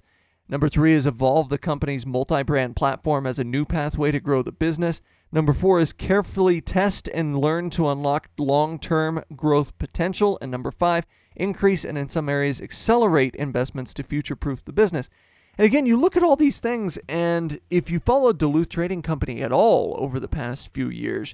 Number 0.50 0.70
three 0.70 0.94
is 0.94 1.06
evolve 1.06 1.50
the 1.50 1.58
company's 1.58 2.06
multi 2.06 2.44
brand 2.44 2.76
platform 2.76 3.26
as 3.28 3.38
a 3.38 3.44
new 3.44 3.66
pathway 3.66 4.12
to 4.12 4.20
grow 4.20 4.42
the 4.42 4.52
business. 4.52 5.02
Number 5.32 5.54
four 5.54 5.80
is 5.80 5.92
carefully 5.92 6.62
test 6.62 7.10
and 7.14 7.40
learn 7.40 7.70
to 7.72 7.90
unlock 7.90 8.30
long 8.38 8.80
term 8.80 9.24
growth 9.36 9.78
potential. 9.78 10.38
And 10.42 10.50
number 10.50 10.72
five, 10.72 11.06
increase 11.36 11.84
and 11.84 11.98
in 11.98 12.10
some 12.10 12.30
areas 12.30 12.62
accelerate 12.62 13.36
investments 13.36 13.94
to 13.96 14.04
future 14.04 14.36
proof 14.36 14.64
the 14.64 14.74
business. 14.74 15.10
And 15.58 15.66
again, 15.66 15.86
you 15.86 15.98
look 15.98 16.16
at 16.16 16.24
all 16.24 16.36
these 16.36 16.60
things, 16.60 17.00
and 17.10 17.60
if 17.70 17.90
you 17.90 18.00
follow 18.00 18.32
Duluth 18.32 18.70
Trading 18.70 19.02
Company 19.02 19.42
at 19.42 19.52
all 19.52 19.96
over 19.98 20.20
the 20.20 20.28
past 20.28 20.72
few 20.72 20.88
years, 20.88 21.34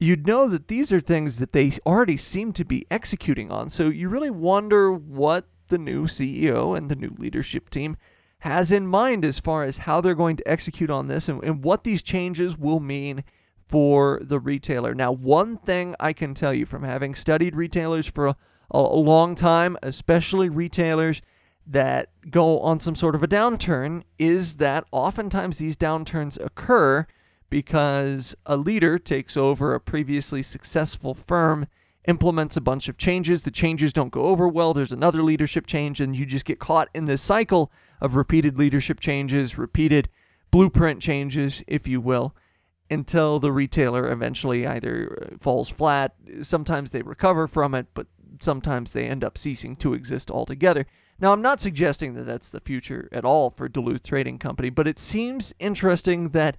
you'd 0.00 0.26
know 0.26 0.48
that 0.48 0.66
these 0.66 0.92
are 0.92 1.00
things 1.00 1.38
that 1.38 1.52
they 1.52 1.70
already 1.86 2.16
seem 2.16 2.52
to 2.54 2.64
be 2.64 2.86
executing 2.90 3.52
on. 3.52 3.68
So 3.68 3.88
you 3.88 4.08
really 4.08 4.30
wonder 4.30 4.92
what 4.92 5.46
the 5.68 5.78
new 5.78 6.06
CEO 6.06 6.76
and 6.76 6.90
the 6.90 6.96
new 6.96 7.14
leadership 7.18 7.70
team 7.70 7.96
has 8.40 8.70
in 8.70 8.86
mind 8.86 9.24
as 9.24 9.40
far 9.40 9.64
as 9.64 9.78
how 9.78 10.00
they're 10.00 10.14
going 10.14 10.36
to 10.36 10.48
execute 10.48 10.90
on 10.90 11.08
this 11.08 11.28
and, 11.28 11.42
and 11.42 11.64
what 11.64 11.84
these 11.84 12.02
changes 12.02 12.56
will 12.56 12.80
mean 12.80 13.24
for 13.66 14.20
the 14.22 14.38
retailer. 14.38 14.94
Now, 14.94 15.10
one 15.12 15.56
thing 15.56 15.96
I 15.98 16.12
can 16.12 16.34
tell 16.34 16.54
you 16.54 16.66
from 16.66 16.84
having 16.84 17.14
studied 17.14 17.56
retailers 17.56 18.06
for 18.06 18.28
a, 18.28 18.36
a 18.70 18.80
long 18.80 19.34
time, 19.34 19.76
especially 19.82 20.48
retailers 20.48 21.22
that 21.66 22.10
go 22.30 22.60
on 22.60 22.78
some 22.78 22.94
sort 22.94 23.16
of 23.16 23.22
a 23.22 23.28
downturn, 23.28 24.04
is 24.18 24.56
that 24.56 24.84
oftentimes 24.92 25.58
these 25.58 25.76
downturns 25.76 26.40
occur 26.44 27.06
because 27.50 28.36
a 28.44 28.56
leader 28.56 28.98
takes 28.98 29.36
over 29.36 29.74
a 29.74 29.80
previously 29.80 30.42
successful 30.42 31.14
firm, 31.14 31.66
implements 32.06 32.56
a 32.56 32.60
bunch 32.60 32.88
of 32.88 32.96
changes. 32.96 33.42
The 33.42 33.50
changes 33.50 33.92
don't 33.92 34.12
go 34.12 34.22
over 34.22 34.46
well. 34.48 34.72
There's 34.74 34.92
another 34.92 35.22
leadership 35.22 35.66
change, 35.66 36.00
and 36.00 36.16
you 36.16 36.26
just 36.26 36.44
get 36.44 36.58
caught 36.58 36.88
in 36.94 37.06
this 37.06 37.22
cycle 37.22 37.70
of 38.00 38.16
repeated 38.16 38.58
leadership 38.58 39.00
changes, 39.00 39.58
repeated 39.58 40.08
blueprint 40.50 41.00
changes, 41.00 41.62
if 41.66 41.88
you 41.88 42.00
will 42.00 42.34
until 42.90 43.38
the 43.38 43.52
retailer 43.52 44.10
eventually 44.10 44.66
either 44.66 45.30
uh, 45.32 45.36
falls 45.38 45.68
flat. 45.68 46.14
Sometimes 46.40 46.92
they 46.92 47.02
recover 47.02 47.46
from 47.46 47.74
it, 47.74 47.86
but 47.94 48.06
sometimes 48.40 48.92
they 48.92 49.06
end 49.06 49.24
up 49.24 49.38
ceasing 49.38 49.76
to 49.76 49.94
exist 49.94 50.30
altogether. 50.30 50.86
Now, 51.18 51.32
I'm 51.32 51.42
not 51.42 51.60
suggesting 51.60 52.14
that 52.14 52.24
that's 52.24 52.50
the 52.50 52.60
future 52.60 53.08
at 53.10 53.24
all 53.24 53.50
for 53.50 53.68
Duluth 53.68 54.02
Trading 54.02 54.38
Company, 54.38 54.70
but 54.70 54.86
it 54.86 54.98
seems 54.98 55.54
interesting 55.58 56.30
that 56.30 56.58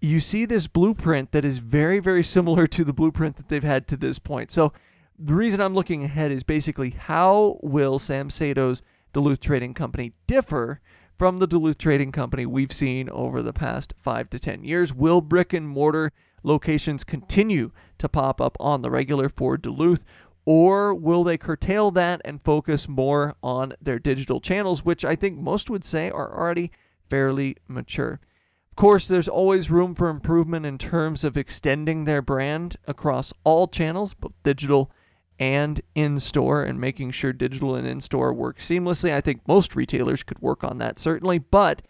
you 0.00 0.20
see 0.20 0.44
this 0.44 0.66
blueprint 0.66 1.32
that 1.32 1.44
is 1.44 1.58
very, 1.58 1.98
very 1.98 2.22
similar 2.22 2.66
to 2.68 2.84
the 2.84 2.92
blueprint 2.92 3.36
that 3.36 3.48
they've 3.48 3.64
had 3.64 3.86
to 3.88 3.96
this 3.96 4.18
point. 4.18 4.50
So, 4.50 4.72
the 5.18 5.34
reason 5.34 5.60
I'm 5.60 5.74
looking 5.74 6.04
ahead 6.04 6.30
is 6.30 6.44
basically 6.44 6.90
how 6.90 7.58
will 7.60 7.98
Sam 7.98 8.30
Sato's 8.30 8.82
Duluth 9.12 9.40
Trading 9.40 9.74
Company 9.74 10.12
differ 10.28 10.80
from 11.18 11.38
the 11.38 11.48
Duluth 11.48 11.78
Trading 11.78 12.12
Company 12.12 12.46
we've 12.46 12.72
seen 12.72 13.10
over 13.10 13.42
the 13.42 13.52
past 13.52 13.94
five 14.00 14.30
to 14.30 14.38
10 14.38 14.62
years. 14.62 14.94
Will 14.94 15.20
brick 15.20 15.52
and 15.52 15.68
mortar 15.68 16.12
locations 16.44 17.02
continue 17.02 17.72
to 17.98 18.08
pop 18.08 18.40
up 18.40 18.56
on 18.60 18.82
the 18.82 18.92
regular 18.92 19.28
for 19.28 19.56
Duluth? 19.56 20.04
Or 20.44 20.94
will 20.94 21.24
they 21.24 21.36
curtail 21.36 21.90
that 21.90 22.20
and 22.24 22.40
focus 22.40 22.88
more 22.88 23.34
on 23.42 23.74
their 23.82 23.98
digital 23.98 24.40
channels, 24.40 24.84
which 24.84 25.04
I 25.04 25.16
think 25.16 25.36
most 25.36 25.68
would 25.68 25.84
say 25.84 26.10
are 26.10 26.32
already 26.32 26.70
fairly 27.10 27.56
mature? 27.66 28.20
Course, 28.78 29.08
there's 29.08 29.28
always 29.28 29.72
room 29.72 29.92
for 29.96 30.08
improvement 30.08 30.64
in 30.64 30.78
terms 30.78 31.24
of 31.24 31.36
extending 31.36 32.04
their 32.04 32.22
brand 32.22 32.76
across 32.86 33.32
all 33.42 33.66
channels, 33.66 34.14
both 34.14 34.40
digital 34.44 34.92
and 35.36 35.80
in 35.96 36.20
store 36.20 36.62
and 36.62 36.80
making 36.80 37.10
sure 37.10 37.32
digital 37.32 37.74
and 37.74 37.88
in 37.88 38.00
store 38.00 38.32
work 38.32 38.58
seamlessly. 38.58 39.12
I 39.12 39.20
think 39.20 39.40
most 39.48 39.74
retailers 39.74 40.22
could 40.22 40.38
work 40.38 40.62
on 40.62 40.78
that, 40.78 41.00
certainly, 41.00 41.40
but 41.40 41.82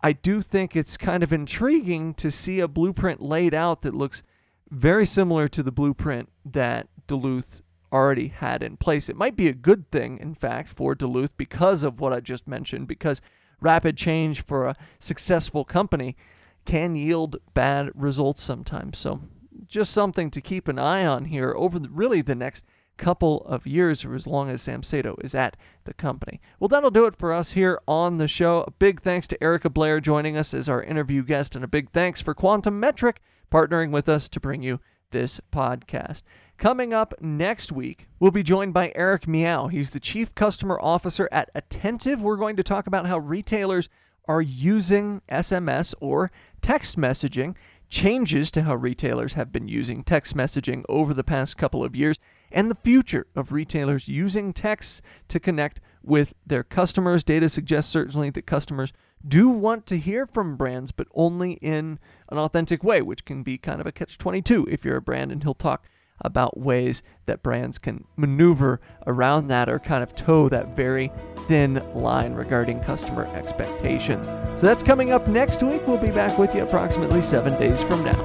I 0.00 0.12
do 0.12 0.42
think 0.42 0.76
it's 0.76 0.96
kind 0.96 1.24
of 1.24 1.32
intriguing 1.32 2.14
to 2.14 2.30
see 2.30 2.60
a 2.60 2.68
blueprint 2.68 3.20
laid 3.20 3.52
out 3.52 3.82
that 3.82 3.92
looks 3.92 4.22
very 4.70 5.04
similar 5.04 5.48
to 5.48 5.60
the 5.60 5.72
blueprint 5.72 6.28
that 6.44 6.86
Duluth 7.08 7.62
already 7.92 8.28
had 8.28 8.62
in 8.62 8.76
place. 8.76 9.08
It 9.08 9.16
might 9.16 9.34
be 9.34 9.48
a 9.48 9.54
good 9.54 9.90
thing, 9.90 10.18
in 10.18 10.36
fact, 10.36 10.68
for 10.68 10.94
Duluth 10.94 11.36
because 11.36 11.82
of 11.82 11.98
what 11.98 12.12
I 12.12 12.20
just 12.20 12.46
mentioned, 12.46 12.86
because 12.86 13.20
rapid 13.62 13.96
change 13.96 14.44
for 14.44 14.66
a 14.66 14.76
successful 14.98 15.64
company 15.64 16.16
can 16.64 16.96
yield 16.96 17.36
bad 17.54 17.90
results 17.94 18.42
sometimes. 18.42 18.98
So, 18.98 19.22
just 19.66 19.92
something 19.92 20.30
to 20.30 20.40
keep 20.40 20.68
an 20.68 20.78
eye 20.78 21.06
on 21.06 21.26
here 21.26 21.54
over 21.56 21.78
the, 21.78 21.88
really 21.88 22.20
the 22.20 22.34
next 22.34 22.64
couple 22.98 23.40
of 23.46 23.66
years 23.66 24.04
or 24.04 24.14
as 24.14 24.26
long 24.26 24.50
as 24.50 24.62
Sam 24.62 24.82
Sato 24.82 25.16
is 25.22 25.34
at 25.34 25.56
the 25.84 25.94
company. 25.94 26.40
Well, 26.60 26.68
that'll 26.68 26.90
do 26.90 27.06
it 27.06 27.16
for 27.16 27.32
us 27.32 27.52
here 27.52 27.80
on 27.88 28.18
the 28.18 28.28
show. 28.28 28.64
A 28.66 28.70
big 28.70 29.00
thanks 29.00 29.26
to 29.28 29.42
Erica 29.42 29.70
Blair 29.70 30.00
joining 30.00 30.36
us 30.36 30.54
as 30.54 30.68
our 30.68 30.82
interview 30.82 31.22
guest, 31.22 31.56
and 31.56 31.64
a 31.64 31.68
big 31.68 31.90
thanks 31.90 32.20
for 32.20 32.34
Quantum 32.34 32.78
Metric 32.78 33.20
partnering 33.50 33.90
with 33.90 34.08
us 34.08 34.28
to 34.28 34.40
bring 34.40 34.62
you 34.62 34.80
this 35.10 35.40
podcast. 35.52 36.22
Coming 36.62 36.94
up 36.94 37.14
next 37.20 37.72
week, 37.72 38.06
we'll 38.20 38.30
be 38.30 38.44
joined 38.44 38.72
by 38.72 38.92
Eric 38.94 39.26
Meow. 39.26 39.66
He's 39.66 39.90
the 39.90 39.98
Chief 39.98 40.32
Customer 40.36 40.78
Officer 40.80 41.28
at 41.32 41.50
Attentive. 41.56 42.22
We're 42.22 42.36
going 42.36 42.54
to 42.54 42.62
talk 42.62 42.86
about 42.86 43.06
how 43.06 43.18
retailers 43.18 43.88
are 44.28 44.40
using 44.40 45.22
SMS 45.28 45.92
or 46.00 46.30
text 46.60 46.96
messaging 46.96 47.56
changes 47.88 48.52
to 48.52 48.62
how 48.62 48.76
retailers 48.76 49.32
have 49.32 49.50
been 49.50 49.66
using 49.66 50.04
text 50.04 50.36
messaging 50.36 50.84
over 50.88 51.12
the 51.12 51.24
past 51.24 51.56
couple 51.56 51.82
of 51.82 51.96
years, 51.96 52.20
and 52.52 52.70
the 52.70 52.76
future 52.76 53.26
of 53.34 53.50
retailers 53.50 54.06
using 54.06 54.52
texts 54.52 55.02
to 55.26 55.40
connect 55.40 55.80
with 56.00 56.32
their 56.46 56.62
customers. 56.62 57.24
Data 57.24 57.48
suggests 57.48 57.90
certainly 57.90 58.30
that 58.30 58.46
customers 58.46 58.92
do 59.26 59.48
want 59.48 59.84
to 59.86 59.98
hear 59.98 60.28
from 60.28 60.56
brands, 60.56 60.92
but 60.92 61.08
only 61.12 61.54
in 61.54 61.98
an 62.28 62.38
authentic 62.38 62.84
way, 62.84 63.02
which 63.02 63.24
can 63.24 63.42
be 63.42 63.58
kind 63.58 63.80
of 63.80 63.86
a 63.88 63.90
catch 63.90 64.16
22 64.16 64.68
if 64.70 64.84
you're 64.84 64.98
a 64.98 65.02
brand, 65.02 65.32
and 65.32 65.42
he'll 65.42 65.54
talk 65.54 65.88
about 66.20 66.58
ways 66.58 67.02
that 67.26 67.42
brands 67.42 67.78
can 67.78 68.04
maneuver 68.16 68.80
around 69.06 69.48
that 69.48 69.68
or 69.68 69.78
kind 69.78 70.02
of 70.02 70.14
toe 70.14 70.48
that 70.48 70.74
very 70.76 71.10
thin 71.48 71.82
line 71.94 72.34
regarding 72.34 72.80
customer 72.80 73.26
expectations. 73.34 74.26
So 74.56 74.66
that's 74.66 74.82
coming 74.82 75.12
up 75.12 75.28
next 75.28 75.62
week. 75.62 75.86
We'll 75.86 75.98
be 75.98 76.10
back 76.10 76.38
with 76.38 76.54
you 76.54 76.62
approximately 76.62 77.20
seven 77.20 77.58
days 77.58 77.82
from 77.82 78.04
now. 78.04 78.20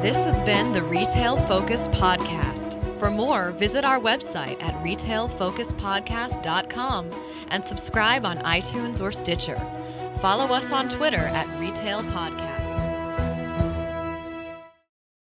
This 0.00 0.16
has 0.16 0.40
been 0.40 0.72
the 0.72 0.82
Retail 0.82 1.36
Focus 1.46 1.82
Podcast. 1.88 2.78
For 2.98 3.10
more, 3.10 3.50
visit 3.52 3.84
our 3.84 3.98
website 3.98 4.62
at 4.62 4.74
retailfocuspodcast.com 4.82 7.10
and 7.48 7.64
subscribe 7.64 8.24
on 8.24 8.38
iTunes 8.38 9.00
or 9.00 9.12
Stitcher. 9.12 9.60
Follow 10.20 10.46
us 10.54 10.72
on 10.72 10.88
Twitter 10.88 11.16
at 11.16 11.46
Retail 11.60 12.02
Podcast. 12.02 12.51